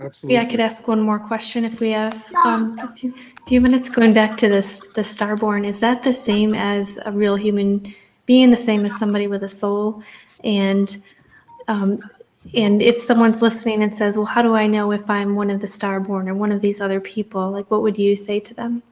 [0.00, 0.34] absolutely.
[0.34, 3.14] Yeah, I could ask one more question if we have um, a few,
[3.46, 3.90] few minutes.
[3.90, 7.84] Going back to this, the starborn, is that the same as a real human
[8.24, 10.02] being, the same as somebody with a soul?
[10.44, 11.02] And
[11.68, 12.00] um,
[12.54, 15.60] and if someone's listening and says well how do i know if i'm one of
[15.60, 17.50] the starborn or one of these other people?
[17.50, 18.82] Like what would you say to them?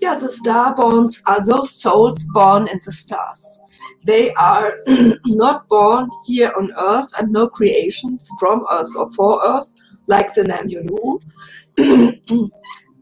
[0.00, 3.60] Yeah the starborns are those souls born in the stars.
[4.04, 4.78] They are
[5.26, 9.74] not born here on earth and no creations from earth or for earth
[10.06, 11.20] like the Namyolu.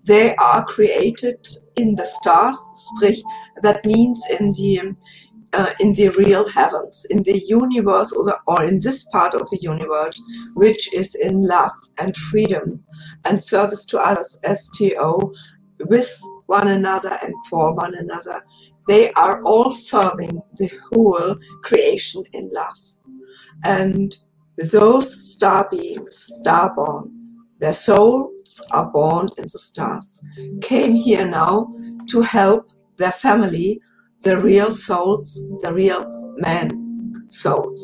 [0.05, 3.21] they are created in the stars sprich
[3.63, 4.95] that means in the
[5.52, 9.48] uh, in the real heavens, in the universe or, the, or in this part of
[9.51, 10.20] the universe,
[10.55, 12.82] which is in love and freedom
[13.24, 15.32] and service to others, STO,
[15.86, 18.44] with one another and for one another.
[18.86, 22.78] They are all serving the whole creation in love.
[23.64, 24.16] And
[24.72, 27.10] those star beings, starborn,
[27.59, 30.22] their souls are born in the stars,
[30.62, 31.74] came here now
[32.09, 33.81] to help their family
[34.23, 36.05] the real souls, the real
[36.37, 36.71] man
[37.29, 37.83] souls,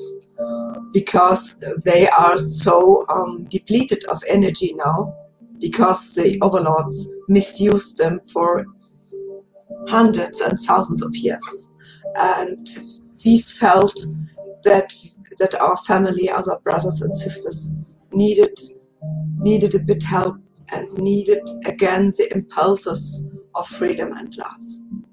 [0.92, 5.14] because they are so um, depleted of energy now,
[5.58, 8.66] because the overlords misused them for
[9.88, 11.72] hundreds and thousands of years.
[12.16, 12.66] And
[13.24, 14.06] we felt
[14.64, 14.92] that
[15.38, 18.58] that our family, other brothers and sisters needed
[19.38, 20.38] needed a bit help
[20.70, 25.05] and needed again the impulses of freedom and love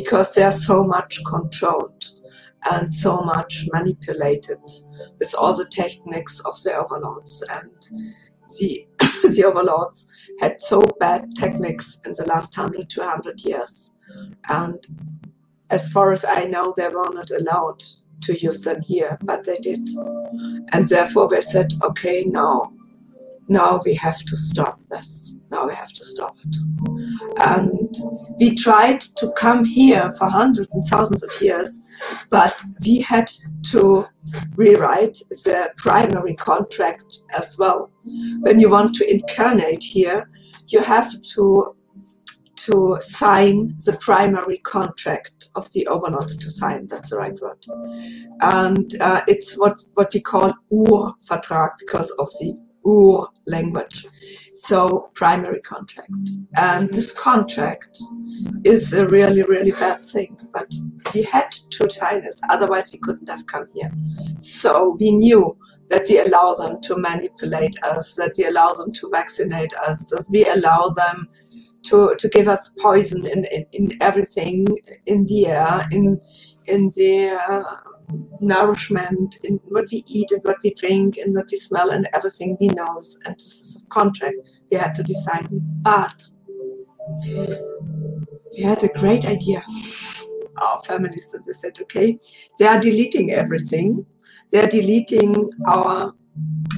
[0.00, 2.04] because they are so much controlled
[2.70, 4.60] and so much manipulated
[5.18, 7.42] with all the techniques of the overlords.
[7.50, 7.72] And
[8.58, 8.86] the
[9.34, 10.08] the overlords
[10.38, 13.98] had so bad techniques in the last 100 200 years.
[14.48, 14.78] And
[15.70, 17.82] as far as i know they were not allowed
[18.22, 19.84] to use them here but they did.
[20.72, 22.72] And therefore they said okay now
[23.48, 25.36] now we have to stop this.
[25.50, 26.56] Now we have to stop it.
[27.38, 27.94] And
[28.38, 31.82] we tried to come here for hundreds and thousands of years,
[32.30, 33.30] but we had
[33.70, 34.06] to
[34.54, 37.90] rewrite the primary contract as well.
[38.40, 40.30] When you want to incarnate here,
[40.68, 41.74] you have to
[42.58, 46.88] to sign the primary contract of the overlords to sign.
[46.88, 47.64] That's the right word.
[48.40, 52.58] And uh, it's what, what we call Ur-Vertrag because of the
[52.88, 54.06] Ur language.
[54.54, 56.10] So primary contract.
[56.56, 57.98] And this contract
[58.64, 60.36] is a really, really bad thing.
[60.52, 60.72] But
[61.14, 63.92] we had to sign this, otherwise we couldn't have come here.
[64.38, 65.56] So we knew
[65.90, 70.24] that we allow them to manipulate us, that we allow them to vaccinate us, that
[70.28, 71.28] we allow them
[71.84, 74.66] to, to give us poison in, in, in everything,
[75.06, 76.20] in the air, in,
[76.66, 77.62] in the uh,
[78.40, 82.56] nourishment, in what we eat and what we drink and what we smell and everything
[82.60, 83.00] we know.
[83.24, 84.36] And this is a contract
[84.70, 85.48] we had to decide.
[85.82, 86.22] But
[88.52, 89.62] we had a great idea.
[90.60, 92.18] Our families, and they said, okay,
[92.58, 94.04] they are deleting everything
[94.50, 96.14] they're deleting our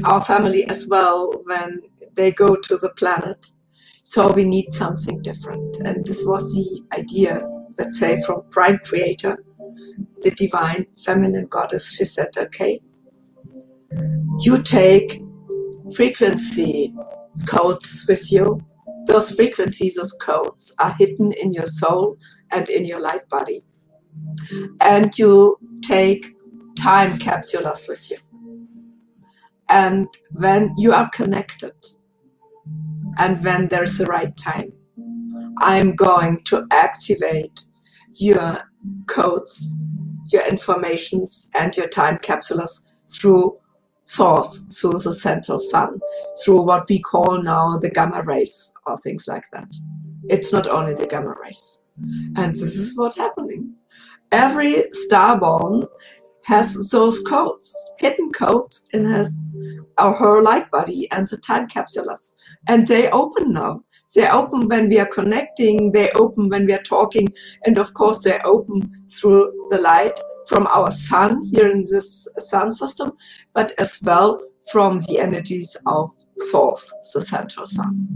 [0.05, 1.83] our family as well when
[2.15, 3.53] they go to the planet.
[4.03, 5.77] So we need something different.
[5.85, 7.47] And this was the idea,
[7.79, 9.45] let's say, from Prime Creator,
[10.23, 11.93] the divine feminine goddess.
[11.93, 12.81] She said, okay,
[14.41, 15.23] you take
[15.95, 16.95] frequency
[17.47, 18.61] codes with you.
[19.07, 22.17] Those frequencies, those codes are hidden in your soul
[22.53, 23.65] and in your light body.
[24.81, 26.35] And you take
[26.79, 28.19] time capsules with you.
[29.69, 31.75] And when you are connected,
[33.19, 34.73] and when there's the right time,
[35.59, 37.67] I'm going to activate
[38.15, 38.59] your
[39.07, 39.75] codes,
[40.33, 43.57] your informations, and your time capsules through
[44.05, 46.01] source, through the central sun,
[46.43, 49.69] through what we call now the gamma rays or things like that.
[50.29, 51.81] It's not only the gamma rays.
[52.37, 53.75] And this is what's happening.
[54.33, 55.87] Every starborn
[56.45, 59.45] has those codes, hidden codes in his
[59.99, 62.37] or her light body and the time capsules.
[62.69, 63.85] And they open now.
[64.15, 67.29] They open when we are connecting, they open when we are talking,
[67.65, 70.19] and of course they open through the light
[70.49, 73.13] from our sun here in this sun system,
[73.55, 74.41] but as well
[74.73, 78.09] from the energies of source, the central sun.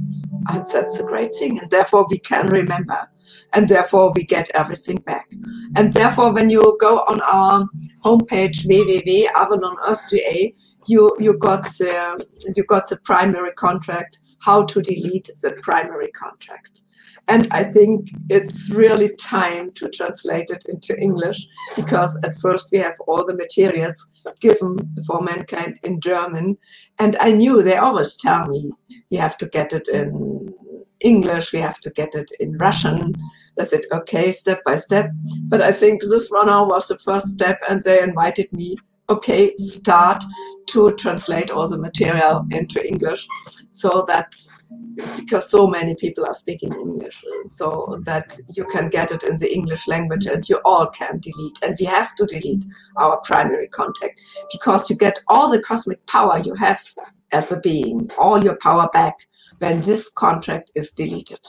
[0.49, 1.59] And that's a great thing.
[1.59, 3.09] And therefore we can remember
[3.53, 5.29] and therefore we get everything back.
[5.77, 7.67] And therefore, when you go on our
[8.05, 10.55] homepage www.avalon-earth.de,
[10.87, 14.19] you you got the you got the primary contract.
[14.45, 16.81] How to delete the primary contract.
[17.27, 22.79] And I think it's really time to translate it into English because at first we
[22.79, 24.11] have all the materials
[24.41, 24.77] given
[25.07, 26.59] for mankind in German.
[26.99, 28.73] And I knew they always tell me
[29.09, 30.53] you have to get it in
[31.01, 33.15] English, we have to get it in Russian.
[33.59, 35.11] I said, okay, step by step.
[35.49, 38.77] But I think this one was the first step, and they invited me,
[39.09, 40.25] okay, start
[40.69, 43.27] to translate all the material into English
[43.71, 44.35] so that
[45.17, 49.53] because so many people are speaking English, so that you can get it in the
[49.53, 51.59] English language and you all can delete.
[51.63, 52.65] And we have to delete
[52.97, 54.21] our primary contact
[54.53, 56.83] because you get all the cosmic power you have
[57.33, 59.15] as a being, all your power back
[59.59, 61.41] when this contract is deleted.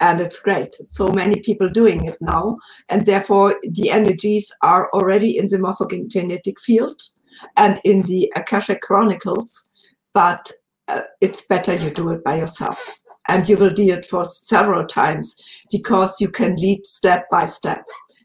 [0.00, 0.74] And it's great.
[0.74, 2.58] So many people doing it now.
[2.88, 7.02] And therefore, the energies are already in the morphogenetic field
[7.56, 9.68] and in the Akashic Chronicles.
[10.14, 10.50] But
[10.88, 13.00] uh, it's better you do it by yourself.
[13.28, 15.36] And you will do it for several times
[15.70, 17.84] because you can lead step by step.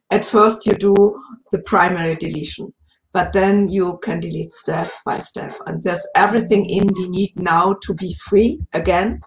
[0.10, 1.22] At first, you do
[1.52, 2.74] the primary deletion
[3.14, 5.56] but then you can delete step by step.
[5.68, 9.22] And there's everything in we need now to be free again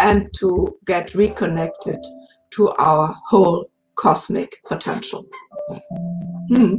[0.00, 1.98] and to get reconnected
[2.50, 5.24] to our whole cosmic potential.
[6.48, 6.76] Hmm.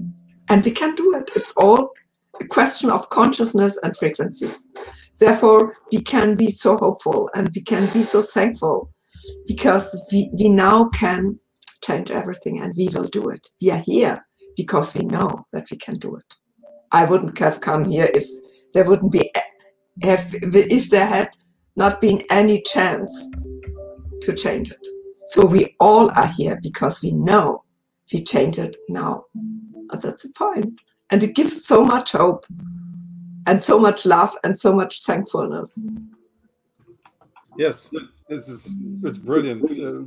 [0.50, 1.32] And we can do it.
[1.36, 1.92] It's all
[2.42, 4.68] a question of consciousness and frequencies.
[5.20, 8.92] Therefore, we can be so hopeful and we can be so thankful
[9.48, 11.40] because we, we now can
[11.84, 13.48] change everything and we will do it.
[13.62, 14.26] We are here
[14.58, 16.34] because we know that we can do it.
[16.92, 18.26] I wouldn't have come here if
[18.74, 19.32] there wouldn't be
[20.02, 21.30] if, if there had
[21.76, 23.30] not been any chance
[24.22, 24.88] to change it.
[25.28, 27.64] So we all are here because we know
[28.12, 29.26] we change it now.
[29.34, 30.80] And that's the point.
[31.10, 32.46] And it gives so much hope
[33.46, 35.88] and so much love and so much thankfulness.
[37.58, 37.94] Yes,
[38.30, 38.74] this is
[39.04, 39.70] it's brilliant.
[39.72, 40.04] Uh,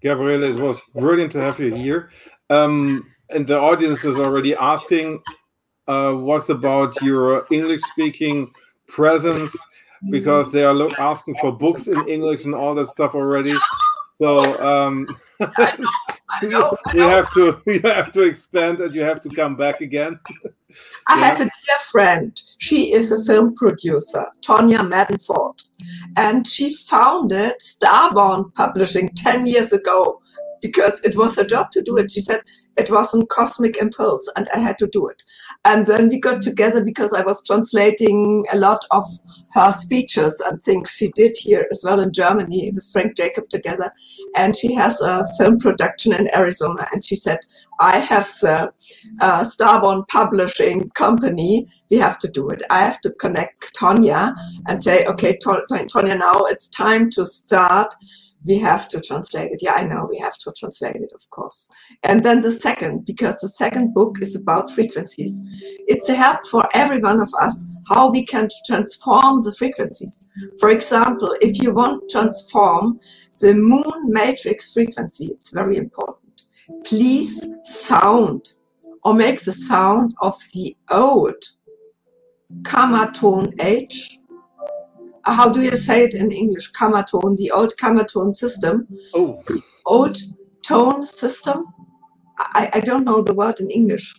[0.00, 2.10] Gabriele, it was brilliant to have you here.
[2.50, 5.20] Um, and the audience is already asking
[5.88, 8.52] uh, what's about your English speaking
[8.86, 9.56] presence
[10.10, 13.56] because they are asking for books in English and all that stuff already.
[14.18, 15.08] So um,
[16.42, 17.08] I, know, I know.
[17.08, 20.18] have to we have to expand and you have to come back again.
[21.08, 21.24] I Yeah.
[21.26, 22.42] have a dear friend.
[22.58, 25.62] She is a film producer, Tonya Madenford,
[26.16, 30.20] and she founded Starborn Publishing 10 years ago
[30.60, 32.10] because it was her job to do it.
[32.10, 32.40] She said
[32.76, 35.22] it was a cosmic impulse and I had to do it.
[35.64, 39.04] And then we got together because I was translating a lot of
[39.52, 43.92] her speeches and things she did here as well in Germany with Frank Jacob together.
[44.36, 46.86] And she has a film production in Arizona.
[46.92, 47.38] And she said,
[47.80, 48.72] I have the
[49.20, 52.62] uh, Starborn Publishing Company, we have to do it.
[52.70, 54.34] I have to connect Tonya
[54.68, 57.94] and say, okay, To- To- Tonya, now it's time to start.
[58.46, 59.62] We have to translate it.
[59.62, 61.68] Yeah, I know we have to translate it, of course.
[62.02, 65.40] And then the second, because the second book is about frequencies.
[65.86, 70.26] It's a help for every one of us how we can transform the frequencies.
[70.58, 73.00] For example, if you want to transform
[73.40, 76.42] the moon matrix frequency, it's very important.
[76.84, 78.54] Please sound
[79.04, 81.42] or make the sound of the old
[82.62, 84.18] gamma tone H.
[85.26, 86.70] How do you say it in English?
[86.72, 89.42] Gamma tone, the old gamma tone system, Oh,
[89.86, 90.18] old
[90.62, 91.66] tone system.
[92.38, 94.14] I, I don't know the word in English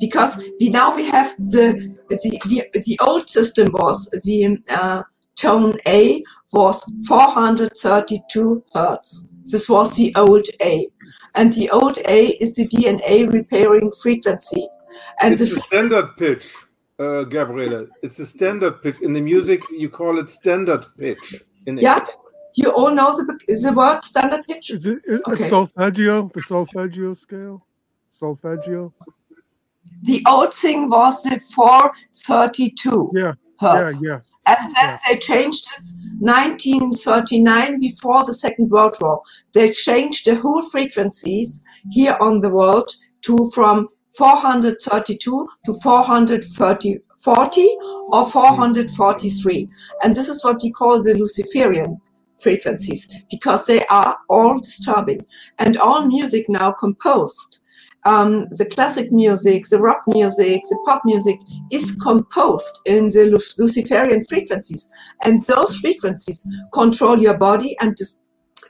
[0.00, 5.02] because we now we have the the the, the old system was the uh,
[5.36, 9.28] tone A was 432 hertz.
[9.44, 10.88] This was the old A,
[11.34, 14.66] and the old A is the DNA repairing frequency,
[15.20, 16.54] and it's the the standard pitch,
[17.02, 17.86] uh, Gabriele.
[18.02, 19.60] It's a standard pitch in the music.
[19.70, 21.26] You call it standard pitch.
[21.66, 21.98] In Yeah.
[21.98, 22.16] English.
[22.62, 23.24] you all know the
[23.66, 24.70] the word standard pitch.
[24.70, 25.44] Is it is Okay.
[25.52, 26.14] solfeggio?
[26.34, 27.56] The solfeggio scale?
[28.10, 28.92] Solfeggio?
[30.10, 34.02] The old thing was the 432 Yeah, hertz.
[34.02, 34.20] yeah, yeah.
[34.44, 34.98] And then Yeah.
[35.08, 35.84] they changed this
[36.20, 39.22] 1939 before the Second World War.
[39.52, 42.88] They changed the whole frequencies here on the world
[43.26, 47.76] to from 432 to 430 40
[48.08, 49.68] or 443.
[50.02, 52.00] And this is what we call the Luciferian
[52.40, 55.24] frequencies because they are all disturbing.
[55.58, 57.60] And all music now composed,
[58.04, 61.38] um, the classic music, the rock music, the pop music,
[61.70, 64.90] is composed in the Luciferian frequencies.
[65.24, 68.20] And those frequencies control your body and dis-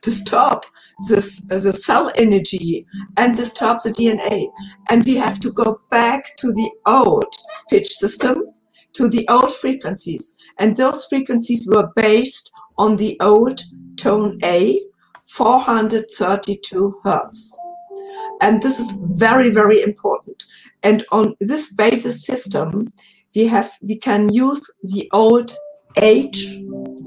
[0.02, 0.64] disturb
[1.08, 4.48] this, the cell energy and disturb the DNA.
[4.88, 7.34] And we have to go back to the old
[7.70, 8.44] pitch system,
[8.94, 10.36] to the old frequencies.
[10.58, 13.62] And those frequencies were based on the old
[13.96, 14.80] tone A,
[15.24, 17.56] 432 hertz.
[18.40, 20.44] And this is very, very important.
[20.82, 22.88] And on this basis system,
[23.34, 25.56] we have we can use the old
[25.96, 26.58] H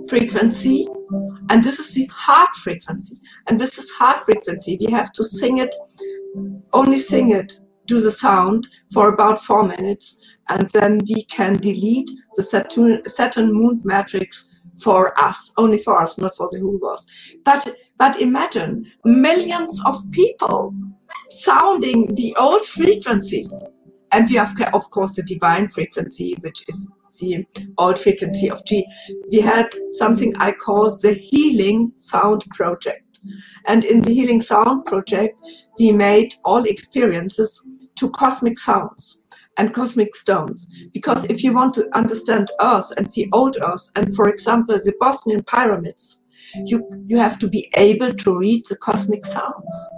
[0.08, 0.88] frequency,
[1.50, 3.18] and this is the heart frequency.
[3.48, 4.78] And this is heart frequency.
[4.80, 5.76] We have to sing it,
[6.74, 10.18] only sing it, do the sound for about four minutes,
[10.50, 14.50] and then we can delete the Saturn, Saturn moon matrix
[14.82, 17.06] for us, only for us, not for the whole world.
[17.44, 20.74] But but imagine millions of people
[21.30, 23.72] sounding the old frequencies.
[24.16, 26.88] And we have, of course, the divine frequency, which is
[27.20, 27.46] the
[27.78, 28.86] old frequency of G.
[29.30, 33.20] We had something I called the Healing Sound Project.
[33.68, 35.38] And in the Healing Sound Project,
[35.78, 37.68] we made all experiences
[37.98, 39.22] to cosmic sounds
[39.58, 40.66] and cosmic stones.
[40.94, 44.94] Because if you want to understand Earth and the old Earth, and for example, the
[44.98, 46.24] Bosnian pyramids,
[46.64, 49.90] you, you have to be able to read the cosmic sounds.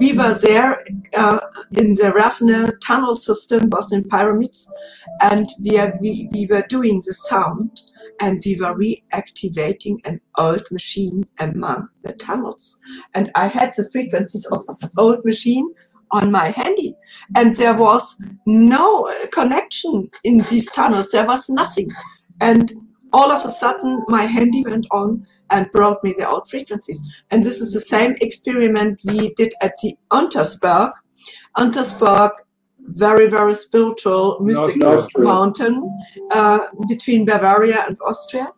[0.00, 0.84] We were there
[1.16, 1.40] uh,
[1.72, 4.70] in the Ravne tunnel system, Bosnian pyramids,
[5.20, 7.82] and we, we, we were doing the sound
[8.20, 12.78] and we were reactivating an old machine among the tunnels.
[13.14, 15.68] And I had the frequencies of this old machine
[16.12, 16.94] on my handy,
[17.34, 21.90] and there was no connection in these tunnels, there was nothing.
[22.40, 22.72] And
[23.12, 27.22] all of a sudden, my handy went on and brought me the old frequencies.
[27.30, 30.92] And this is the same experiment we did at the Untersberg.
[31.56, 32.32] Untersberg,
[32.80, 38.48] very, very spiritual, mystical mountain uh, between Bavaria and Austria.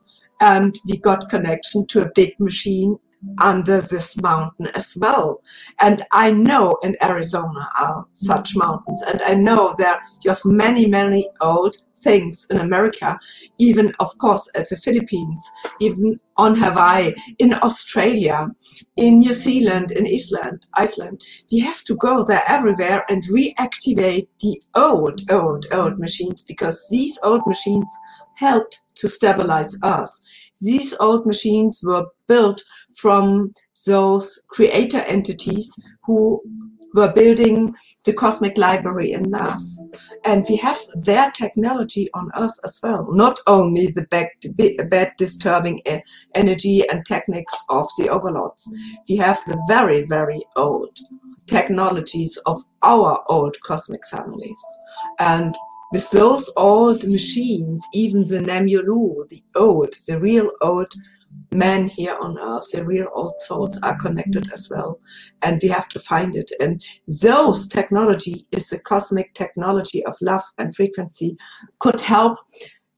[0.40, 2.98] And we got connection to a big machine
[3.40, 5.42] under this mountain as well.
[5.80, 9.02] And I know in Arizona are such mountains.
[9.02, 13.18] And I know there you have many, many old things in America,
[13.58, 15.50] even of course at the Philippines,
[15.80, 18.48] even on Hawaii, in Australia,
[18.96, 21.22] in New Zealand, in Iceland, Iceland.
[21.50, 27.18] We have to go there everywhere and reactivate the old, old, old machines because these
[27.22, 27.90] old machines
[28.34, 30.22] helped to stabilize us.
[30.60, 32.62] These old machines were built
[32.96, 33.52] from
[33.86, 35.74] those creator entities
[36.04, 36.40] who
[36.94, 37.74] were building
[38.04, 39.62] the cosmic library in love.
[40.24, 44.28] And we have their technology on Earth as well, not only the bad,
[44.88, 45.82] bad disturbing
[46.34, 48.68] energy and techniques of the overlords.
[49.08, 50.98] We have the very, very old
[51.46, 54.60] technologies of our old cosmic families.
[55.18, 55.54] And
[55.92, 60.92] with those old machines, even the Namyolu, the old, the real old
[61.56, 64.52] men here on earth, the real old souls are connected mm-hmm.
[64.52, 65.00] as well.
[65.42, 66.50] And we have to find it.
[66.60, 66.84] And
[67.22, 71.36] those technology is the cosmic technology of love and frequency
[71.78, 72.38] could help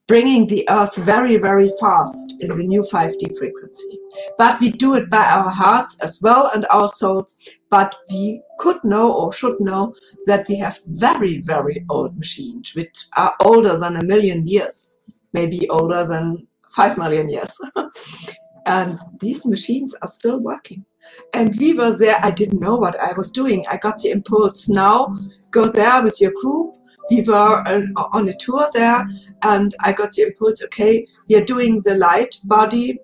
[0.09, 3.99] bringing the earth very, very fast in the new 5D frequency.
[4.39, 7.37] But we do it by our hearts as well and our souls.
[7.69, 9.93] But we could know or should know
[10.25, 14.97] that we have very, very old machines, which are older than a million years,
[15.31, 17.55] maybe older than five million years.
[18.65, 20.85] and these machines are still working.
[21.33, 22.19] And we were there.
[22.21, 23.65] I didn't know what I was doing.
[23.69, 25.17] I got the impulse now,
[25.51, 26.75] go there with your group
[27.09, 27.81] we were uh,
[28.11, 29.07] on a tour there
[29.43, 32.99] and I got the impulse, okay, are doing the light body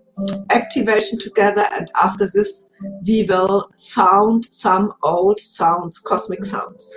[0.51, 2.69] activation together and after this
[3.05, 6.95] we will sound some old sounds, cosmic sounds.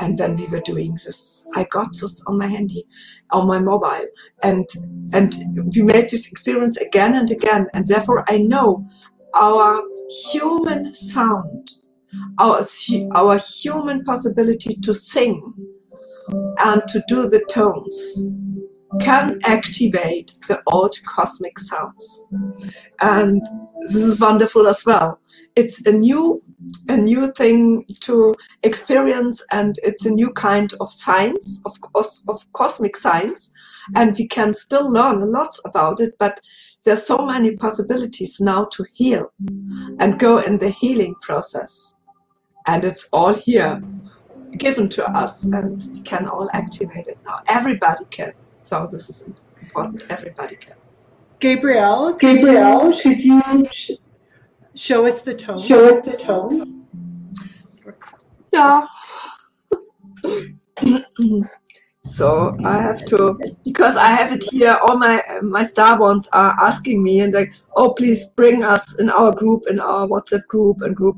[0.00, 2.86] And when we were doing this, I got this on my handy,
[3.30, 4.06] on my mobile,
[4.42, 4.66] and
[5.12, 5.34] and
[5.74, 7.66] we made this experience again and again.
[7.74, 8.86] And therefore, I know
[9.34, 9.82] our
[10.32, 11.70] human sound,
[12.38, 12.62] our
[13.14, 15.54] our human possibility to sing,
[16.60, 18.28] and to do the tones
[19.00, 22.22] can activate the old cosmic sounds.
[23.00, 23.42] And
[23.82, 25.20] this is wonderful as well.
[25.56, 26.42] It's a new
[26.88, 32.52] a new thing to experience and it's a new kind of science of, of, of
[32.52, 33.52] cosmic science
[33.94, 36.40] and we can still learn a lot about it but
[36.84, 39.30] there's so many possibilities now to heal
[40.00, 41.98] and go in the healing process
[42.66, 43.82] and it's all here
[44.58, 47.40] given to us and we can all activate it now.
[47.48, 48.32] Everybody can.
[48.62, 49.30] So this is
[49.60, 50.04] important.
[50.10, 50.76] Everybody can.
[51.38, 53.42] Gabriele, Gabriele, should you
[54.76, 55.60] show us the tone?
[55.60, 56.86] Show us the tone.
[58.52, 58.86] Yeah.
[62.02, 64.78] so I have to because I have it here.
[64.82, 69.10] All my my star ones are asking me and like, oh, please bring us in
[69.10, 71.16] our group, in our WhatsApp group and group.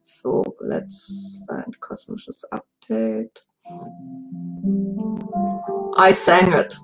[0.00, 3.42] So let's find Kosmisches Update.
[5.96, 6.74] I sang it.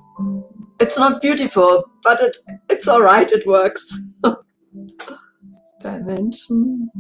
[0.81, 2.37] It's not beautiful, but it
[2.69, 3.31] it's all right.
[3.31, 4.01] It works.
[5.85, 6.91] Dimension.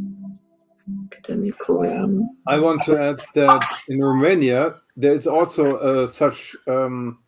[2.47, 7.19] I want to add that in Romania there is also uh, such um,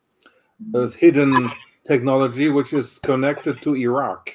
[0.75, 1.33] a hidden
[1.87, 4.31] technology which is connected to Iraq,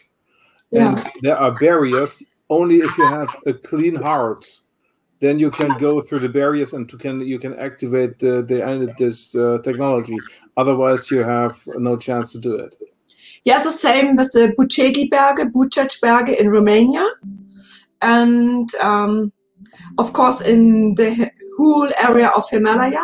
[0.72, 0.90] yeah.
[0.90, 4.45] and there are barriers only if you have a clean heart
[5.22, 8.93] then you can go through the barriers and you can you can activate the the
[8.98, 10.17] this uh, technology
[10.58, 12.75] otherwise you have no chance to do it
[13.45, 17.08] yeah the same with the Bucegi Berge Bucegi Berge in Romania
[18.02, 19.32] and um,
[19.98, 23.03] of course in the whole area of Himalaya.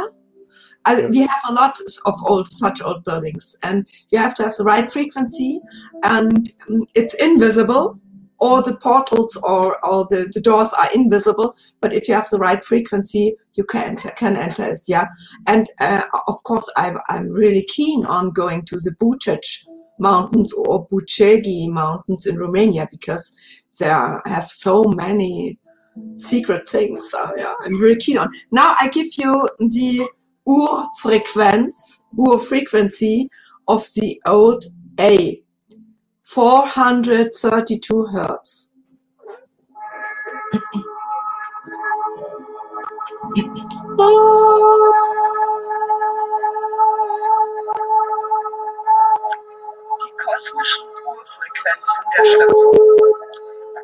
[0.85, 3.55] Uh, we have a lot of old such old buildings.
[3.63, 5.59] And you have to have the right frequency.
[6.03, 7.99] And um, it's invisible.
[8.39, 11.55] Or the portals or, or the, the doors are invisible.
[11.81, 15.05] But if you have the right frequency you can enter, can enter yeah?
[15.47, 19.66] And uh, of course I'm, I'm really keen on going to the Bucegi
[19.99, 23.35] mountains or Bucegi mountains in Romania because
[23.79, 25.59] they have so many
[26.17, 30.07] secret things so yeah I'm really keen on now I give you the
[30.47, 33.29] Urfrequenz Ur frequency
[33.67, 34.63] of the old
[34.99, 35.41] A
[36.23, 38.73] 432 hertz.
[43.33, 44.03] Die
[50.37, 52.75] kosmischen Urfrequenzen der Schöpfung.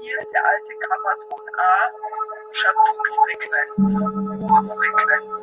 [0.02, 1.62] Hier der alte Kammerton A,
[2.52, 3.86] Schöpfungsfrequenz,
[4.40, 5.40] Urfrequenz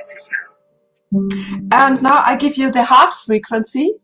[0.00, 0.38] 432
[1.72, 4.00] And now I give you the heart frequency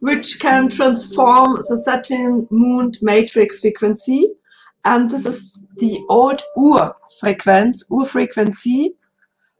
[0.00, 4.36] which can transform the Saturn moon matrix frequency.
[4.84, 8.94] And this is the old Ur frequency, Ur frequency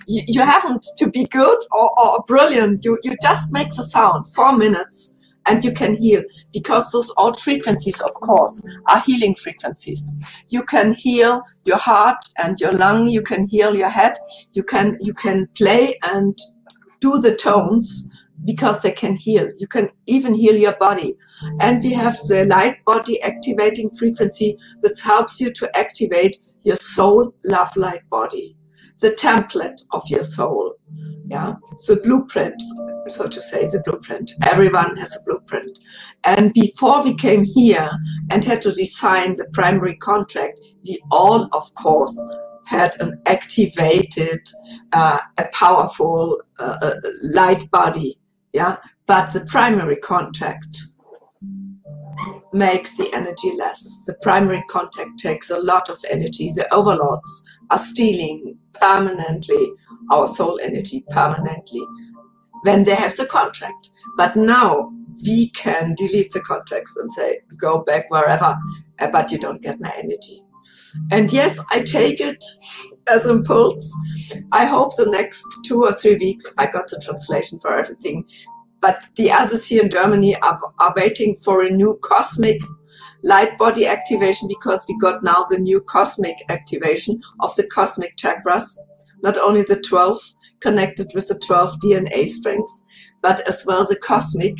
[0.07, 2.85] You, you haven't to be good or, or brilliant.
[2.85, 5.13] You, you just make the sound, four minutes,
[5.47, 6.23] and you can heal
[6.53, 10.13] because those old frequencies, of course, are healing frequencies.
[10.49, 13.07] You can heal your heart and your lung.
[13.07, 14.13] You can heal your head.
[14.53, 16.37] You can you can play and
[17.01, 18.09] do the tones
[18.45, 19.49] because they can heal.
[19.57, 21.15] You can even heal your body.
[21.59, 27.33] And we have the light body activating frequency that helps you to activate your soul
[27.43, 28.55] love light body,
[29.01, 30.75] the template of your soul.
[31.27, 31.55] Yeah,
[31.87, 32.61] the blueprint,
[33.07, 34.33] so to say, the blueprint.
[34.43, 35.79] Everyone has a blueprint.
[36.23, 37.89] And before we came here
[38.29, 42.15] and had to design the primary contract, we all, of course,
[42.67, 44.39] had an activated,
[44.93, 48.19] uh, a powerful uh, uh light body
[48.55, 48.77] yeah?
[49.05, 50.77] But the primary contact
[52.53, 54.05] makes the energy less.
[54.07, 56.49] The primary contact takes a lot of energy.
[56.55, 59.73] The overlords are stealing permanently
[60.09, 61.85] our soul energy permanently
[62.63, 63.89] when they have the contract.
[64.15, 64.89] But now
[65.25, 68.57] we can delete the contracts and say go back wherever
[69.11, 70.41] but you don't get my energy.
[71.11, 72.41] And yes i take it
[73.07, 73.93] as impulse.
[74.51, 78.25] I hope the next two or three weeks I got the translation for everything.
[78.81, 82.61] But the others here in Germany are, are waiting for a new cosmic
[83.23, 88.77] light body activation because we got now the new cosmic activation of the cosmic chakras,
[89.23, 90.19] not only the 12
[90.59, 92.85] connected with the 12 DNA strings,
[93.25, 94.55] but as well the cosmic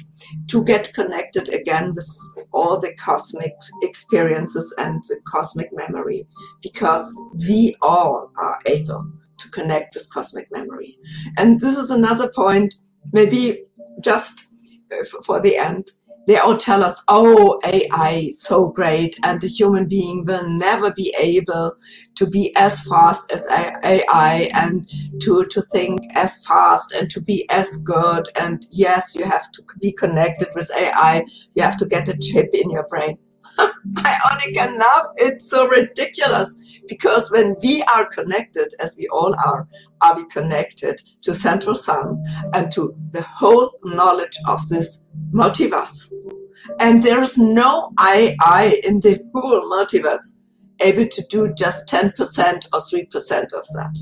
[0.48, 2.10] to get connected again with
[2.52, 3.54] all the cosmic
[3.84, 6.26] experiences and the cosmic memory
[6.64, 7.14] because
[7.48, 10.98] we all are able to connect with cosmic memory.
[11.38, 12.74] And this is another point,
[13.14, 13.60] maybe
[14.02, 14.48] just
[14.92, 15.92] uh, for the end
[16.28, 21.14] they all tell us, oh, AI so great, and the human being will never be
[21.18, 21.78] able
[22.16, 24.90] to be as fast as AI and
[25.22, 28.28] to, to think as fast and to be as good.
[28.36, 31.26] And yes, you have to be connected with AI.
[31.56, 33.18] You have to get a chip in your brain.
[34.06, 36.56] Ionic enough, it's so ridiculous
[36.88, 39.68] because when we are connected, as we all are,
[40.02, 42.22] are we connected to Central Sun
[42.54, 46.12] and to the whole knowledge of this multiverse.
[46.80, 50.38] And there is no AI in the whole multiverse
[50.82, 52.12] able to do just 10%
[52.74, 53.98] or 3% of that.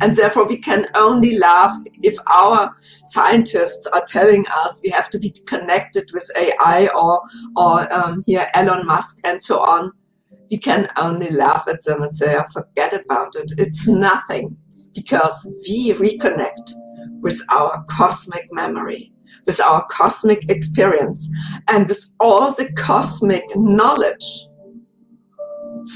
[0.00, 2.74] And therefore, we can only laugh if our
[3.04, 7.22] scientists are telling us we have to be connected with AI or,
[7.56, 9.92] or um, here Elon Musk and so on.
[10.50, 13.52] We can only laugh at them and say, oh, forget about it.
[13.58, 14.56] It's nothing
[14.94, 16.72] because we reconnect
[17.20, 19.12] with our cosmic memory,
[19.46, 21.30] with our cosmic experience,
[21.68, 24.46] and with all the cosmic knowledge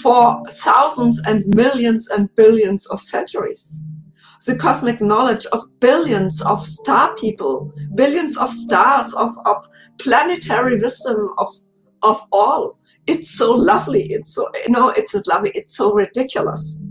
[0.02, 3.82] for thousands and millions and billions of centuries.
[4.46, 9.68] The cosmic knowledge of billions of star people, billions of stars, of, of
[10.00, 11.48] planetary wisdom of,
[12.02, 12.78] of all.
[13.06, 14.12] It's so lovely.
[14.12, 15.52] It's so, no, it's so lovely.
[15.54, 16.82] It's so ridiculous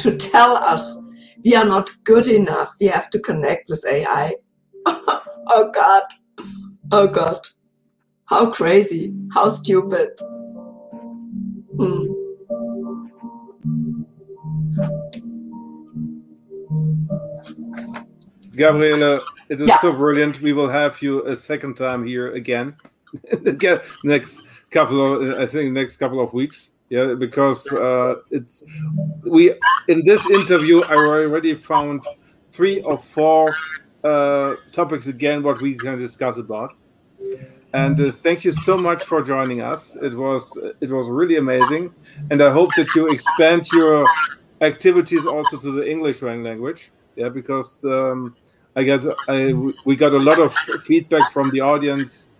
[0.00, 0.98] to tell us
[1.44, 2.72] we are not good enough.
[2.80, 4.34] We have to connect with AI.
[4.86, 6.04] oh God.
[6.92, 7.40] Oh God.
[8.26, 9.14] How crazy.
[9.34, 10.10] How stupid.
[18.56, 19.78] Gabriele, it is yeah.
[19.78, 20.40] so brilliant.
[20.40, 22.76] We will have you a second time here again.
[24.04, 26.72] next couple of, I think, next couple of weeks.
[26.88, 28.62] Yeah, because uh, it's
[29.24, 29.54] we
[29.88, 32.04] in this interview I already found
[32.52, 33.52] three or four
[34.04, 36.76] uh, topics again what we can discuss about.
[37.72, 39.96] And uh, thank you so much for joining us.
[39.96, 41.92] It was it was really amazing,
[42.30, 44.06] and I hope that you expand your
[44.60, 46.92] activities also to the English language.
[47.16, 48.36] Yeah, because um,
[48.76, 49.52] I got I,
[49.84, 52.30] we got a lot of feedback from the audience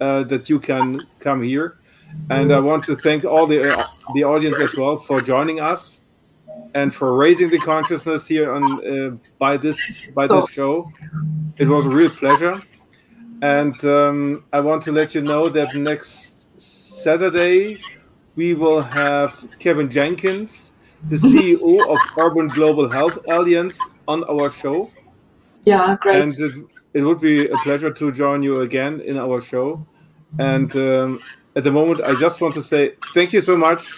[0.00, 1.78] uh, that you can come here,
[2.30, 6.02] and I want to thank all the uh, the audience as well for joining us
[6.74, 10.88] and for raising the consciousness here on uh, by this by this show.
[11.58, 12.62] It was a real pleasure.
[13.42, 17.80] And um, I want to let you know that next Saturday
[18.36, 20.74] we will have Kevin Jenkins,
[21.08, 24.90] the CEO of Urban Global Health Alliance, on our show.
[25.64, 26.22] Yeah, great.
[26.22, 26.52] And it,
[26.94, 29.86] it would be a pleasure to join you again in our show.
[30.38, 31.20] And um,
[31.56, 33.96] at the moment, I just want to say thank you so much.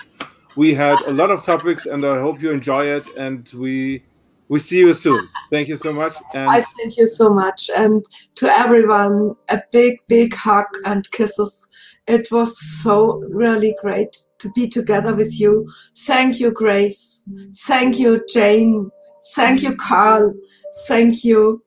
[0.57, 3.07] We had a lot of topics, and I hope you enjoy it.
[3.17, 4.03] And we
[4.49, 5.29] we see you soon.
[5.51, 6.15] Thank you so much.
[6.35, 7.71] And I thank you so much.
[7.75, 11.69] And to everyone, a big, big hug and kisses.
[12.07, 15.71] It was so really great to be together with you.
[15.97, 17.23] Thank you, Grace.
[17.55, 18.91] Thank you, Jane.
[19.35, 20.35] Thank you, Carl.
[20.87, 21.63] Thank you,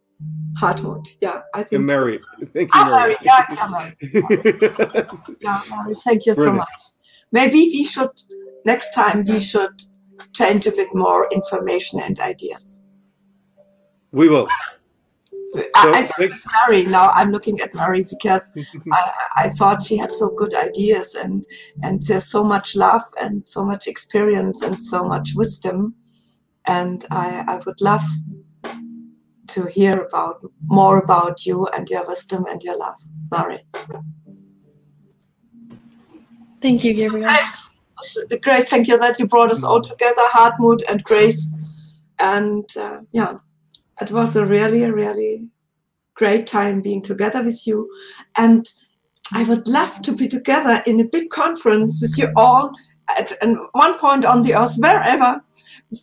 [0.60, 1.08] Hartmut.
[1.22, 1.74] Yeah, I think.
[1.80, 2.20] and Mary,
[2.54, 3.18] thank you, Ah, Mary.
[3.22, 3.98] Yeah, yeah, Mary.
[5.42, 6.58] Yeah, Mary, thank you so Brilliant.
[6.58, 6.82] much.
[7.32, 8.10] Maybe we should,
[8.66, 9.84] next time, we should
[10.34, 12.82] change a bit more information and ideas.
[14.12, 14.48] we will.
[15.56, 16.38] I, So, I thanks.
[16.38, 16.86] it's Mary.
[16.86, 18.52] Now I'm looking at Mary because
[18.92, 21.46] I, I thought she had so good ideas and
[21.84, 25.96] and there's so much love and so much experience and so much wisdom,
[26.66, 28.04] and I I would love
[29.48, 33.00] to hear about more about you and your wisdom and your love,
[33.32, 33.66] Mary.
[36.62, 37.28] Thank you, Gabriel.
[37.28, 37.70] Grace,
[38.42, 41.50] Grace, thank you that you brought us all together, Hartmut and Grace,
[42.20, 43.38] and uh, yeah,
[44.02, 45.48] it was a really, really
[46.16, 47.90] great time being together with you,
[48.38, 48.68] and
[49.32, 52.72] I would love to be together in a big conference with you all
[53.10, 53.34] at
[53.74, 55.42] one point on the earth, wherever,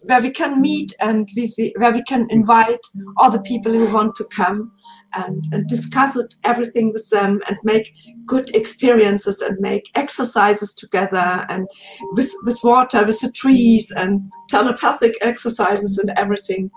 [0.03, 2.81] where we can meet and we, we- where we can invite
[3.17, 4.73] all the people who want to come
[5.15, 7.95] and, and discuss it, everything with them and make
[8.27, 11.69] good experiences and make exercises together and
[12.13, 16.71] with, with water, with the trees and telepathic exercises and everything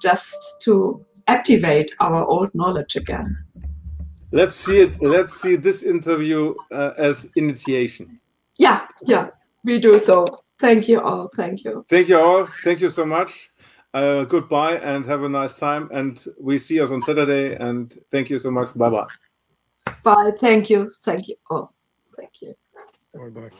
[0.00, 3.36] just to activate our old knowledge again.
[4.30, 5.00] Let's see it.
[5.00, 8.20] Let's see this interview uh, as initiation.
[8.58, 9.28] Yeah, yeah,
[9.64, 10.44] we do so.
[10.58, 11.28] Thank you all.
[11.34, 11.84] Thank you.
[11.88, 12.48] Thank you all.
[12.62, 13.50] Thank you so much.
[13.92, 15.88] Uh, goodbye and have a nice time.
[15.92, 17.54] And we see us on Saturday.
[17.56, 18.68] And thank you so much.
[18.74, 19.06] Bye bye.
[20.02, 20.32] Bye.
[20.38, 20.90] Thank you.
[20.90, 21.74] Thank you all.
[22.16, 22.54] Thank you.
[23.14, 23.50] Bye bye.